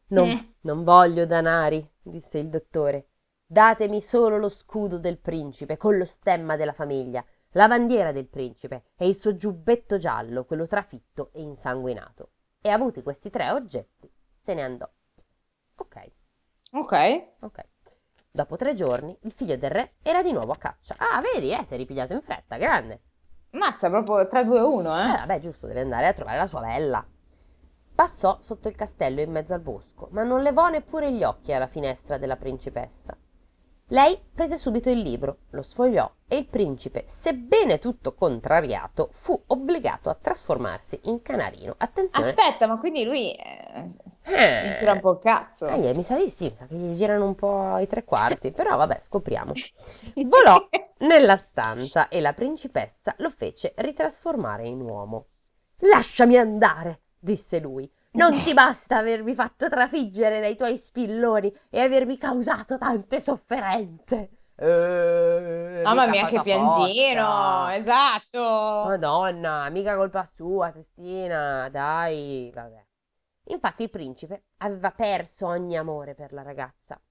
Non, 0.07 0.29
Mm. 0.29 0.37
non 0.61 0.83
voglio 0.83 1.25
danari, 1.25 1.87
disse 2.01 2.37
il 2.37 2.49
dottore. 2.49 3.07
Datemi 3.45 4.01
solo 4.01 4.37
lo 4.37 4.49
scudo 4.49 4.99
del 4.99 5.17
principe 5.17 5.77
con 5.77 5.97
lo 5.97 6.05
stemma 6.05 6.55
della 6.55 6.73
famiglia, 6.73 7.25
la 7.53 7.67
bandiera 7.67 8.11
del 8.11 8.27
principe 8.27 8.83
e 8.95 9.07
il 9.07 9.15
suo 9.15 9.35
giubbetto 9.35 9.97
giallo, 9.97 10.45
quello 10.45 10.67
trafitto 10.67 11.31
e 11.33 11.41
insanguinato. 11.41 12.31
E 12.61 12.69
avuti 12.69 13.01
questi 13.01 13.29
tre 13.31 13.49
oggetti, 13.49 14.11
se 14.39 14.53
ne 14.53 14.61
andò. 14.61 14.87
Ok, 15.77 16.11
Ok. 16.73 17.23
ok. 17.39 17.67
Dopo 18.31 18.55
tre 18.57 18.75
giorni, 18.75 19.17
il 19.21 19.31
figlio 19.31 19.57
del 19.57 19.71
re 19.71 19.93
era 20.03 20.21
di 20.21 20.31
nuovo 20.31 20.51
a 20.51 20.57
caccia. 20.57 20.95
Ah, 20.99 21.21
vedi, 21.33 21.51
eh, 21.51 21.63
si 21.65 21.73
è 21.73 21.77
ripigliato 21.77 22.13
in 22.13 22.21
fretta, 22.21 22.57
grande. 22.57 23.01
Ammazza 23.51 23.89
proprio 23.89 24.27
3, 24.27 24.45
2, 24.45 24.59
1, 24.61 24.97
Eh, 24.97 25.01
eh. 25.01 25.11
vabbè, 25.17 25.39
giusto, 25.39 25.67
deve 25.67 25.81
andare 25.81 26.07
a 26.07 26.13
trovare 26.13 26.37
la 26.37 26.47
sua 26.47 26.61
bella. 26.61 27.05
Passò 27.95 28.37
sotto 28.41 28.67
il 28.67 28.75
castello 28.75 29.21
in 29.21 29.31
mezzo 29.31 29.53
al 29.53 29.59
bosco, 29.61 30.07
ma 30.11 30.23
non 30.23 30.41
levò 30.41 30.69
neppure 30.69 31.11
gli 31.11 31.23
occhi 31.23 31.51
alla 31.51 31.67
finestra 31.67 32.17
della 32.17 32.37
principessa. 32.37 33.17
Lei 33.89 34.19
prese 34.33 34.57
subito 34.57 34.89
il 34.89 34.99
libro, 34.99 35.39
lo 35.51 35.61
sfogliò 35.61 36.09
e 36.27 36.37
il 36.37 36.47
principe, 36.47 37.03
sebbene 37.07 37.79
tutto 37.79 38.13
contrariato, 38.13 39.09
fu 39.13 39.39
obbligato 39.47 40.09
a 40.09 40.15
trasformarsi 40.15 40.99
in 41.03 41.21
canarino. 41.21 41.75
Attenzione. 41.77 42.29
Aspetta, 42.29 42.67
ma 42.67 42.77
quindi 42.77 43.03
lui 43.03 43.33
eh, 43.33 43.95
Eh, 44.23 44.69
gli 44.69 44.73
gira 44.73 44.93
un 44.93 44.99
po' 44.99 45.11
il 45.11 45.19
cazzo. 45.19 45.67
eh, 45.67 45.93
mi 45.95 46.03
sa 46.03 46.15
di 46.17 46.29
sì, 46.29 46.45
mi 46.49 46.55
sa 46.55 46.65
che 46.67 46.75
gli 46.75 46.95
girano 46.95 47.25
un 47.25 47.35
po' 47.35 47.77
i 47.79 47.87
tre 47.87 48.03
quarti, 48.03 48.51
però 48.51 48.75
vabbè, 48.77 48.99
scopriamo. 48.99 49.53
Volò 50.27 50.67
nella 50.99 51.37
stanza 51.37 52.07
e 52.09 52.21
la 52.21 52.33
principessa 52.33 53.15
lo 53.19 53.29
fece 53.29 53.73
ritrasformare 53.77 54.67
in 54.67 54.81
uomo. 54.81 55.27
Lasciami 55.79 56.37
andare, 56.37 57.01
disse 57.17 57.59
lui. 57.59 57.91
Non 58.11 58.33
ti 58.43 58.53
basta 58.53 58.97
avermi 58.97 59.33
fatto 59.35 59.67
trafiggere 59.69 60.39
dai 60.39 60.55
tuoi 60.55 60.77
spilloni 60.77 61.51
e 61.69 61.79
avermi 61.81 62.17
causato 62.17 62.77
tante 62.77 63.19
sofferenze. 63.21 64.29
Eh, 64.55 65.81
Mamma 65.83 66.07
mia, 66.07 66.25
che 66.25 66.41
piangino! 66.41 67.21
apposta. 67.25 67.75
Esatto! 67.75 68.39
Madonna, 68.87 69.69
mica 69.69 69.95
colpa 69.95 70.25
sua, 70.25 70.71
testina, 70.71 71.69
dai, 71.69 72.51
vabbè. 72.53 72.85
Infatti 73.51 73.83
il 73.83 73.89
principe 73.89 74.45
aveva 74.57 74.91
perso 74.91 75.47
ogni 75.47 75.77
amore 75.77 76.13
per 76.15 76.33
la 76.33 76.41
ragazza, 76.43 77.01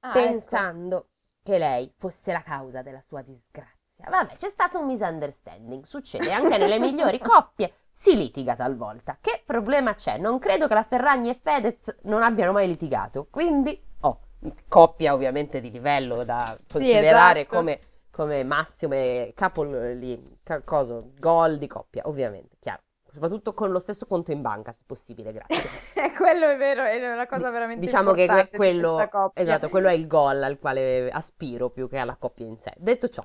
Ah, 0.00 0.28
ecco. 0.28 0.30
pensando 0.30 1.10
che 1.42 1.58
lei 1.58 1.92
fosse 1.98 2.32
la 2.32 2.42
causa 2.42 2.82
della 2.82 3.00
sua 3.00 3.22
disgrazia. 3.22 3.76
grazia. 3.94 4.10
Vabbè, 4.10 4.34
c'è 4.34 4.48
stato 4.48 4.80
un 4.80 4.86
misunderstanding, 4.86 5.84
succede 5.84 6.32
anche 6.32 6.58
nelle 6.58 6.78
migliori 6.78 7.18
coppie, 7.20 7.72
si 7.94 8.16
litiga 8.16 8.56
talvolta. 8.56 9.18
Che 9.20 9.42
problema 9.46 9.94
c'è? 9.94 10.18
Non 10.18 10.40
credo 10.40 10.66
che 10.66 10.74
la 10.74 10.82
Ferragni 10.82 11.30
e 11.30 11.38
Fedez 11.40 11.96
non 12.02 12.22
abbiano 12.22 12.50
mai 12.50 12.66
litigato, 12.66 13.28
quindi, 13.30 13.80
oh, 14.00 14.20
coppia 14.68 15.14
ovviamente 15.14 15.60
di 15.60 15.70
livello 15.70 16.24
da 16.24 16.58
considerare 16.70 17.42
esatto. 17.42 17.56
come, 17.56 17.80
come 18.10 18.42
massimo 18.42 18.94
e 18.94 19.32
capo 19.34 19.62
lì, 19.62 20.38
coso, 20.64 21.12
gol 21.18 21.56
di 21.56 21.68
coppia, 21.68 22.02
ovviamente, 22.06 22.56
chiaro. 22.58 22.82
Soprattutto 23.12 23.54
con 23.54 23.70
lo 23.70 23.78
stesso 23.78 24.06
conto 24.06 24.32
in 24.32 24.42
banca, 24.42 24.72
se 24.72 24.82
possibile, 24.84 25.32
grazie. 25.32 26.10
quello 26.18 26.48
è 26.48 26.56
vero, 26.56 26.82
è 26.82 27.12
una 27.12 27.28
cosa 27.28 27.48
veramente 27.48 27.86
diciamo 27.86 28.12
che 28.12 28.22
importante 28.22 28.50
di 28.50 28.56
quello, 28.56 28.94
questa 28.94 29.08
coppia. 29.08 29.42
esatto, 29.42 29.68
quello 29.68 29.86
è 29.86 29.92
il 29.92 30.08
gol 30.08 30.42
al 30.42 30.58
quale 30.58 31.08
aspiro 31.10 31.70
più 31.70 31.88
che 31.88 31.98
alla 31.98 32.16
coppia 32.16 32.44
in 32.44 32.56
sé. 32.56 32.72
Detto 32.76 33.08
ciò, 33.08 33.24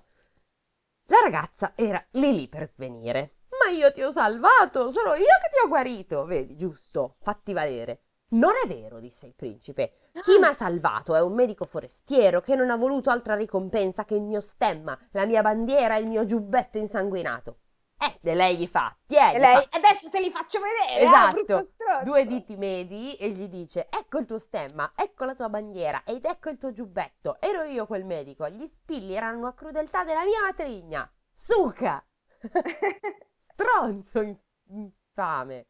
la 1.08 1.22
ragazza 1.24 1.72
era 1.76 2.06
lì 2.12 2.36
lì 2.36 2.48
per 2.48 2.70
svenire. 2.70 3.39
Io 3.70 3.92
ti 3.92 4.02
ho 4.02 4.12
salvato, 4.12 4.92
sono 4.92 5.14
io 5.14 5.26
che 5.26 5.50
ti 5.52 5.64
ho 5.64 5.68
guarito. 5.68 6.26
Vedi, 6.26 6.56
giusto, 6.56 7.16
fatti 7.22 7.54
valere. 7.54 8.04
Non 8.32 8.52
è 8.64 8.68
vero, 8.68 9.00
disse 9.00 9.26
il 9.26 9.34
principe. 9.36 10.10
Chi 10.22 10.38
mi 10.38 10.46
ha 10.46 10.54
salvato 10.54 11.16
è 11.16 11.22
un 11.22 11.34
medico 11.34 11.66
forestiero 11.66 12.42
che 12.42 12.56
non 12.56 12.70
ha 12.70 12.76
voluto 12.76 13.10
altra 13.10 13.36
ricompensa 13.36 14.06
che 14.06 14.16
il 14.16 14.22
mio 14.22 14.40
stemma, 14.40 14.98
la 15.12 15.26
mia 15.26 15.42
bandiera 15.42 15.96
e 15.96 16.02
il 16.02 16.08
mio 16.08 16.26
giubbetto 16.26 16.78
insanguinato. 16.78 17.60
Eh, 18.02 18.30
e 18.30 18.36
lei 18.36 18.56
gli 18.58 18.68
fa, 18.68 18.96
tieni, 19.06 19.36
E 19.36 19.40
lei, 19.40 19.56
fa- 19.56 19.78
adesso 19.78 20.10
te 20.10 20.22
li 20.22 20.30
faccio 20.32 20.60
vedere, 20.62 21.06
ah, 21.06 21.34
Esatto, 21.34 21.66
stronzo. 21.66 22.04
due 22.06 22.26
diti 22.26 22.56
medi 22.56 23.14
e 23.16 23.30
gli 23.30 23.48
dice 23.50 23.88
ecco 23.90 24.20
il 24.20 24.26
tuo 24.26 24.38
stemma, 24.38 24.94
ecco 24.96 25.26
la 25.26 25.36
tua 25.36 25.50
bandiera 25.50 26.04
ed 26.06 26.24
ecco 26.24 26.50
il 26.50 26.58
tuo 26.58 26.72
giubbetto. 26.72 27.38
Ero 27.42 27.64
io 27.64 27.86
quel 27.88 28.06
medico, 28.06 28.48
gli 28.48 28.66
spilli 28.66 29.16
erano 29.16 29.48
a 29.48 29.54
crudeltà 29.54 30.04
della 30.06 30.24
mia 30.24 30.42
matrigna. 30.44 31.12
Suca! 31.32 32.02
Stronzo 33.60 34.22
in- 34.22 34.38
infame. 34.70 35.68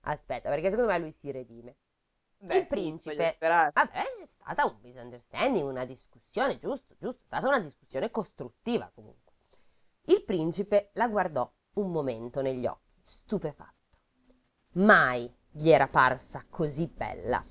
Aspetta, 0.00 0.50
perché 0.50 0.68
secondo 0.68 0.90
me 0.92 0.98
lui 0.98 1.10
si 1.10 1.30
redime. 1.30 1.76
Beh, 2.40 2.56
il 2.58 2.62
sì, 2.64 2.68
principe- 2.68 3.32
sperare. 3.34 3.70
Vabbè, 3.72 3.92
è 4.20 4.26
stata 4.26 4.66
un 4.66 4.76
misunderstanding, 4.82 5.66
una 5.66 5.86
discussione, 5.86 6.58
giusto, 6.58 6.94
giusto, 6.98 7.22
è 7.22 7.24
stata 7.24 7.48
una 7.48 7.60
discussione 7.60 8.10
costruttiva 8.10 8.90
comunque. 8.94 9.32
Il 10.02 10.22
principe 10.24 10.90
la 10.94 11.08
guardò 11.08 11.50
un 11.76 11.90
momento 11.90 12.42
negli 12.42 12.66
occhi, 12.66 13.00
stupefatto. 13.00 13.96
Mai 14.74 15.32
gli 15.50 15.70
era 15.70 15.88
parsa 15.88 16.44
così 16.48 16.86
bella. 16.86 17.42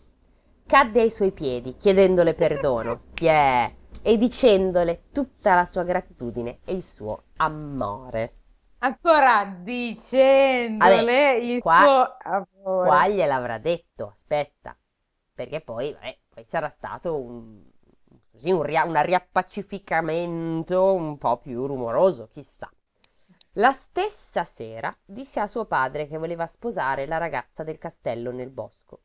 Cadde 0.68 1.02
ai 1.02 1.10
suoi 1.10 1.32
piedi, 1.32 1.76
chiedendole 1.78 2.36
perdono, 2.36 3.06
yeah, 3.20 3.74
e 4.04 4.18
dicendole 4.18 5.06
tutta 5.12 5.56
la 5.56 5.66
sua 5.66 5.84
gratitudine 5.84 6.60
e 6.64 6.74
il 6.74 6.84
suo 6.84 7.24
amore. 7.38 8.36
Ancora 8.80 9.44
dicendole 9.62 11.38
il 11.38 11.60
qua- 11.62 12.18
suo. 12.22 12.84
Qua 12.84 13.08
gliel'avrà 13.08 13.58
detto, 13.58 14.10
aspetta, 14.10 14.78
perché 15.34 15.62
poi, 15.62 15.94
vabbè, 15.94 16.18
poi 16.30 16.44
sarà 16.46 16.70
stato 16.70 17.20
un, 17.20 17.64
così, 18.32 18.52
un, 18.52 18.62
ria- 18.64 18.84
un 18.84 19.02
riappacificamento 19.02 20.94
un 20.94 21.18
po' 21.18 21.38
più 21.38 21.66
rumoroso, 21.66 22.28
chissà. 22.28 22.70
La 23.54 23.72
stessa 23.72 24.44
sera 24.44 24.96
disse 25.04 25.40
a 25.40 25.48
suo 25.48 25.66
padre 25.66 26.06
che 26.08 26.18
voleva 26.18 26.46
sposare 26.46 27.08
la 27.08 27.18
ragazza 27.18 27.64
del 27.64 27.80
castello 27.80 28.32
nel 28.32 28.52
bosco. 28.52 29.02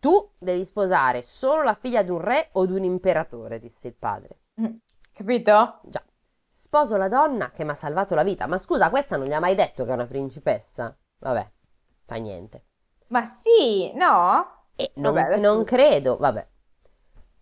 Tu 0.00 0.32
devi 0.38 0.64
sposare 0.64 1.22
solo 1.22 1.62
la 1.62 1.74
figlia 1.74 2.02
di 2.02 2.10
un 2.10 2.18
re 2.20 2.48
o 2.54 2.66
di 2.66 2.72
un 2.72 2.82
imperatore, 2.82 3.60
disse 3.60 3.86
il 3.86 3.94
padre. 3.94 4.40
Mm, 4.60 4.74
Capito? 5.12 5.80
Già. 5.84 6.02
Sposo 6.62 6.96
la 6.96 7.08
donna 7.08 7.50
che 7.50 7.64
mi 7.64 7.72
ha 7.72 7.74
salvato 7.74 8.14
la 8.14 8.22
vita. 8.22 8.46
Ma 8.46 8.56
scusa, 8.56 8.88
questa 8.88 9.16
non 9.16 9.26
gli 9.26 9.32
ha 9.32 9.40
mai 9.40 9.56
detto 9.56 9.84
che 9.84 9.90
è 9.90 9.94
una 9.94 10.06
principessa? 10.06 10.96
Vabbè, 11.18 11.50
fa 12.04 12.14
niente. 12.14 12.66
Ma 13.08 13.24
sì, 13.24 13.92
no? 13.96 14.66
E 14.76 14.92
non, 14.94 15.12
Vabbè, 15.12 15.26
adesso- 15.26 15.52
non 15.52 15.64
credo, 15.64 16.18
vabbè. 16.18 16.48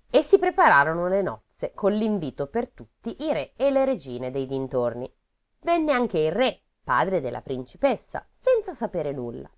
E 0.09 0.23
si 0.23 0.39
prepararono 0.39 1.07
le 1.07 1.21
nozze 1.21 1.73
con 1.75 1.93
l'invito 1.93 2.47
per 2.47 2.71
tutti 2.71 3.14
i 3.18 3.31
re 3.35 3.53
e 3.57 3.71
le 3.71 3.85
regine 3.85 4.31
dei 4.31 4.47
dintorni. 4.47 5.14
Venne 5.61 5.93
anche 5.93 6.18
il 6.21 6.33
re, 6.33 6.59
padre 6.83 7.21
della 7.21 7.43
principessa, 7.43 8.27
senza 8.33 8.75
sapere 8.75 9.12
nulla. 9.12 9.51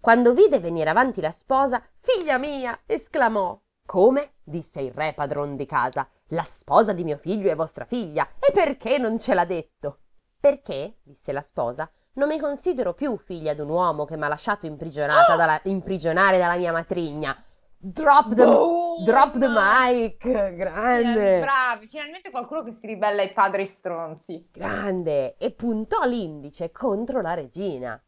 Quando 0.00 0.32
vide 0.32 0.60
venire 0.60 0.90
avanti 0.90 1.20
la 1.20 1.32
sposa, 1.32 1.82
figlia 1.98 2.38
mia, 2.38 2.82
esclamò. 2.86 3.60
Come? 3.84 4.34
disse 4.44 4.80
il 4.80 4.92
re 4.92 5.12
padron 5.12 5.56
di 5.56 5.66
casa. 5.66 6.08
La 6.28 6.42
sposa 6.42 6.92
di 6.92 7.04
mio 7.04 7.16
figlio 7.16 7.50
è 7.50 7.54
vostra 7.54 7.84
figlia. 7.84 8.26
E 8.38 8.52
perché 8.52 8.98
non 8.98 9.18
ce 9.18 9.34
l'ha 9.34 9.44
detto? 9.44 10.00
Perché, 10.38 10.98
disse 11.02 11.32
la 11.32 11.40
sposa, 11.42 11.90
non 12.14 12.28
mi 12.28 12.38
considero 12.38 12.94
più 12.94 13.16
figlia 13.16 13.54
di 13.54 13.60
un 13.60 13.68
uomo 13.70 14.04
che 14.04 14.16
mi 14.16 14.24
ha 14.24 14.28
lasciato 14.28 14.66
imprigionata 14.66 15.36
dalla- 15.36 15.60
imprigionare 15.64 16.38
dalla 16.38 16.56
mia 16.56 16.72
matrigna. 16.72 17.42
Drop 17.80 18.34
the, 18.34 18.44
Boom! 18.44 19.04
drop 19.04 19.38
the 19.38 19.46
mic, 19.48 20.18
grande, 20.56 21.38
Bravi, 21.38 21.86
finalmente 21.86 22.28
qualcuno 22.30 22.64
che 22.64 22.72
si 22.72 22.86
ribella 22.88 23.22
ai 23.22 23.32
padri 23.32 23.64
stronzi. 23.66 24.48
grande, 24.50 25.36
e 25.36 25.52
puntò 25.52 26.04
l'indice 26.04 26.72
contro 26.72 27.20
la 27.20 27.34
regina. 27.34 28.00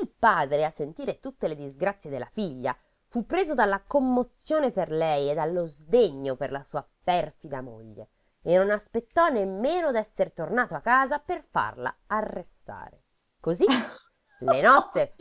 Il 0.00 0.10
padre, 0.18 0.64
a 0.64 0.70
sentire 0.70 1.20
tutte 1.20 1.46
le 1.46 1.56
disgrazie 1.56 2.08
della 2.08 2.28
figlia, 2.32 2.74
fu 3.10 3.26
preso 3.26 3.54
dalla 3.54 3.82
commozione 3.82 4.70
per 4.70 4.90
lei 4.90 5.30
e 5.30 5.34
dallo 5.34 5.66
sdegno 5.66 6.36
per 6.36 6.52
la 6.52 6.62
sua 6.62 6.88
perfida 7.02 7.60
moglie, 7.60 8.10
e 8.40 8.56
non 8.56 8.70
aspettò 8.70 9.28
nemmeno 9.28 9.90
d'essere 9.90 10.32
tornato 10.32 10.76
a 10.76 10.80
casa 10.80 11.18
per 11.18 11.44
farla 11.50 11.94
arrestare. 12.06 13.02
Così 13.40 13.66
le 14.40 14.60
nozze 14.62 15.14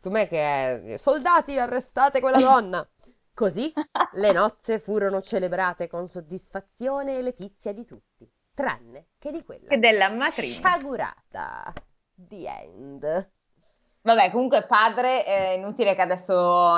Com'è 0.00 0.28
che 0.28 0.94
è? 0.94 0.96
Soldati, 0.96 1.58
arrestate 1.58 2.20
quella 2.20 2.38
donna! 2.38 2.88
Così 3.32 3.72
le 4.14 4.32
nozze 4.32 4.80
furono 4.80 5.22
celebrate 5.22 5.86
con 5.86 6.08
soddisfazione 6.08 7.18
e 7.18 7.22
letizia 7.22 7.72
di 7.72 7.84
tutti, 7.84 8.28
tranne 8.52 9.10
che 9.18 9.30
di 9.30 9.44
quella 9.44 9.68
Che 9.68 9.78
della 9.78 10.10
matrigna. 10.10 10.54
sciagurata. 10.54 11.72
The 12.14 12.48
end. 12.48 13.30
Vabbè, 14.00 14.30
comunque 14.30 14.64
padre, 14.66 15.22
è 15.24 15.50
inutile 15.50 15.94
che 15.94 16.00
adesso 16.00 16.32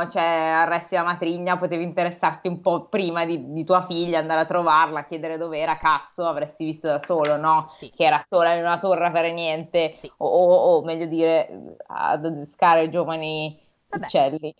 cioè, 0.09 0.21
arresti 0.23 0.97
la 0.97 1.05
matrigna, 1.05 1.59
potevi 1.59 1.85
interessarti 1.85 2.49
un 2.49 2.61
po' 2.61 2.89
prima 2.89 3.25
di, 3.25 3.53
di 3.53 3.63
tua 3.63 3.85
figlia, 3.87 4.19
andare 4.19 4.41
a 4.41 4.47
trovarla, 4.47 5.05
chiedere 5.05 5.37
dov'era, 5.37 5.77
cazzo, 5.79 6.27
avresti 6.27 6.65
visto 6.65 6.89
da 6.89 6.99
solo, 6.99 7.37
no? 7.37 7.69
Sì. 7.77 7.89
Che 7.91 8.05
era 8.05 8.21
sola 8.27 8.55
in 8.55 8.63
una 8.65 8.79
torre 8.79 9.07
a 9.07 9.13
fare 9.13 9.33
niente, 9.33 9.95
Sì. 9.95 10.11
o, 10.17 10.27
o- 10.27 10.77
o 10.79 10.83
meglio 10.83 11.07
dire, 11.07 11.77
ad 11.87 12.25
adescare 12.25 12.89
giovani 12.89 13.57
Vabbè. 13.89 14.07
uccelli. 14.07 14.55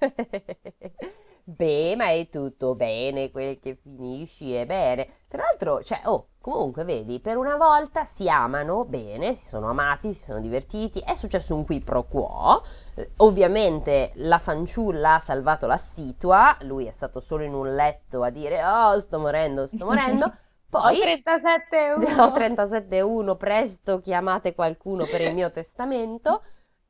Beh, 1.52 1.96
ma 1.96 2.10
è 2.10 2.28
tutto 2.28 2.76
bene, 2.76 3.32
quel 3.32 3.58
che 3.58 3.74
finisci 3.74 4.54
è 4.54 4.66
bene. 4.66 5.24
Tra 5.26 5.42
l'altro, 5.42 5.82
cioè, 5.82 6.00
oh, 6.04 6.28
comunque, 6.40 6.84
vedi, 6.84 7.18
per 7.18 7.36
una 7.36 7.56
volta 7.56 8.04
si 8.04 8.28
amano 8.28 8.84
bene, 8.84 9.34
si 9.34 9.46
sono 9.46 9.68
amati, 9.68 10.12
si 10.12 10.22
sono 10.22 10.38
divertiti, 10.38 11.00
è 11.00 11.14
successo 11.14 11.56
un 11.56 11.64
qui 11.64 11.80
pro 11.80 12.04
quo. 12.04 12.62
Eh, 12.94 13.10
Ovviamente 13.16 14.12
la 14.16 14.38
fanciulla 14.38 15.14
ha 15.14 15.18
salvato 15.18 15.66
la 15.66 15.76
situa, 15.76 16.56
lui 16.60 16.86
è 16.86 16.92
stato 16.92 17.18
solo 17.18 17.42
in 17.42 17.52
un 17.52 17.74
letto 17.74 18.22
a 18.22 18.30
dire, 18.30 18.64
oh, 18.64 19.00
sto 19.00 19.18
morendo, 19.18 19.66
sto 19.66 19.86
morendo. 19.86 20.32
Poi... 20.70 20.98
Ho 20.98 21.00
37 21.00 21.92
Ho 21.92 22.28
37,1, 22.28 23.36
presto 23.36 23.98
chiamate 23.98 24.54
qualcuno 24.54 25.04
per 25.04 25.20
il 25.22 25.34
mio 25.34 25.50
testamento. 25.50 26.44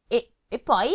E, 0.07 0.35
e 0.49 0.59
poi, 0.59 0.91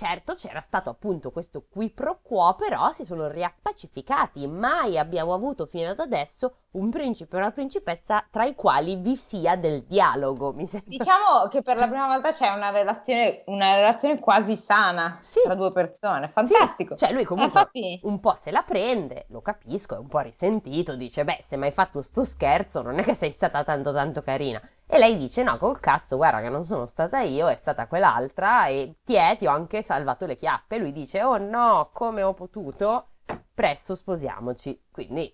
certo, 0.00 0.32
c'era 0.32 0.60
stato 0.60 0.88
appunto 0.88 1.30
questo 1.30 1.66
qui 1.68 1.90
pro 1.90 2.20
quo, 2.22 2.54
però 2.54 2.90
si 2.92 3.04
sono 3.04 3.28
riappacificati. 3.28 4.46
Mai 4.46 4.96
abbiamo 4.96 5.34
avuto 5.34 5.66
fino 5.66 5.90
ad 5.90 6.00
adesso 6.00 6.54
un 6.72 6.90
principe 6.90 7.36
e 7.36 7.40
una 7.40 7.50
principessa 7.50 8.24
tra 8.30 8.44
i 8.44 8.54
quali 8.54 8.96
vi 8.96 9.16
sia 9.16 9.56
del 9.56 9.82
dialogo, 9.84 10.52
mi 10.52 10.66
sembra. 10.66 10.90
Diciamo 10.90 11.48
che 11.48 11.62
per 11.62 11.78
la 11.78 11.88
prima 11.88 12.06
volta 12.06 12.30
c'è 12.32 12.48
una 12.50 12.70
relazione, 12.70 13.42
una 13.46 13.74
relazione 13.74 14.20
quasi 14.20 14.56
sana 14.56 15.18
Sì. 15.20 15.40
tra 15.42 15.54
due 15.54 15.72
persone, 15.72 16.26
Sì, 16.26 16.32
fantastico. 16.32 16.94
Cioè, 16.94 17.12
lui 17.12 17.22
Eh, 17.22 17.24
comunque 17.26 17.60
infatti, 17.60 18.00
un 18.04 18.20
po' 18.20 18.34
se 18.36 18.50
la 18.50 18.62
prende, 18.62 19.26
lo 19.30 19.40
capisco, 19.42 19.96
è 19.96 19.98
un 19.98 20.08
po' 20.08 20.20
risentito, 20.20 20.94
dice, 20.96 21.24
beh, 21.24 21.38
se 21.42 21.56
mi 21.56 21.66
hai 21.66 21.72
fatto 21.72 22.02
sto 22.02 22.24
scherzo 22.24 22.82
non 22.82 22.98
è 22.98 23.02
che 23.02 23.14
sei 23.14 23.30
stata 23.32 23.64
tanto 23.64 23.92
tanto 23.92 24.22
carina. 24.22 24.60
E 24.86 24.98
lei 24.98 25.16
dice, 25.16 25.42
no, 25.42 25.56
col 25.58 25.80
cazzo, 25.80 26.16
guarda 26.16 26.40
che 26.40 26.48
non 26.48 26.64
sono 26.64 26.86
stata 26.86 27.20
io, 27.20 27.48
è 27.48 27.54
stata 27.56 27.86
quell'altra 27.86 28.66
e 28.66 28.96
ti 29.04 29.14
è, 29.14 29.36
ti 29.38 29.46
ho 29.46 29.50
anche 29.50 29.82
salvato 29.82 30.26
le 30.26 30.36
chiappe. 30.36 30.78
Lui 30.78 30.92
dice, 30.92 31.22
oh 31.22 31.38
no, 31.38 31.90
come 31.92 32.22
ho 32.22 32.34
potuto? 32.34 33.06
Presto 33.54 33.94
sposiamoci. 33.94 34.86
Quindi, 34.90 35.32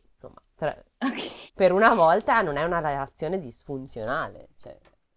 tra- 0.56 0.84
ok. 1.04 1.20
per 1.54 1.72
una 1.72 1.94
volta 1.94 2.40
non 2.42 2.56
è 2.56 2.64
una 2.64 2.80
relazione 2.80 3.38
disfunzionale, 3.38 4.48
cioè, 4.58 4.76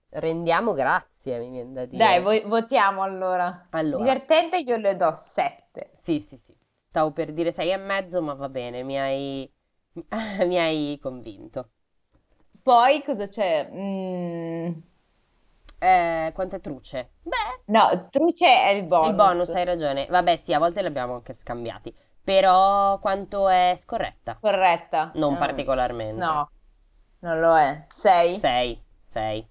rendiamo 0.09 0.73
grazie, 0.73 1.39
mi 1.39 1.49
viene 1.49 1.73
da 1.73 1.85
dire. 1.85 1.97
Dai, 1.97 2.19
vo- 2.21 2.47
votiamo 2.47 3.03
allora. 3.03 3.67
Allora. 3.71 4.05
Divertente 4.05 4.57
io 4.57 4.77
le 4.77 4.95
do 4.95 5.13
7. 5.13 5.91
Sì, 6.01 6.19
sì, 6.19 6.37
sì. 6.37 6.55
Stavo 6.87 7.11
per 7.11 7.31
dire 7.33 7.51
sei 7.51 7.71
e 7.71 7.77
mezzo, 7.77 8.21
ma 8.21 8.33
va 8.33 8.49
bene, 8.49 8.83
mi 8.83 8.97
hai, 8.99 9.51
mi 10.47 10.57
hai 10.57 10.97
convinto. 11.01 11.71
Poi 12.63 13.03
cosa 13.03 13.27
c'è? 13.27 13.67
Mm, 13.69 14.71
Eh, 15.81 16.31
quante 16.35 16.59
truce? 16.59 17.09
Beh, 17.23 17.61
no, 17.67 18.09
truce 18.09 18.45
è 18.45 18.69
il 18.71 18.85
bonus. 18.85 19.09
il 19.09 19.13
bonus, 19.13 19.53
hai 19.55 19.65
ragione. 19.65 20.07
Vabbè, 20.09 20.35
sì, 20.37 20.53
a 20.53 20.59
volte 20.59 20.81
li 20.81 20.87
abbiamo 20.87 21.15
anche 21.15 21.33
scambiati. 21.33 21.93
Però 22.29 22.99
quanto 22.99 23.49
è 23.49 23.73
scorretta? 23.75 24.37
Corretta. 24.39 25.09
Non 25.15 25.33
Ah, 25.33 25.37
particolarmente. 25.37 26.23
No, 26.23 26.51
non 27.21 27.39
lo 27.39 27.57
è. 27.57 27.87
6. 27.91 28.37
6, 28.37 28.83
6. 29.01 29.49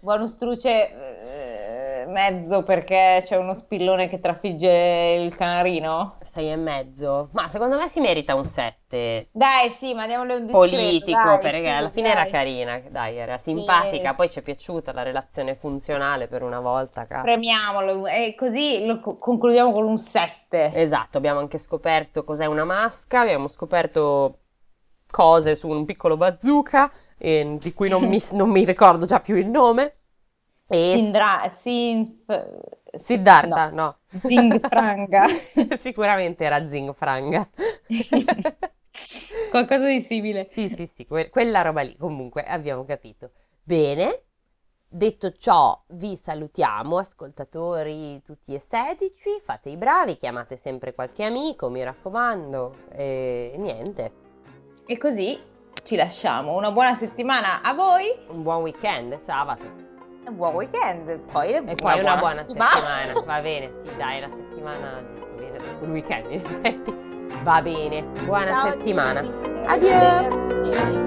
Bonus 0.00 0.36
truce 0.36 2.02
eh, 2.02 2.06
mezzo 2.06 2.62
perché 2.62 3.22
c'è 3.24 3.36
uno 3.36 3.54
spillone 3.54 4.08
che 4.08 4.20
trafigge 4.20 5.18
il 5.20 5.34
canarino. 5.34 6.18
6 6.20 6.50
e 6.50 6.56
mezzo. 6.56 7.28
Ma 7.32 7.48
secondo 7.48 7.76
me 7.76 7.88
si 7.88 8.00
merita 8.00 8.34
un 8.34 8.44
7 8.44 9.28
Dai, 9.32 9.68
sì, 9.70 9.92
ma 9.94 10.06
diamole 10.06 10.34
un 10.34 10.46
discreto, 10.46 10.76
politico, 10.76 11.10
dai, 11.10 11.40
perché 11.40 11.62
su, 11.62 11.68
alla 11.68 11.90
fine 11.90 12.10
era 12.10 12.22
dai. 12.22 12.30
carina, 12.30 12.82
dai, 12.88 13.16
era 13.16 13.36
simpatica, 13.36 14.10
sì. 14.10 14.16
poi 14.16 14.30
ci 14.30 14.38
è 14.38 14.42
piaciuta 14.42 14.92
la 14.92 15.02
relazione 15.02 15.54
funzionale 15.54 16.26
per 16.26 16.42
una 16.42 16.60
volta, 16.60 17.06
cazzo. 17.06 17.22
Premiamolo 17.22 18.06
e 18.06 18.34
così 18.36 18.86
lo 18.86 19.00
co- 19.00 19.16
concludiamo 19.16 19.72
con 19.72 19.86
un 19.86 19.98
7. 19.98 20.72
Esatto, 20.74 21.18
abbiamo 21.18 21.38
anche 21.40 21.58
scoperto 21.58 22.24
cos'è 22.24 22.46
una 22.46 22.64
masca, 22.64 23.20
abbiamo 23.20 23.46
scoperto 23.46 24.38
cose 25.10 25.54
su 25.54 25.68
un 25.68 25.84
piccolo 25.84 26.16
bazooka, 26.16 26.90
eh, 27.18 27.56
di 27.60 27.72
cui 27.74 27.88
non 27.88 28.04
mi, 28.08 28.18
non 28.32 28.50
mi 28.50 28.64
ricordo 28.64 29.04
già 29.06 29.20
più 29.20 29.36
il 29.36 29.46
nome. 29.48 29.94
E 30.70 30.80
Sindra, 30.90 31.48
Sin, 31.50 32.24
Siddhartha, 32.94 33.70
no. 33.70 33.98
Zingfranga. 34.24 35.24
Sicuramente 35.76 36.44
era 36.44 36.68
Zing 36.68 36.94
Franga. 36.94 37.48
Qualcosa 39.48 39.86
di 39.86 40.00
simile. 40.02 40.46
Sì, 40.50 40.68
sì, 40.68 40.86
sì, 40.86 41.06
que- 41.06 41.30
quella 41.30 41.62
roba 41.62 41.82
lì, 41.82 41.96
comunque 41.96 42.44
abbiamo 42.44 42.84
capito. 42.84 43.32
Bene, 43.62 44.24
detto 44.88 45.32
ciò, 45.32 45.82
vi 45.90 46.16
salutiamo, 46.16 46.98
ascoltatori 46.98 48.22
tutti 48.22 48.54
e 48.54 48.58
sedici, 48.58 49.40
fate 49.44 49.68
i 49.70 49.76
bravi, 49.76 50.16
chiamate 50.16 50.56
sempre 50.56 50.94
qualche 50.94 51.24
amico, 51.24 51.68
mi 51.70 51.82
raccomando, 51.84 52.86
e 52.90 53.54
niente, 53.58 54.12
E 54.86 54.96
così 54.98 55.38
ci 55.88 55.96
lasciamo. 55.96 56.54
Una 56.54 56.70
buona 56.70 56.94
settimana 56.94 57.62
a 57.62 57.72
voi 57.72 58.14
un 58.28 58.42
buon 58.42 58.60
weekend, 58.60 59.16
sabato, 59.16 59.64
e 60.26 60.30
buon 60.30 60.54
weekend. 60.54 61.18
Poi 61.32 61.54
e 61.54 61.74
poi 61.76 61.98
una 62.00 62.16
buona 62.16 62.44
settimana, 62.46 63.18
va 63.24 63.40
bene, 63.40 63.72
sì, 63.80 63.88
dai, 63.96 64.20
la 64.20 64.28
settimana, 64.28 65.02
viene 65.38 65.56
dopo 65.56 65.84
il 65.84 65.90
weekend, 65.90 66.30
in 66.30 66.44
effetti, 66.44 66.94
va 67.42 67.62
bene, 67.62 68.02
buona 68.02 68.52
Ciao 68.52 68.70
settimana. 68.70 69.20
Addio. 69.20 69.94
Arrivederci. 69.94 71.06